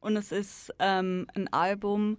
Und 0.00 0.16
es 0.16 0.30
ist 0.30 0.72
ähm, 0.78 1.26
ein 1.34 1.52
Album, 1.52 2.18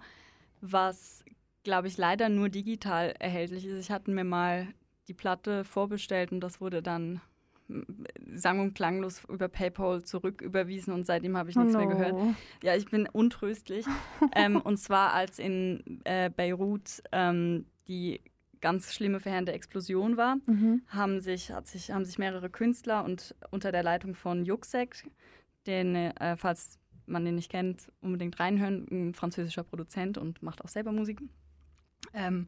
was, 0.62 1.24
glaube 1.64 1.88
ich, 1.88 1.98
leider 1.98 2.30
nur 2.30 2.50
digital 2.50 3.14
erhältlich 3.20 3.66
ist. 3.66 3.80
Ich 3.80 3.92
hatte 3.92 4.12
mir 4.12 4.24
mal 4.24 4.68
die 5.08 5.14
Platte 5.14 5.64
vorbestellt 5.64 6.32
und 6.32 6.40
das 6.42 6.62
wurde 6.62 6.82
dann 6.82 7.22
mm, 7.68 7.82
sang- 8.36 8.60
und 8.60 8.74
klanglos 8.76 9.24
über 9.28 9.48
PayPal 9.48 10.04
zurücküberwiesen 10.04 10.94
und 10.94 11.06
seitdem 11.06 11.36
habe 11.38 11.50
ich 11.50 11.56
nichts 11.56 11.76
mehr 11.76 11.88
gehört. 11.88 12.14
Oh 12.14 12.26
no. 12.26 12.36
Ja, 12.64 12.76
ich 12.76 12.86
bin 12.86 13.08
untröstlich. 13.12 13.86
ähm, 14.36 14.62
und 14.62 14.78
zwar 14.78 15.14
als 15.14 15.40
in 15.40 16.02
äh, 16.06 16.30
Beirut 16.30 17.02
ähm, 17.12 17.66
die 17.88 18.22
ganz 18.62 18.94
schlimme 18.94 19.20
verheerende 19.20 19.54
Explosion 19.54 20.18
war, 20.18 20.36
Mhm. 20.46 20.82
haben 20.88 21.22
sich, 21.22 21.52
hat 21.52 21.68
sich, 21.68 21.92
haben 21.92 22.04
sich 22.06 22.20
mehrere 22.20 22.50
Künstler 22.50 23.06
und 23.06 23.34
unter 23.52 23.72
der 23.72 23.84
Leitung 23.84 24.16
von 24.16 24.44
Juxek, 24.46 25.10
den, 25.66 25.96
äh, 25.96 26.36
falls 26.38 26.78
man 27.06 27.24
den 27.26 27.36
nicht 27.36 27.50
kennt, 27.50 27.92
unbedingt 28.02 28.40
reinhören, 28.40 28.86
ein 28.92 29.14
französischer 29.14 29.64
Produzent 29.64 30.18
und 30.18 30.44
macht 30.44 30.62
auch 30.64 30.68
selber 30.68 30.92
Musik, 30.92 31.22
ähm, 32.14 32.48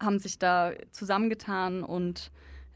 haben 0.00 0.18
sich 0.18 0.38
da 0.38 0.72
zusammengetan 0.92 1.82
und 1.82 2.30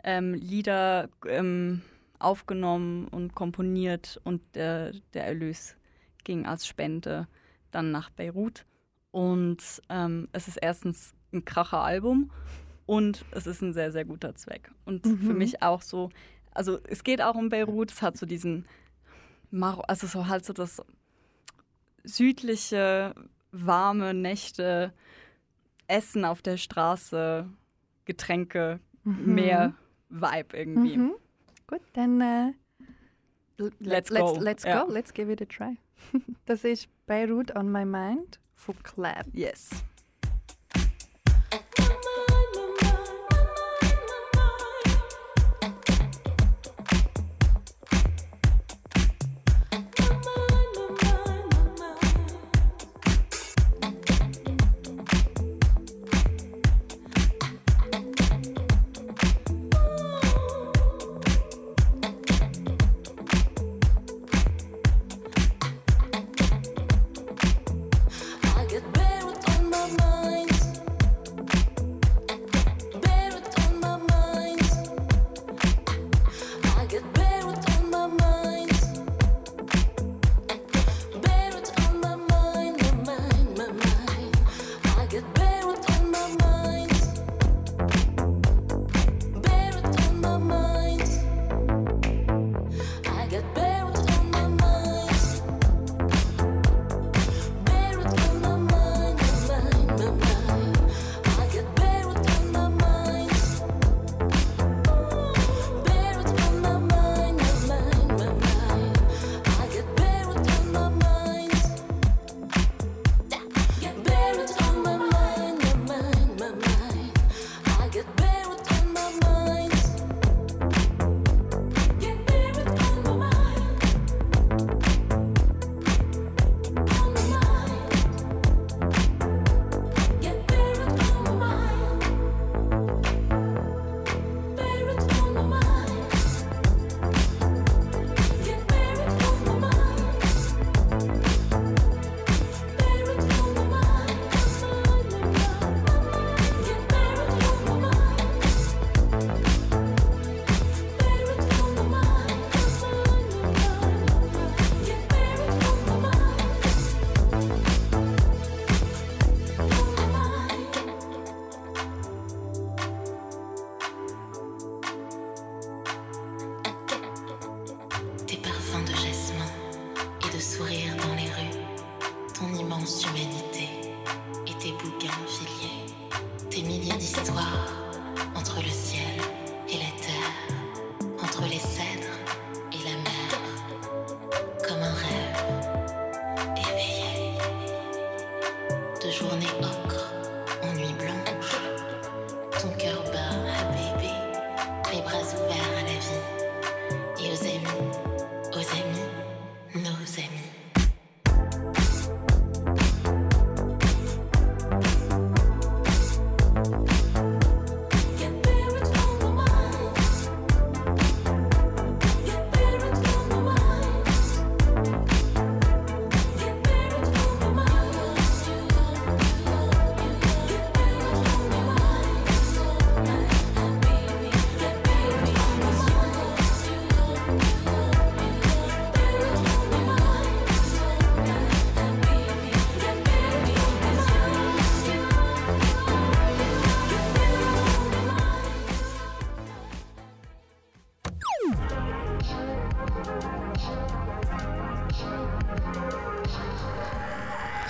ähm, 0.05 0.35
Lieder 0.35 1.09
ähm, 1.26 1.83
aufgenommen 2.18 3.09
und 3.09 3.35
komponiert 3.35 4.20
und 4.24 4.43
der, 4.55 4.93
der 5.14 5.26
Erlös 5.26 5.76
ging 6.24 6.47
als 6.47 6.66
Spende 6.66 7.26
dann 7.70 7.91
nach 7.91 8.11
Beirut. 8.11 8.64
Und 9.11 9.83
ähm, 9.89 10.28
es 10.33 10.49
ist 10.49 10.57
erstens 10.57 11.12
ein 11.33 11.45
kracher 11.45 11.83
Album 11.83 12.31
und 12.87 13.24
es 13.33 13.47
ist 13.47 13.62
ein 13.62 13.72
sehr, 13.72 13.93
sehr 13.93 14.05
guter 14.05 14.35
Zweck. 14.35 14.70
Und 14.85 15.07
für 15.07 15.33
Mhm. 15.33 15.39
mich 15.39 15.62
auch 15.62 15.83
so, 15.83 16.11
also 16.53 16.78
es 16.89 17.05
geht 17.05 17.22
auch 17.22 17.35
um 17.35 17.49
Beirut, 17.49 17.91
es 17.93 18.03
hat 18.03 18.16
so 18.16 18.26
diesen, 18.26 18.66
Maro 19.51 19.81
also 19.83 20.07
so 20.07 20.28
halt 20.28 20.45
so 20.45 20.53
das 20.53 20.83
südliche, 22.05 23.14
warme 23.53 24.14
Nächte, 24.14 24.93
Essen 25.91 26.24
auf 26.24 26.43
der 26.43 26.57
Straße, 26.57 27.49
Getränke, 28.05 28.80
Mhm. 29.05 29.34
mehr 29.34 29.74
Vibe 30.11 30.57
irgendwie. 30.57 30.97
Mhm. 30.97 31.14
Gut, 31.66 31.80
dann 31.95 32.20
äh, 32.20 32.53
Let's 33.78 34.11
let's, 34.11 34.11
go. 34.34 34.38
let's 34.41 34.64
Ja. 34.64 34.84
go, 34.84 34.91
let's 34.93 35.12
give 35.12 35.30
it 35.30 35.43
a 35.43 35.45
try. 35.45 35.76
Das 36.47 36.64
ist 36.64 36.88
Beirut 37.07 37.55
on 37.57 37.70
My 37.70 37.84
Mind 37.84 38.41
von 38.55 38.74
Clap. 38.82 39.26
Yes. 39.32 39.68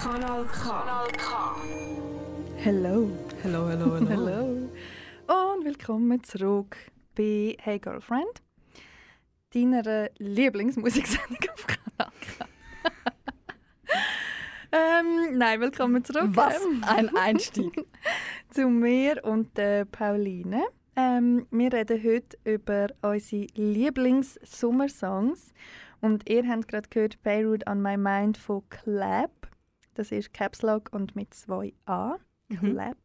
Kanal 0.03 0.47
K. 0.47 0.81
Hello. 2.57 3.11
Hello, 3.43 3.69
hello, 3.69 3.97
hello. 3.97 4.09
Hallo. 5.29 5.53
Und 5.53 5.65
willkommen 5.67 6.25
zurück 6.25 6.75
bei 7.15 7.55
Hey 7.61 7.79
Girlfriend, 7.79 8.41
deiner 9.53 10.09
Lieblingsmusiksendung 10.17 11.37
auf 11.53 11.67
Kanal 11.67 12.13
K. 12.19 12.47
ähm, 14.73 15.37
nein, 15.37 15.61
willkommen 15.61 16.03
zurück. 16.03 16.31
Was 16.31 16.65
ähm, 16.65 16.83
ein 16.89 17.15
Einstieg. 17.15 17.87
zu 18.51 18.71
mir 18.71 19.23
und 19.23 19.55
der 19.59 19.85
Pauline. 19.85 20.65
Ähm, 20.97 21.47
wir 21.51 21.75
reden 21.75 22.03
heute 22.03 22.39
über 22.45 22.87
unsere 23.03 23.49
Lieblings-Sommersongs. 23.55 25.53
Und 26.01 26.27
ihr 26.31 26.49
habt 26.49 26.69
gerade 26.69 26.89
gehört 26.89 27.23
Beirut 27.23 27.69
on 27.69 27.83
My 27.83 27.99
Mind 27.99 28.39
von 28.39 28.63
Clap. 28.71 29.40
Das 30.01 30.11
ist 30.13 30.33
Caps 30.33 30.63
Lock 30.63 30.89
und 30.93 31.15
mit 31.15 31.35
zwei 31.35 31.75
A. 31.85 32.15
Clap. 32.59 32.97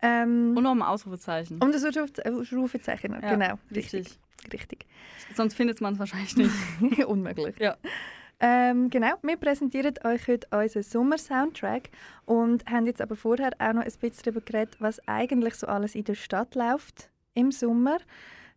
Ähm, 0.00 0.54
Und 0.56 0.62
noch 0.62 0.70
ein 0.72 0.80
Ausrufezeichen. 0.80 1.62
und 1.62 1.74
das 1.74 1.84
Ausrufezeichen, 1.84 3.12
Ja, 3.12 3.18
genau. 3.34 3.58
richtig. 3.74 4.18
Richtig. 4.44 4.52
richtig. 4.52 4.86
Sonst 5.34 5.52
findet 5.52 5.82
man 5.82 5.92
es 5.92 5.98
wahrscheinlich 5.98 6.34
nicht. 6.36 6.54
Unmöglich. 7.06 7.58
Ja. 7.58 7.76
Ähm, 8.40 8.88
genau, 8.88 9.16
wir 9.22 9.36
präsentieren 9.36 9.94
euch 10.04 10.26
heute 10.28 10.46
unseren 10.50 10.82
Sommer-Soundtrack 10.82 11.90
und 12.24 12.64
haben 12.70 12.86
jetzt 12.86 13.02
aber 13.02 13.16
vorher 13.16 13.50
auch 13.58 13.72
noch 13.74 13.82
ein 13.82 13.92
bisschen 14.00 14.22
darüber 14.24 14.40
geredet, 14.40 14.76
was 14.78 15.06
eigentlich 15.06 15.56
so 15.56 15.66
alles 15.66 15.94
in 15.94 16.04
der 16.04 16.14
Stadt 16.14 16.54
läuft 16.54 17.10
im 17.34 17.50
Sommer, 17.52 17.98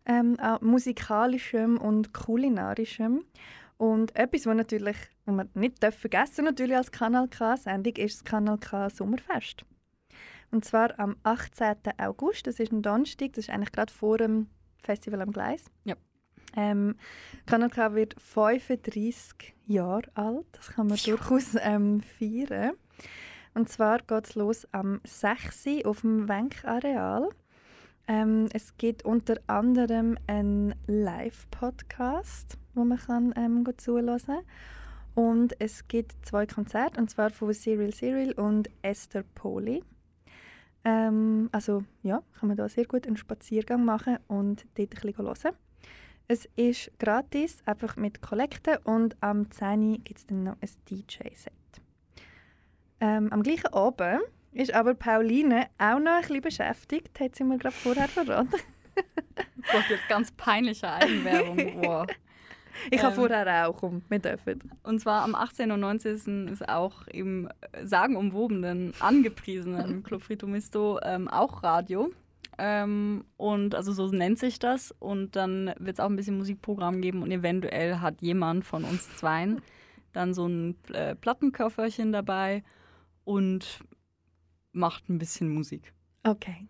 ähm, 0.06 0.36
an 0.40 0.58
musikalischem 0.62 1.76
und 1.76 2.14
kulinarischem. 2.14 3.24
Und 3.82 4.14
etwas, 4.14 4.46
was 4.46 4.54
natürlich, 4.54 4.96
was 5.24 5.34
wir 5.34 5.48
nicht 5.54 5.84
vergessen 5.84 6.44
natürlich 6.44 6.76
als 6.76 6.92
Kanal 6.92 7.26
K-Sendung, 7.26 7.96
ist 7.96 8.14
das 8.14 8.24
Kanal 8.24 8.56
K 8.58 8.88
Sommerfest. 8.88 9.64
Und 10.52 10.64
zwar 10.64 10.96
am 11.00 11.16
18. 11.24 11.78
August, 11.98 12.46
das 12.46 12.60
ist 12.60 12.70
ein 12.70 12.82
Donnerstag, 12.82 13.32
das 13.32 13.48
ist 13.48 13.50
eigentlich 13.50 13.72
gerade 13.72 13.92
vor 13.92 14.18
dem 14.18 14.46
Festival 14.84 15.20
am 15.20 15.32
Gleis. 15.32 15.64
Ja. 15.82 15.96
Ähm, 16.54 16.94
Kanal 17.44 17.70
K 17.70 17.96
wird 17.96 18.14
35 18.22 19.52
Jahre 19.66 20.08
alt, 20.14 20.46
das 20.52 20.68
kann 20.68 20.86
man 20.86 20.98
durchaus 21.04 21.56
ähm, 21.60 22.02
feiern. 22.02 22.74
Und 23.54 23.68
zwar 23.68 23.98
geht 23.98 24.28
es 24.28 24.36
los 24.36 24.64
am 24.70 25.00
6. 25.02 25.66
Uhr 25.66 25.86
auf 25.90 26.02
dem 26.02 26.28
Wenk-Areal. 26.28 27.30
Ähm, 28.06 28.48
es 28.52 28.76
gibt 28.76 29.04
unter 29.04 29.38
anderem 29.48 30.18
einen 30.28 30.76
Live-Podcast, 30.86 32.58
wo 32.74 32.84
man 32.84 32.98
kann, 32.98 33.32
ähm, 33.36 33.66
zuhören 33.76 34.18
kann. 34.24 34.40
Und 35.14 35.60
es 35.60 35.86
gibt 35.88 36.14
zwei 36.24 36.46
Konzerte, 36.46 37.00
und 37.00 37.10
zwar 37.10 37.30
von 37.30 37.52
Cyril 37.52 37.92
Cyril 37.92 38.32
und 38.32 38.70
Esther 38.80 39.24
Poli. 39.34 39.82
Ähm, 40.84 41.48
also 41.52 41.84
ja, 42.02 42.22
kann 42.38 42.48
man 42.48 42.56
da 42.56 42.68
sehr 42.68 42.86
gut 42.86 43.06
einen 43.06 43.16
Spaziergang 43.16 43.84
machen 43.84 44.18
und 44.26 44.66
dort 44.74 44.92
ein 44.92 45.12
bisschen 45.12 45.16
hören. 45.18 45.56
Es 46.28 46.48
ist 46.56 46.90
gratis, 46.98 47.62
einfach 47.66 47.96
mit 47.96 48.22
Kollekten 48.22 48.78
und 48.84 49.16
am 49.20 49.50
10. 49.50 49.90
Uhr 49.90 49.98
gibt 49.98 50.18
es 50.18 50.26
dann 50.26 50.44
noch 50.44 50.56
ein 50.60 50.70
DJ-Set. 50.90 51.52
Ähm, 53.00 53.32
am 53.32 53.42
gleichen 53.42 53.72
Abend 53.72 54.20
ist 54.52 54.72
aber 54.72 54.94
Pauline 54.94 55.66
auch 55.78 55.98
noch 55.98 56.12
ein 56.12 56.20
bisschen 56.22 56.40
beschäftigt, 56.40 57.20
hat 57.20 57.36
sie 57.36 57.44
mir 57.44 57.58
gerade 57.58 57.74
vorher 57.74 58.08
verraten. 58.08 58.50
Gott, 59.72 59.84
jetzt 59.88 60.08
ganz 60.08 60.30
peinliche 60.32 60.90
Eigenwerbung. 60.90 61.58
Wow. 61.84 62.06
Ich 62.90 63.02
habe 63.02 63.14
Ähm. 63.14 63.20
vorher 63.20 63.68
auch, 63.68 63.76
komm, 63.76 64.02
wir 64.08 64.18
dürfen. 64.18 64.60
Und 64.82 65.00
zwar 65.00 65.22
am 65.22 65.34
18. 65.34 65.70
und 65.70 65.80
19. 65.80 66.48
ist 66.48 66.68
auch 66.68 67.06
im 67.08 67.48
sagenumwobenen, 67.82 68.94
angepriesenen 69.00 70.02
Club 70.04 70.22
Frito 70.22 70.46
Misto 70.46 70.98
ähm, 71.02 71.28
auch 71.28 71.62
Radio. 71.62 72.10
Ähm, 72.58 73.24
und 73.36 73.74
also 73.74 73.92
so 73.92 74.08
nennt 74.08 74.38
sich 74.38 74.58
das. 74.58 74.92
Und 74.98 75.36
dann 75.36 75.72
wird 75.78 75.98
es 75.98 76.00
auch 76.00 76.08
ein 76.08 76.16
bisschen 76.16 76.38
Musikprogramm 76.38 77.00
geben 77.00 77.22
und 77.22 77.30
eventuell 77.30 78.00
hat 78.00 78.20
jemand 78.20 78.64
von 78.64 78.84
uns 78.84 79.14
zweien 79.16 79.62
dann 80.12 80.34
so 80.34 80.46
ein 80.46 80.76
äh, 80.92 81.14
Plattenköfferchen 81.14 82.12
dabei 82.12 82.62
und 83.24 83.80
macht 84.72 85.08
ein 85.08 85.18
bisschen 85.18 85.48
Musik. 85.48 85.92
Okay. 86.24 86.68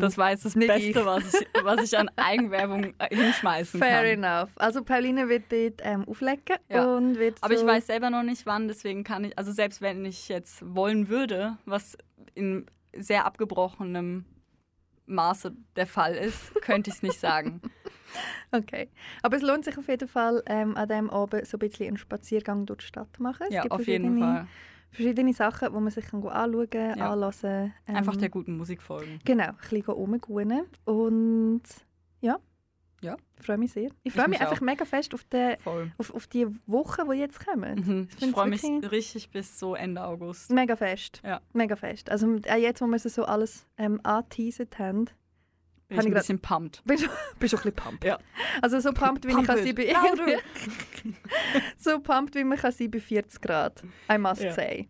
Das 0.00 0.18
war 0.18 0.30
jetzt 0.30 0.44
das 0.44 0.54
nicht 0.56 0.68
Beste, 0.68 1.04
was 1.06 1.34
ich, 1.34 1.46
was 1.64 1.82
ich 1.82 1.98
an 1.98 2.10
Eigenwerbung 2.16 2.94
äh, 2.98 3.14
hinschmeißen 3.14 3.80
Fair 3.80 4.02
kann. 4.14 4.24
enough. 4.24 4.50
Also 4.56 4.82
Pauline 4.82 5.28
wird 5.28 5.44
dort 5.50 5.80
ähm, 5.82 6.04
auflegen 6.08 6.56
Ja. 6.68 6.96
und 6.96 7.18
wird 7.18 7.38
Aber 7.40 7.56
so 7.56 7.60
ich 7.62 7.66
weiß 7.66 7.86
selber 7.86 8.10
noch 8.10 8.22
nicht 8.22 8.46
wann, 8.46 8.68
deswegen 8.68 9.04
kann 9.04 9.24
ich, 9.24 9.36
also 9.38 9.52
selbst 9.52 9.80
wenn 9.80 10.04
ich 10.04 10.28
jetzt 10.28 10.62
wollen 10.74 11.08
würde, 11.08 11.56
was 11.64 11.96
in 12.34 12.66
sehr 12.96 13.24
abgebrochenem 13.26 14.24
Maße 15.06 15.52
der 15.76 15.86
Fall 15.86 16.14
ist, 16.14 16.54
könnte 16.62 16.90
ich 16.90 16.96
es 16.96 17.02
nicht 17.02 17.18
sagen. 17.20 17.60
Okay. 18.54 18.90
Aber 19.22 19.36
es 19.38 19.42
lohnt 19.42 19.64
sich 19.64 19.78
auf 19.78 19.88
jeden 19.88 20.06
Fall, 20.06 20.42
ähm, 20.44 20.76
an 20.76 20.86
diesem 20.86 21.08
Abend 21.08 21.46
so 21.46 21.56
ein 21.56 21.60
bisschen 21.60 21.86
einen 21.88 21.96
Spaziergang 21.96 22.66
durch 22.66 22.80
die 22.80 22.86
Stadt 22.86 23.08
zu 23.16 23.22
machen. 23.22 23.46
Es 23.48 23.54
ja, 23.54 23.62
auf 23.70 23.86
jeden 23.86 24.18
Fall. 24.18 24.46
Verschiedene 24.92 25.32
Sachen, 25.32 25.72
die 25.72 25.80
man 25.80 25.90
sich 25.90 26.04
kann 26.06 26.22
anschauen 26.24 26.70
kann, 26.70 26.98
Ja. 26.98 27.12
anhören 27.12 27.72
ähm, 27.88 27.96
Einfach 27.96 28.16
der 28.16 28.28
guten 28.28 28.56
Musik 28.56 28.82
folgen. 28.82 29.18
Genau, 29.24 29.44
ein 29.48 29.56
bisschen 29.56 29.82
rumgehen. 29.86 30.62
Und 30.84 31.62
ja. 32.20 32.38
Ja. 33.00 33.16
Ich 33.36 33.44
freue 33.44 33.58
mich 33.58 33.72
sehr. 33.72 33.90
Ich 34.04 34.12
freue 34.12 34.28
mich 34.28 34.38
mich 34.38 34.40
einfach 34.48 34.60
mega 34.60 34.84
fest 34.84 35.12
auf 35.12 35.24
die, 35.24 35.56
auf, 35.98 36.14
auf 36.14 36.26
die 36.28 36.46
Wochen, 36.66 37.10
die 37.10 37.16
jetzt 37.18 37.44
kommen. 37.44 37.74
Mhm. 37.80 38.08
Ich 38.20 38.30
freue 38.30 38.48
mich 38.48 38.62
richtig 38.62 39.30
bis 39.30 39.58
so 39.58 39.74
Ende 39.74 40.04
August. 40.04 40.52
Mega 40.52 40.76
fest. 40.76 41.20
Ja. 41.24 41.40
Mega 41.52 41.74
fest. 41.74 42.10
Also 42.10 42.36
auch 42.48 42.56
jetzt, 42.56 42.80
wo 42.80 42.86
wir 42.86 42.98
so 43.00 43.24
alles 43.24 43.66
ähm, 43.76 43.98
angeteasert 44.04 44.78
haben, 44.78 45.06
ich 45.92 45.98
ich 46.00 46.06
ein 46.06 46.14
bisschen 46.14 46.38
pumped. 46.40 46.82
bist 46.84 47.04
du 47.04 47.08
bist 47.38 47.54
ein 47.54 47.58
bisschen 47.58 47.74
pumped. 47.74 48.04
Ja. 48.04 48.18
Also 48.60 48.80
so 48.80 48.92
pumped, 48.92 49.24
wie 49.24 49.28
ich 49.30 49.34
Pump 49.34 49.46
kann 49.46 49.58
it. 49.58 49.64
sein 49.64 49.74
bei 49.74 49.84
so 51.76 52.00
pumped, 52.00 52.34
wie 52.34 52.44
man 52.44 52.58
kann 52.58 52.72
sein 52.72 52.90
bei 52.90 53.00
40 53.00 53.40
Grad. 53.40 53.82
I 54.10 54.18
must 54.18 54.42
Ja. 54.42 54.52
say. 54.52 54.88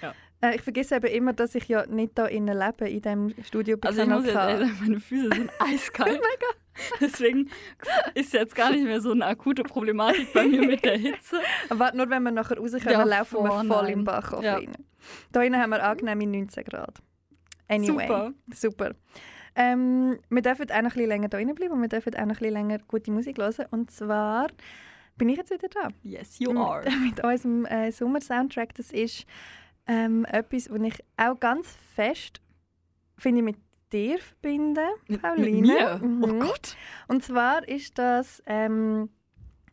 Ja. 0.00 0.14
Äh, 0.40 0.56
ich 0.56 0.62
vergesse 0.62 0.96
eben 0.96 1.06
immer, 1.06 1.32
dass 1.32 1.54
ich 1.54 1.68
ja 1.68 1.86
nicht 1.86 2.12
da 2.18 2.26
innen 2.26 2.58
lebe, 2.58 2.88
in 2.88 3.00
dem 3.02 3.34
Studio 3.44 3.76
bei 3.76 3.88
Also 3.88 4.02
ich 4.02 4.08
muss 4.08 4.24
jetzt 4.24 4.34
sagen, 4.34 4.76
meine 4.80 5.00
Füße 5.00 5.28
sind 5.34 5.50
eiskalt. 5.60 6.20
Deswegen 7.00 7.50
ist 8.14 8.32
jetzt 8.32 8.54
gar 8.54 8.70
nicht 8.72 8.82
mehr 8.84 9.00
so 9.00 9.12
eine 9.12 9.26
akute 9.26 9.62
Problematik 9.62 10.32
bei 10.32 10.44
mir 10.46 10.62
mit 10.66 10.84
der 10.84 10.96
Hitze. 10.96 11.38
Aber 11.68 11.80
warte, 11.80 11.96
nur 11.98 12.08
wenn 12.10 12.22
wir 12.22 12.30
nachher 12.32 12.56
rauskommen, 12.58 12.88
Ja, 12.90 13.02
laufen 13.04 13.44
wir 13.44 13.50
voll, 13.50 13.82
nein. 13.84 13.92
im 13.92 14.04
Bach 14.04 14.32
auf 14.32 14.42
Ja. 14.42 14.54
rein. 14.56 14.72
Da 15.32 15.42
innen 15.42 15.60
haben 15.60 15.70
wir 15.70 15.82
angenehme 15.84 16.26
19 16.26 16.64
Grad. 16.64 16.98
Anyway. 17.68 18.06
Super. 18.06 18.32
Super. 18.54 18.90
Ähm, 19.54 20.18
wir 20.30 20.42
dürfen 20.42 20.64
auch 20.64 20.68
noch 20.68 20.76
ein 20.76 20.84
bisschen 20.84 21.08
länger 21.08 21.28
da 21.28 21.38
bleiben 21.38 21.72
und 21.72 21.82
wir 21.82 21.88
dürfen 21.88 22.14
auch 22.14 22.20
noch 22.20 22.26
ein 22.26 22.28
bisschen 22.28 22.52
länger 22.52 22.78
gute 22.88 23.10
Musik 23.10 23.38
hören. 23.38 23.66
Und 23.70 23.90
zwar 23.90 24.48
bin 25.16 25.28
ich 25.28 25.36
jetzt 25.36 25.50
wieder 25.50 25.68
da. 25.68 25.88
Yes, 26.02 26.38
you 26.38 26.58
are. 26.58 26.84
Mit 27.04 27.22
unserem 27.22 27.66
äh, 27.66 27.92
Sommer-Soundtrack. 27.92 28.74
Das 28.74 28.90
ist 28.92 29.26
ähm, 29.86 30.24
etwas, 30.26 30.70
was 30.70 30.80
ich 30.80 30.94
auch 31.16 31.38
ganz 31.38 31.76
fest 31.94 32.40
finde 33.18 33.42
mit 33.42 33.56
dir 33.92 34.18
verbinde, 34.18 34.82
Mit, 35.06 35.10
mit 35.10 35.22
Pauline. 35.22 35.60
mir? 35.60 36.00
Oh 36.02 36.06
Mhm. 36.06 36.40
Gott. 36.40 36.76
Und 37.08 37.22
zwar 37.22 37.66
ist 37.68 37.98
das 37.98 38.42
ähm, 38.46 39.10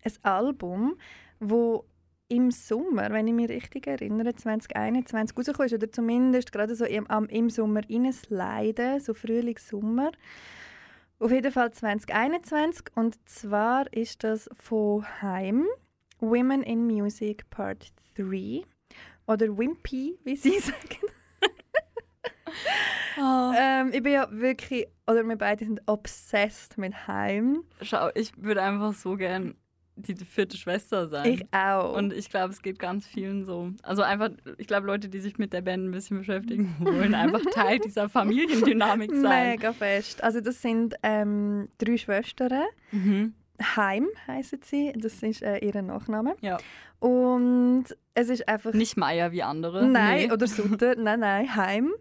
ein 0.03 0.11
Album, 0.23 0.97
wo 1.39 1.85
im 2.29 2.51
Sommer, 2.51 3.09
wenn 3.11 3.27
ich 3.27 3.33
mich 3.33 3.49
richtig 3.49 3.87
erinnere, 3.87 4.35
2021 4.35 5.35
rausgekommen 5.35 5.65
ist, 5.65 5.73
oder 5.73 5.91
zumindest 5.91 6.51
gerade 6.51 6.75
so 6.75 6.85
im, 6.85 7.05
im 7.29 7.49
Sommer 7.49 7.81
reinsliden, 7.89 8.99
so 8.99 9.13
Frühling, 9.13 9.57
Sommer. 9.57 10.11
Auf 11.19 11.31
jeden 11.31 11.51
Fall 11.51 11.71
2021 11.71 12.85
und 12.95 13.17
zwar 13.27 13.91
ist 13.91 14.23
das 14.23 14.47
von 14.53 15.03
Heim, 15.21 15.65
Women 16.19 16.61
in 16.61 16.85
Music 16.85 17.49
Part 17.49 17.91
3 18.15 18.61
oder 19.25 19.57
Wimpy, 19.57 20.17
wie 20.23 20.35
sie 20.35 20.59
sagen. 20.59 20.99
Oh. 23.17 23.53
Ähm, 23.61 23.91
ich 23.91 24.01
bin 24.01 24.13
ja 24.13 24.27
wirklich, 24.31 24.87
oder 25.05 25.23
wir 25.23 25.35
beide 25.35 25.65
sind 25.65 25.81
obsessed 25.87 26.77
mit 26.77 27.07
Heim. 27.07 27.65
Schau, 27.81 28.09
ich 28.15 28.31
würde 28.41 28.61
einfach 28.61 28.93
so 28.93 29.17
gern 29.17 29.55
die 29.99 30.15
vierte 30.25 30.57
Schwester 30.57 31.07
sein. 31.07 31.33
Ich 31.33 31.45
auch. 31.53 31.95
Und 31.95 32.13
ich 32.13 32.29
glaube, 32.29 32.53
es 32.53 32.61
geht 32.61 32.79
ganz 32.79 33.05
vielen 33.05 33.45
so. 33.45 33.71
Also 33.83 34.01
einfach, 34.01 34.29
ich 34.57 34.67
glaube, 34.67 34.87
Leute, 34.87 35.09
die 35.09 35.19
sich 35.19 35.37
mit 35.37 35.53
der 35.53 35.61
Band 35.61 35.85
ein 35.85 35.91
bisschen 35.91 36.17
beschäftigen, 36.19 36.75
wollen 36.79 37.13
einfach 37.15 37.41
Teil 37.51 37.79
dieser 37.79 38.09
Familiendynamik 38.09 39.11
sein. 39.15 39.49
Mega 39.51 39.73
fest. 39.73 40.23
Also 40.23 40.41
das 40.41 40.61
sind 40.61 40.95
ähm, 41.03 41.69
drei 41.77 41.97
Schwestern. 41.97 42.63
Mhm. 42.91 43.33
Heim 43.75 44.07
heißen 44.27 44.59
sie. 44.63 44.93
Das 44.95 45.21
ist 45.21 45.41
äh, 45.41 45.57
ihr 45.57 45.81
Nachname. 45.81 46.35
Ja. 46.41 46.57
Und 46.99 47.85
es 48.13 48.29
ist 48.29 48.47
einfach 48.47 48.73
Nicht 48.73 48.97
Meier 48.97 49.31
wie 49.31 49.43
andere. 49.43 49.85
nein 49.87 50.27
Nee. 50.27 50.31
oder 50.31 50.47
Sutter. 50.47 50.95
nein, 50.97 51.19
nein, 51.21 51.55
Heim. 51.55 51.91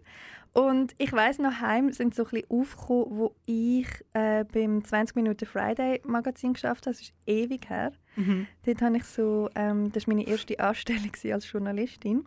Und 0.53 0.95
ich 0.97 1.13
weiß 1.13 1.39
noch, 1.39 1.61
Heim 1.61 1.91
sind 1.91 2.15
so 2.15 2.23
ein 2.23 2.29
bisschen 2.29 2.49
aufgekommen, 2.49 3.05
wo 3.17 3.35
ich 3.45 3.87
äh, 4.13 4.43
beim 4.45 4.83
20 4.83 5.15
Minuten 5.15 5.45
Friday 5.45 6.01
Magazin 6.05 6.53
geschafft 6.53 6.87
habe. 6.87 6.95
Das 6.95 7.01
ist 7.01 7.13
ewig 7.25 7.69
her. 7.69 7.91
Mhm. 8.15 8.47
Dort 8.65 8.81
habe 8.81 8.97
ich 8.97 9.03
so, 9.03 9.49
ähm, 9.55 9.91
das 9.91 10.07
war 10.07 10.15
meine 10.15 10.27
erste 10.27 10.59
Anstellung 10.59 11.11
als 11.31 11.51
Journalistin. 11.51 12.25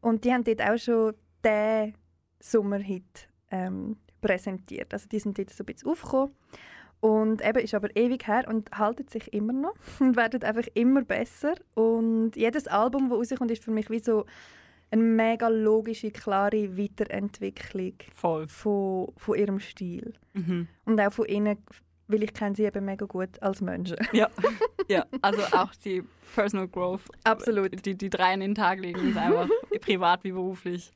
Und 0.00 0.24
die 0.24 0.32
haben 0.32 0.44
dort 0.44 0.62
auch 0.62 0.78
schon 0.78 1.14
den 1.44 1.94
Sommerhit 2.38 3.28
ähm, 3.50 3.96
präsentiert. 4.20 4.92
Also 4.92 5.08
die 5.08 5.18
sind 5.18 5.36
dort 5.36 5.50
so 5.50 5.64
ein 5.64 5.66
bisschen 5.66 5.90
aufgekommen. 5.90 6.34
Und 7.00 7.42
eben 7.44 7.58
ist 7.60 7.74
aber 7.74 7.94
ewig 7.96 8.26
her 8.26 8.44
und 8.46 8.70
halten 8.76 9.08
sich 9.08 9.32
immer 9.32 9.54
noch 9.54 9.74
und 10.00 10.16
werden 10.16 10.42
einfach 10.42 10.68
immer 10.74 11.02
besser. 11.02 11.54
Und 11.74 12.36
jedes 12.36 12.68
Album, 12.68 13.08
das 13.08 13.18
rauskommt, 13.18 13.50
ist 13.50 13.64
für 13.64 13.70
mich 13.70 13.90
wie 13.90 14.00
so 14.00 14.26
eine 14.90 15.02
mega 15.02 15.48
logische, 15.48 16.10
klare 16.10 16.76
Weiterentwicklung 16.76 17.94
Voll. 18.14 18.48
von, 18.48 19.12
von 19.16 19.38
ihrem 19.38 19.60
Stil. 19.60 20.14
Mhm. 20.32 20.68
Und 20.84 21.00
auch 21.00 21.12
von 21.12 21.26
ihnen, 21.26 21.58
weil 22.08 22.24
ich 22.24 22.34
kenne 22.34 22.56
sie 22.56 22.64
eben 22.64 22.84
mega 22.84 23.06
gut 23.06 23.40
als 23.40 23.60
Menschen. 23.60 23.96
Ja. 24.12 24.28
ja, 24.88 25.06
also 25.22 25.42
auch 25.56 25.74
die 25.76 26.02
Personal 26.34 26.68
Growth. 26.68 27.02
Absolut. 27.24 27.84
Die, 27.84 27.94
die 27.94 28.10
drei 28.10 28.34
in 28.34 28.40
den 28.40 28.54
Tag 28.54 28.80
legen, 28.80 29.10
ist 29.10 29.16
einfach 29.16 29.48
privat 29.80 30.24
wie 30.24 30.32
beruflich. 30.32 30.92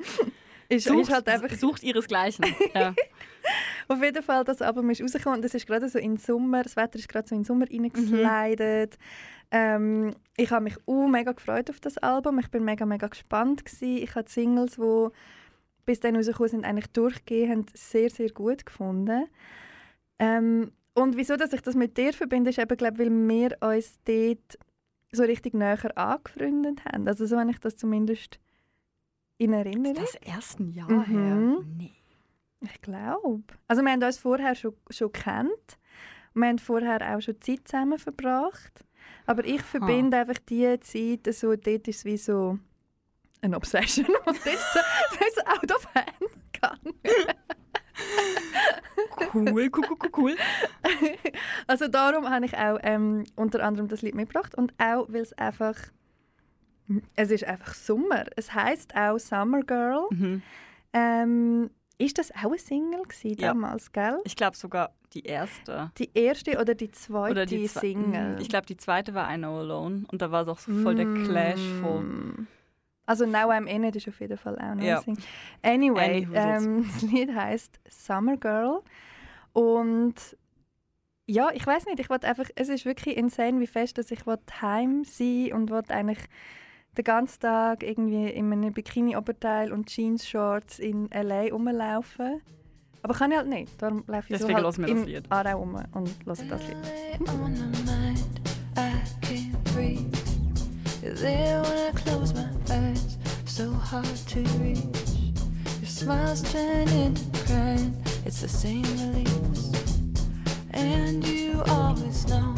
Ist, 0.69 0.87
Sucht, 0.87 1.03
ist 1.03 1.13
halt 1.13 1.29
einfach 1.29 1.51
sucht 1.51 1.83
ihresgleichen. 1.83 2.47
Ja. 2.75 2.95
Auf 3.87 4.03
jeden 4.03 4.23
Fall, 4.23 4.45
das 4.45 4.63
Album 4.63 4.89
ist 4.91 5.03
rausgekommen 5.03 5.39
und 5.39 5.45
das 5.45 5.55
ist 5.55 5.67
gerade 5.67 5.89
so 5.89 5.99
im 5.99 6.17
Sommer, 6.17 6.63
das 6.63 6.75
Wetter 6.75 6.99
ist 6.99 7.09
gerade 7.09 7.29
so 7.29 7.35
in 7.35 7.45
Sommer 7.45 7.67
reingeslidet. 7.71 8.99
Ähm, 9.57 10.11
ich 10.37 10.51
habe 10.51 10.65
mich 10.65 10.77
auch 10.87 11.07
mega 11.07 11.31
gefreut 11.31 11.71
auf 11.71 11.79
das 11.79 11.97
Album. 11.99 12.41
Ich 12.41 12.51
bin 12.51 12.65
mega, 12.65 12.85
mega 12.85 13.07
gespannt 13.07 13.65
gewesen. 13.65 13.99
Ich 13.99 14.15
habe 14.17 14.25
die 14.25 14.33
Singles, 14.33 14.73
die 14.77 15.09
bis 15.87 16.01
dann 16.01 16.17
rausgekommen 16.17 16.49
sind, 16.51 16.65
eigentlich 16.65 16.89
durchgehend 16.89 17.71
sehr, 17.77 18.11
sehr 18.11 18.31
gut 18.31 18.67
gefunden. 18.67 19.29
Ähm, 20.19 20.73
und 20.95 21.17
wieso, 21.17 21.37
dass 21.37 21.53
ich 21.53 21.61
das 21.61 21.77
mit 21.77 21.97
dir 21.97 22.13
verbinde, 22.13 22.51
ist 22.51 22.59
eben, 22.59 22.77
glaube 22.77 22.99
weil 22.99 23.11
wir 23.11 23.57
uns 23.61 23.95
dort 24.05 24.59
so 25.13 25.23
richtig 25.23 25.55
näher 25.55 25.97
angefreundet 25.97 26.85
haben. 26.85 27.07
Also 27.07 27.25
so 27.27 27.39
habe 27.39 27.51
ich 27.53 27.59
das 27.61 27.77
zumindest 27.77 28.41
in 29.39 29.53
Erinnerung. 29.53 30.03
Ist 30.03 30.15
das 30.15 30.35
erst 30.35 30.59
ein 30.59 30.73
Jahr 30.73 30.91
Mhm. 30.91 31.05
her? 31.05 31.65
Nee. 31.79 31.93
Ich 32.61 32.81
glaube. 32.83 33.45
Also 33.69 33.83
wir 33.83 33.93
haben 33.93 34.03
uns 34.03 34.19
vorher 34.19 34.55
schon, 34.57 34.75
schon 34.91 35.13
kennt. 35.13 35.79
Wir 36.35 36.49
haben 36.49 36.59
vorher 36.59 37.15
auch 37.15 37.21
schon 37.21 37.41
Zeit 37.41 37.69
zusammen 37.69 37.99
verbracht. 37.99 38.85
Aber 39.27 39.45
ich 39.45 39.63
verbinde 39.63 40.19
einfach 40.19 40.39
die 40.49 40.79
Zeit, 40.81 41.35
so, 41.35 41.57
dort 41.57 41.89
ist 41.89 41.99
es 41.99 42.05
wie 42.05 42.17
so 42.17 42.59
eine 43.41 43.57
Obsession. 43.57 44.07
Und 44.27 44.39
das 44.45 44.55
ist 44.55 44.73
so, 44.73 44.81
das 45.19 45.29
ist 45.29 45.47
Autofan 45.47 46.05
kann. 46.61 46.79
Cool, 49.33 49.49
cool, 49.53 49.71
cool, 49.77 49.97
cool, 50.03 50.11
cool. 50.17 50.37
Also 51.67 51.89
darum 51.89 52.29
habe 52.29 52.47
ich 52.47 52.57
auch 52.57 52.79
ähm, 52.83 53.25
unter 53.37 53.65
anderem 53.65 53.89
das 53.89 54.03
Lied 54.03 54.15
mitgebracht. 54.15 54.55
Und 54.55 54.75
auch, 54.79 55.07
weil 55.09 55.23
es 55.23 55.33
einfach... 55.35 55.77
Es 57.17 57.31
ist 57.31 57.45
einfach 57.45 57.73
Sommer. 57.73 58.25
Es 58.37 58.53
heißt 58.53 58.95
auch 58.95 59.19
Summer 59.19 59.63
Girl. 59.63 60.07
Mhm. 60.11 60.43
Ähm, 60.93 61.71
ist 61.99 62.19
das 62.19 62.31
auch 62.33 62.45
eine 62.47 62.59
Single 62.59 63.03
gewesen 63.03 63.41
Ja. 63.41 63.49
damals, 63.49 63.93
gell? 63.93 64.19
Ich 64.25 64.37
glaube 64.37 64.57
sogar 64.57 64.93
die 65.13 65.23
erste. 65.23 65.91
Die 65.99 66.11
erste 66.15 66.59
oder 66.61 66.75
die 66.75 66.91
zweite 66.91 67.31
Oder 67.33 67.47
die 67.47 67.69
zwe- 67.69 67.81
Single? 67.81 68.37
Ich 68.41 68.49
glaube, 68.49 68.67
die 68.67 68.77
zweite 68.77 69.15
war 69.15 69.33
I 69.33 69.37
Know 69.39 69.61
Alone. 69.61 70.05
Und 70.11 70.21
da 70.23 70.31
war 70.31 70.43
es 70.43 70.49
auch 70.49 70.59
so 70.59 70.73
voll 70.83 70.95
der 70.97 71.07
Clash 71.25 71.61
von. 71.81 72.07
Mm. 72.07 72.47
Also 73.07 73.27
Now 73.27 73.51
I'm 73.51 73.67
In 73.67 73.85
It 73.85 73.97
ist 73.97 74.09
auf 74.09 74.19
jeden 74.21 74.39
Fall 74.39 74.59
auch 74.59 74.75
noch 74.75 74.83
Ja. 74.83 74.97
ein 74.99 75.03
Single. 75.05 75.25
Anyway, 75.63 76.27
Any 76.35 76.37
ähm, 76.65 76.91
das 76.93 77.03
Lied 77.03 77.35
heißt 77.35 77.79
Summer 77.89 78.37
Girl 78.39 78.81
und 79.53 80.15
ja, 81.27 81.51
ich 81.55 81.67
weiß 81.67 81.87
nicht, 81.87 82.01
ich 82.01 82.11
wollte 82.11 82.27
einfach, 82.27 82.49
es 82.55 82.69
ist 82.69 82.85
wirklich 82.85 83.17
insane, 83.17 83.61
wie 83.61 83.67
fest, 83.67 83.97
dass 83.99 84.11
ich 84.11 84.21
heim 84.61 85.05
sein 85.05 85.53
und 85.53 85.71
wollte 85.71 85.95
eigentlich 85.95 86.19
den 86.97 87.05
ganzen 87.05 87.41
Tag 87.41 87.83
irgendwie 87.83 88.29
in 88.29 88.53
einem 88.53 88.73
Bikini-Oberteil 88.73 89.73
und 89.73 89.87
Jeans-Shorts 89.89 90.79
in 90.79 91.11
L.A. 91.11 91.51
rumlaufen. 91.53 92.41
Aber 93.03 93.13
kann 93.13 93.31
ich 93.33 93.37
halt 93.37 93.49
nicht, 93.49 93.83
darum 93.83 94.03
laufe 94.07 94.33
ich 94.33 94.39
Deswegen 94.39 94.59
so 94.61 94.65
halt 94.65 94.79
im 94.79 95.05
Lied. 95.05 95.31
Aarau 95.31 95.59
rum 95.59 95.79
und 95.93 96.09
höre 96.25 96.35
das 96.35 96.41
Lied. 96.41 97.29
on 97.29 97.53
my 97.53 97.67
mind, 97.85 98.41
I 98.79 98.93
can't 99.21 99.63
breathe. 99.75 100.11
You're 101.03 101.13
there 101.13 101.61
when 101.61 101.79
I 101.79 101.93
close 101.93 102.33
my 102.33 102.49
eyes, 102.71 103.19
so 103.45 103.71
hard 103.73 104.07
to 104.29 104.41
reach. 104.59 104.81
Your 105.83 105.87
smiles 105.87 106.41
turn 106.51 106.89
into 106.89 107.21
crying, 107.45 107.95
it's 108.25 108.41
the 108.41 108.49
same 108.49 108.85
release. 108.85 109.71
And 110.73 111.23
you 111.27 111.63
always 111.69 112.27
know, 112.27 112.55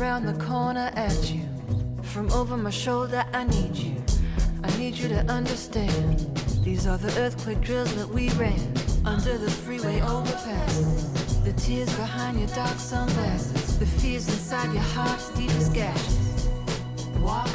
around 0.00 0.26
the 0.26 0.44
corner 0.44 0.90
at 0.94 1.30
you. 1.30 1.42
From 2.02 2.30
over 2.32 2.56
my 2.56 2.70
shoulder, 2.70 3.24
I 3.32 3.44
need 3.44 3.76
you. 3.76 3.85
You 4.96 5.08
to 5.08 5.30
understand. 5.30 6.20
These 6.64 6.86
are 6.86 6.96
the 6.96 7.12
earthquake 7.20 7.60
drills 7.60 7.94
that 7.96 8.08
we 8.08 8.30
ran 8.30 8.58
under 9.04 9.36
the 9.36 9.50
freeway 9.50 10.00
overpass. 10.00 10.80
The 11.44 11.52
tears 11.52 11.94
behind 11.96 12.38
your 12.38 12.48
dark 12.48 12.78
sunglasses, 12.78 13.78
the 13.78 13.84
fears 13.84 14.26
inside 14.26 14.72
your 14.72 14.82
heart's 14.82 15.28
deepest 15.36 15.74
gashes. 15.74 16.48
Walk 17.20 17.46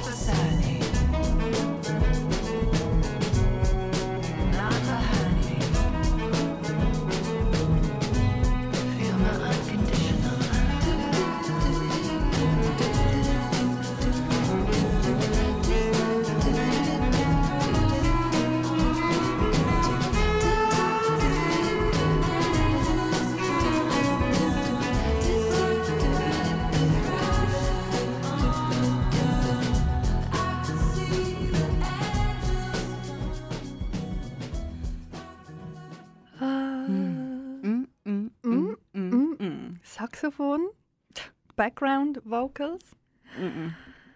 Background 41.61 42.19
Vocals. 42.25 42.95
mm, 43.37 43.45
mm, 43.45 43.73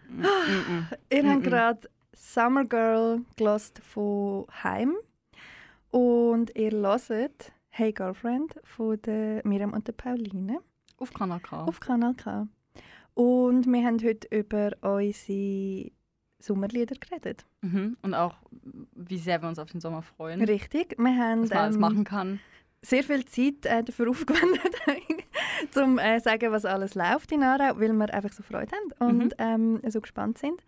mm, 0.09 0.23
mm. 0.23 0.87
Ihr 1.11 1.31
habt 1.31 1.43
gerade 1.43 1.89
Summer 2.11 2.65
Girl 2.65 3.21
gelost 3.35 3.77
von 3.83 4.47
Heim 4.63 4.95
und 5.91 6.51
ihr 6.55 6.71
hört 6.71 7.51
Hey 7.69 7.93
Girlfriend 7.93 8.55
von 8.63 8.99
der 9.03 9.41
Miriam 9.45 9.73
und 9.73 9.87
der 9.87 9.93
Pauline 9.93 10.57
Auf 10.97 11.13
Kanal 11.13 11.39
K. 11.39 11.65
auf 11.65 11.79
Kanal 11.79 12.15
K. 12.15 12.47
Und 13.13 13.67
wir 13.67 13.85
haben 13.85 14.03
heute 14.03 14.27
über 14.35 14.71
unsere 14.81 15.91
Sommerlieder 16.39 16.95
geredet. 16.95 17.45
Mhm. 17.61 17.95
Und 18.01 18.15
auch, 18.15 18.37
wie 18.95 19.19
sehr 19.19 19.39
wir 19.43 19.49
uns 19.49 19.59
auf 19.59 19.69
den 19.69 19.81
Sommer 19.81 20.01
freuen. 20.01 20.43
Richtig. 20.43 20.95
Wir 20.97 21.15
haben 21.15 21.43
Was 21.43 21.49
man 21.49 21.57
alles 21.59 21.75
ähm, 21.75 21.81
machen 21.81 22.03
kann. 22.05 22.39
sehr 22.81 23.03
viel 23.03 23.23
Zeit 23.25 23.67
äh, 23.67 23.83
dafür 23.83 24.09
aufgewendet, 24.09 24.73
um 25.75 25.97
äh, 25.99 26.19
sagen, 26.19 26.51
was 26.51 26.65
alles 26.65 26.95
läuft 26.95 27.31
in 27.31 27.43
Aarau, 27.43 27.79
weil 27.79 27.93
wir 27.93 28.13
einfach 28.13 28.31
so 28.33 28.43
Freude 28.43 28.71
haben 28.99 29.17
und 29.19 29.33
ähm, 29.37 29.81
so 29.87 30.01
gespannt 30.01 30.37
sind. 30.37 30.61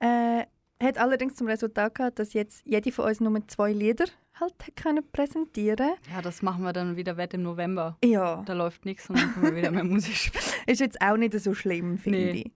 Äh, 0.00 0.44
hat 0.82 0.98
allerdings 0.98 1.36
zum 1.36 1.46
Resultat 1.46 1.94
gehabt, 1.94 2.18
dass 2.18 2.34
jetzt 2.34 2.62
jede 2.66 2.92
von 2.92 3.06
uns 3.06 3.20
nur 3.20 3.48
zwei 3.48 3.72
Lieder 3.72 4.04
halt 4.38 4.54
können 4.76 5.02
präsentieren. 5.12 5.92
Ja, 6.14 6.20
das 6.20 6.42
machen 6.42 6.62
wir 6.64 6.74
dann 6.74 6.96
wieder 6.96 7.16
wett 7.16 7.32
im 7.32 7.42
November. 7.42 7.96
Ja, 8.04 8.42
Da 8.44 8.52
läuft 8.52 8.84
nichts 8.84 9.08
und 9.08 9.18
dann 9.18 9.32
können 9.32 9.46
wir 9.46 9.56
wieder 9.56 9.70
mehr 9.70 9.84
Musik 9.84 10.14
spielen. 10.14 10.44
ist 10.66 10.80
jetzt 10.80 11.00
auch 11.00 11.16
nicht 11.16 11.32
so 11.40 11.54
schlimm, 11.54 11.96
finde 11.96 12.18
Nee. 12.18 12.30
ich. 12.44 12.52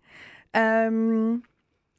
Ähm, 0.53 1.43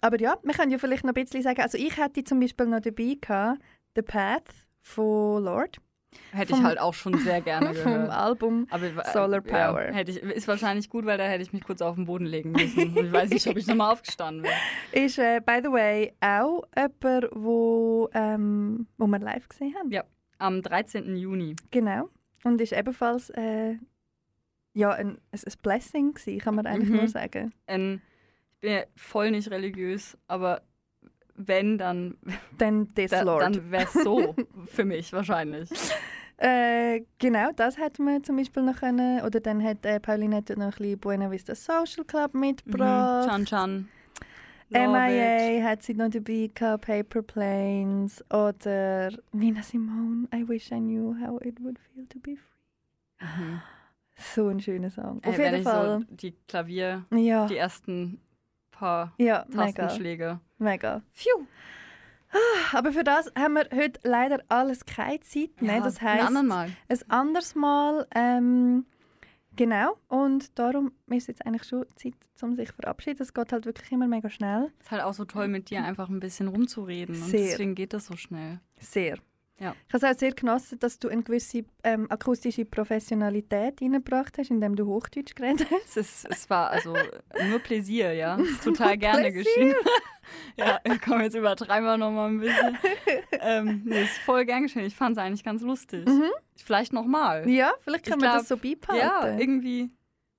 aber 0.02 0.20
ja, 0.20 0.36
wir 0.44 0.54
können 0.54 0.72
ja 0.72 0.78
vielleicht 0.78 1.04
noch 1.04 1.14
ein 1.16 1.24
bisschen 1.24 1.42
sagen, 1.42 1.62
also 1.62 1.78
ich 1.80 1.98
hätte 1.98 2.24
zum 2.24 2.40
Beispiel 2.40 2.68
noch 2.68 2.82
dabei 2.82 3.18
gehabt, 3.20 3.60
The 3.96 4.04
Path 4.04 4.50
von 4.82 5.44
Lord 5.44 5.78
Hätte 6.32 6.52
ich 6.52 6.58
Vom- 6.58 6.66
halt 6.66 6.80
auch 6.80 6.94
schon 6.94 7.18
sehr 7.20 7.42
gerne 7.42 7.74
vom 7.74 7.92
gehört. 7.94 8.10
Album. 8.12 8.68
Aber, 8.70 8.88
Solar 9.12 9.42
Power. 9.42 9.86
Ja, 9.88 9.94
hätte 9.94 10.12
ich, 10.12 10.18
ist 10.22 10.48
wahrscheinlich 10.48 10.90
gut, 10.90 11.06
weil 11.06 11.18
da 11.18 11.26
hätte 11.26 11.42
ich 11.44 11.54
mich 11.54 11.64
kurz 11.64 11.82
auf 11.82 11.96
den 11.96 12.06
Boden 12.06 12.26
legen 12.26 12.52
müssen. 12.52 12.96
Ich 12.98 13.12
weiß 13.12 13.30
nicht, 13.30 13.48
ob 13.48 13.58
ich 13.58 13.68
nochmal 13.68 13.92
aufgestanden 13.94 14.44
wäre. 14.44 15.06
Ist, 15.06 15.18
äh, 15.20 15.42
by 15.46 15.60
the 15.64 15.72
way, 15.72 16.14
auch 16.22 16.64
jemand, 16.76 17.28
wo, 17.34 18.10
ähm, 18.14 18.88
wo 18.98 19.08
wir 19.08 19.20
live 19.20 19.48
gesehen 19.50 19.76
haben. 19.78 19.92
Ja. 19.92 20.04
Am 20.38 20.62
13. 20.62 21.16
Juni. 21.18 21.56
Genau. 21.70 22.10
Und 22.44 22.60
ist 22.62 22.74
ebenfalls 22.74 23.30
äh, 23.32 23.76
ja, 24.74 24.92
ein, 24.92 25.10
ein, 25.32 25.40
ein 25.46 25.54
Blessing 25.62 26.14
gewesen, 26.14 26.40
kann 26.40 26.56
man 26.56 26.66
eigentlich 26.66 26.90
Mhm. 26.90 26.96
nur 26.98 27.08
sagen. 27.08 27.54
Ein, 27.68 28.02
ich 28.56 28.60
bin 28.62 28.72
ja 28.72 28.84
voll 28.96 29.32
nicht 29.32 29.52
religiös, 29.52 30.18
aber 30.28 30.62
wenn, 31.36 31.78
dann, 31.78 32.18
Dann 32.58 32.94
this 32.96 33.12
da, 33.12 33.22
Lord. 33.24 33.42
dann 33.44 33.72
wäre 33.72 33.84
es 33.84 33.94
so 33.94 34.36
für 34.68 34.86
mich 34.86 35.12
wahrscheinlich. 35.14 35.70
Äh, 36.38 37.02
genau, 37.20 37.52
das 37.56 37.78
hätten 37.78 38.04
wir 38.06 38.24
zum 38.24 38.38
Beispiel 38.38 38.64
noch 38.64 38.78
können. 38.80 39.22
Oder 39.22 39.40
dann 39.40 39.64
hat 39.64 39.86
äh, 39.86 40.00
Pauline 40.00 40.38
hat 40.38 40.50
noch 40.50 40.58
ein 40.66 40.72
bisschen 40.72 41.00
Buena 41.00 41.30
Vista 41.30 41.54
Social 41.56 42.04
Club 42.06 42.34
Mhm. 42.34 42.40
mitgebracht. 42.40 43.28
Chan 43.30 43.46
Chan. 43.46 43.88
Love 44.70 44.84
it. 44.84 44.90
MIA 44.90 45.64
hat 45.70 45.84
sie 45.84 45.94
noch 45.94 46.10
dabei 46.10 46.50
gehabt, 46.54 46.86
Paper 46.88 47.22
Planes. 47.22 48.24
Oder 48.32 49.12
Nina 49.34 49.62
Simone, 49.62 50.28
I 50.34 50.48
wish 50.48 50.72
I 50.72 50.80
knew 50.80 51.14
how 51.24 51.40
it 51.42 51.62
would 51.62 51.78
feel 51.78 52.06
to 52.08 52.20
be 52.20 52.36
free. 52.38 53.26
Mhm. 53.28 53.62
So 54.34 54.48
ein 54.48 54.60
schöner 54.60 54.90
Song. 54.90 55.20
Ey, 55.24 55.30
Auf 55.30 55.38
jeden 55.40 55.64
Fall. 55.64 56.00
So 56.00 56.16
die 56.16 56.32
Klavier, 56.48 57.06
ja, 57.14 57.46
die 57.48 57.58
ersten 57.58 58.20
paar 58.82 59.14
ja, 59.18 59.46
mega. 59.50 59.64
Tastenschläge. 59.66 60.40
Mega. 60.58 61.02
Phew. 61.14 61.46
Ah, 62.34 62.78
Aber 62.78 62.92
für 62.94 63.04
das 63.04 63.32
haben 63.38 63.54
wir 63.56 63.68
heute 63.76 64.00
leider 64.04 64.42
alles 64.48 64.86
keine 64.86 65.20
Zeit 65.22 65.62
mehr. 65.62 65.76
Ja, 65.78 65.84
das 65.84 65.98
ein 66.00 66.08
heisst, 66.08 66.28
anderen 66.28 66.48
Mal. 66.48 66.70
ein 66.90 67.00
anderes 67.10 67.56
Mal. 67.56 68.08
Ähm, 68.16 68.86
genau. 69.56 69.98
Und 70.08 70.58
darum 70.58 70.92
ist 71.08 71.28
jetzt 71.28 71.46
eigentlich 71.46 71.66
schon 71.66 71.86
Zeit, 71.96 72.14
um 72.42 72.56
sich 72.56 72.70
zu 72.70 72.76
verabschieden. 72.76 73.22
Es 73.22 73.34
geht 73.34 73.52
halt 73.52 73.66
wirklich 73.66 73.92
immer 73.92 74.08
mega 74.08 74.30
schnell. 74.30 74.72
ist 74.80 74.92
halt 74.92 75.04
auch 75.04 75.14
so 75.14 75.26
toll, 75.26 75.48
mit 75.50 75.70
dir 75.70 75.84
einfach 75.84 76.10
ein 76.10 76.20
bisschen 76.20 76.48
rumzureden. 76.48 77.16
Und 77.16 77.30
Sehr. 77.30 77.42
deswegen 77.42 77.76
geht 77.76 77.94
das 77.94 78.06
so 78.06 78.16
schnell. 78.16 78.60
Sehr. 78.80 79.18
Ja. 79.62 79.76
Ich 79.88 79.94
habe 79.94 80.06
es 80.08 80.16
auch 80.16 80.20
sehr 80.20 80.32
genossen, 80.32 80.80
dass 80.80 80.98
du 80.98 81.08
eine 81.08 81.22
gewisse 81.22 81.66
ähm, 81.84 82.08
akustische 82.10 82.66
Professionalität 82.66 83.80
reingebracht 83.80 84.40
hast, 84.40 84.50
indem 84.50 84.76
du 84.76 84.88
Hochdeutsch 84.88 85.36
geredet 85.36 85.68
hast. 85.70 85.98
Es, 85.98 86.26
es 86.26 86.50
war 86.50 86.72
also 86.72 86.96
nur 87.48 87.60
Pläsier, 87.60 88.14
ja. 88.14 88.40
Es 88.40 88.50
ist 88.50 88.64
total 88.64 88.98
gerne 88.98 89.32
geschehen. 89.32 89.76
ja, 90.58 90.80
komm, 91.06 91.22
jetzt 91.22 91.36
übertreiben 91.36 91.86
wir 91.86 91.98
noch 91.98 92.10
mal 92.10 92.30
ein 92.30 92.40
bisschen. 92.40 92.78
ähm, 93.40 93.84
nee, 93.86 94.02
ist 94.02 94.18
voll 94.20 94.46
gern 94.46 94.64
geschehen. 94.64 94.86
Ich 94.86 94.96
fand 94.96 95.16
es 95.16 95.24
eigentlich 95.24 95.44
ganz 95.44 95.62
lustig. 95.62 96.10
Vielleicht 96.56 96.92
noch 96.92 97.06
mal. 97.06 97.48
Ja, 97.48 97.74
vielleicht 97.82 98.08
Ich 98.08 98.12
können 98.12 98.24
wir 98.24 98.30
glaub, 98.30 98.40
das 98.40 98.48
so 98.48 98.58
beibehalten. 98.58 98.98
Ja, 98.98 99.38
irgendwie 99.38 99.92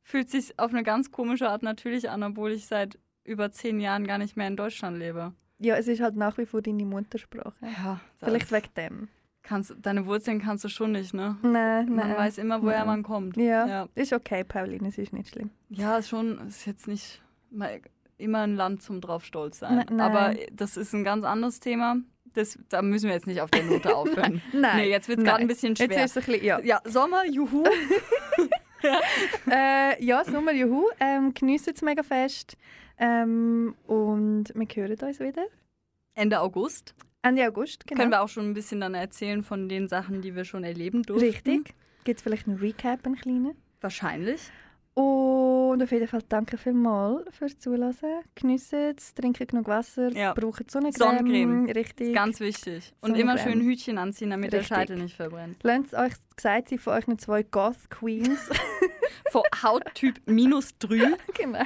fühlt 0.02 0.30
sich 0.30 0.58
auf 0.58 0.72
eine 0.72 0.82
ganz 0.82 1.12
komische 1.12 1.48
Art 1.48 1.62
natürlich 1.62 2.10
an, 2.10 2.24
obwohl 2.24 2.50
ich 2.50 2.66
seit 2.66 2.98
über 3.22 3.52
zehn 3.52 3.78
Jahren 3.78 4.04
gar 4.04 4.18
nicht 4.18 4.36
mehr 4.36 4.48
in 4.48 4.56
Deutschland 4.56 4.98
lebe. 4.98 5.32
Ja, 5.62 5.76
es 5.76 5.88
ist 5.88 6.00
halt 6.00 6.16
nach 6.16 6.36
wie 6.38 6.46
vor 6.46 6.60
deine 6.62 6.84
Muttersprache. 6.84 7.54
Ja, 7.62 8.00
Vielleicht 8.18 8.52
wegen 8.52 8.68
dem. 8.76 9.08
Kannst, 9.44 9.74
deine 9.82 10.06
Wurzeln 10.06 10.40
kannst 10.40 10.62
du 10.64 10.68
schon 10.68 10.92
nicht, 10.92 11.14
ne? 11.14 11.36
Nein, 11.42 11.86
nein. 11.86 11.94
Man 11.96 12.16
weiß 12.16 12.38
immer, 12.38 12.62
woher 12.62 12.78
Nein. 12.80 12.86
man 12.86 13.02
kommt. 13.02 13.36
Ja, 13.36 13.66
Ja, 13.66 13.88
ist 13.96 14.12
okay, 14.12 14.44
Pauline, 14.44 14.88
es 14.88 14.98
ist 14.98 15.12
nicht 15.12 15.30
schlimm. 15.30 15.50
ja 15.68 15.98
ist 15.98 16.08
schon, 16.10 16.38
ist 16.46 16.64
jetzt 16.66 16.86
nicht 16.86 17.20
immer 18.18 18.38
ein 18.42 18.54
Land 18.54 18.82
zum 18.82 19.00
drauf 19.00 19.24
stolz 19.24 19.58
sein. 19.58 19.76
Ne- 19.78 19.86
nein. 19.90 20.00
Aber 20.00 20.34
das 20.52 20.76
ist 20.76 20.92
ein 20.94 21.02
ganz 21.02 21.24
anderes 21.24 21.58
Thema. 21.58 21.96
Das, 22.34 22.56
da 22.68 22.80
müssen 22.82 23.08
wir 23.08 23.14
jetzt 23.14 23.26
nicht 23.26 23.40
auf 23.40 23.50
der 23.50 23.64
Note 23.64 23.94
aufhören. 23.96 24.40
Nein. 24.52 24.76
Nee, 24.76 24.90
jetzt 24.90 25.08
wird 25.08 25.18
es 25.18 25.24
gerade 25.24 25.40
ein 25.42 25.48
bisschen 25.48 25.74
schwer. 25.74 25.88
Jetzt 25.90 25.96
ist 25.96 26.16
es 26.16 26.28
ein 26.28 26.32
bisschen, 26.32 26.46
ja. 26.46 26.60
ja, 26.60 26.80
Sommer, 26.84 27.26
juhu. 27.26 27.64
äh, 29.50 30.04
ja, 30.04 30.24
Sommer, 30.24 30.52
juhu. 30.52 30.84
Ähm, 31.00 31.34
geniessen 31.34 31.74
es 31.74 31.82
mega 31.82 32.02
fest. 32.02 32.56
Ähm, 32.98 33.74
und 33.86 34.52
wir 34.54 34.66
hören 34.66 34.98
uns 35.00 35.20
wieder. 35.20 35.44
Ende 36.14 36.40
August. 36.40 36.94
Ende 37.22 37.46
August, 37.46 37.86
genau. 37.86 38.00
Können 38.00 38.12
wir 38.12 38.22
auch 38.22 38.28
schon 38.28 38.50
ein 38.50 38.54
bisschen 38.54 38.80
dann 38.80 38.94
erzählen 38.94 39.42
von 39.42 39.68
den 39.68 39.88
Sachen, 39.88 40.22
die 40.22 40.34
wir 40.34 40.44
schon 40.44 40.64
erleben 40.64 41.02
durften. 41.02 41.24
Richtig. 41.24 41.74
Gibt 42.04 42.18
es 42.18 42.22
vielleicht 42.22 42.48
einen 42.48 42.58
Recap, 42.58 43.06
einen 43.06 43.16
kleinen? 43.16 43.54
Wahrscheinlich. 43.80 44.50
Und 44.95 45.82
auf 45.82 45.90
jeden 45.90 46.07
Fall 46.07 46.22
danke 46.28 46.59
vielmals 46.59 47.24
fürs 47.34 47.59
Zuhören. 47.59 47.95
Geniessen 48.34 48.95
es, 48.97 49.14
trinken 49.14 49.47
genug 49.47 49.66
Wasser, 49.66 50.11
Ja. 50.12 50.34
brauchen 50.34 50.66
Sonnencreme. 50.68 51.16
Sonnencreme. 51.18 51.70
Richtig. 51.70 52.14
Ganz 52.14 52.40
wichtig. 52.40 52.93
Und 53.01 53.16
immer 53.16 53.38
schön 53.38 53.61
Hütchen 53.62 53.97
anziehen, 53.97 54.30
damit 54.30 54.53
Richtig. 54.53 54.68
der 54.68 54.74
Scheitel 54.76 54.99
nicht 54.99 55.16
verbrennt. 55.16 55.57
Lasst 55.62 55.95
euch 55.95 56.12
gesagt 56.36 56.68
sein 56.68 56.78
von 56.78 56.93
euch 56.93 57.18
zwei 57.18 57.43
Goth 57.43 57.88
Queens. 57.90 58.51
Von 59.30 59.43
Hauttyp 59.62 60.20
minus 60.26 60.76
3. 60.78 61.12
genau. 61.34 61.64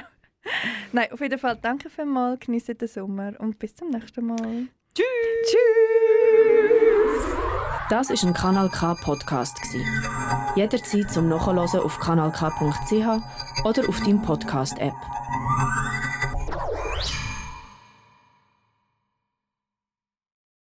Nein, 0.93 1.11
auf 1.11 1.19
jeden 1.19 1.37
Fall 1.37 1.57
danke 1.61 1.89
vielmals, 1.89 2.39
geniessen 2.39 2.77
den 2.77 2.87
Sommer 2.87 3.33
und 3.39 3.59
bis 3.59 3.75
zum 3.75 3.89
nächsten 3.89 4.25
Mal. 4.25 4.67
Tschüss. 4.97 5.57
Das 7.89 8.09
ist 8.09 8.23
ein 8.23 8.33
Kanal 8.33 8.69
K 8.69 8.95
Podcast 8.95 9.61
gsi. 9.61 9.85
Jederzeit 10.55 11.11
zum 11.11 11.29
Nachhören 11.29 11.59
auf 11.59 11.99
kanalk.ch 11.99 12.43
oder 13.63 13.89
auf 13.89 13.99
deinem 13.99 14.23
Podcast 14.23 14.79
App. 14.79 14.95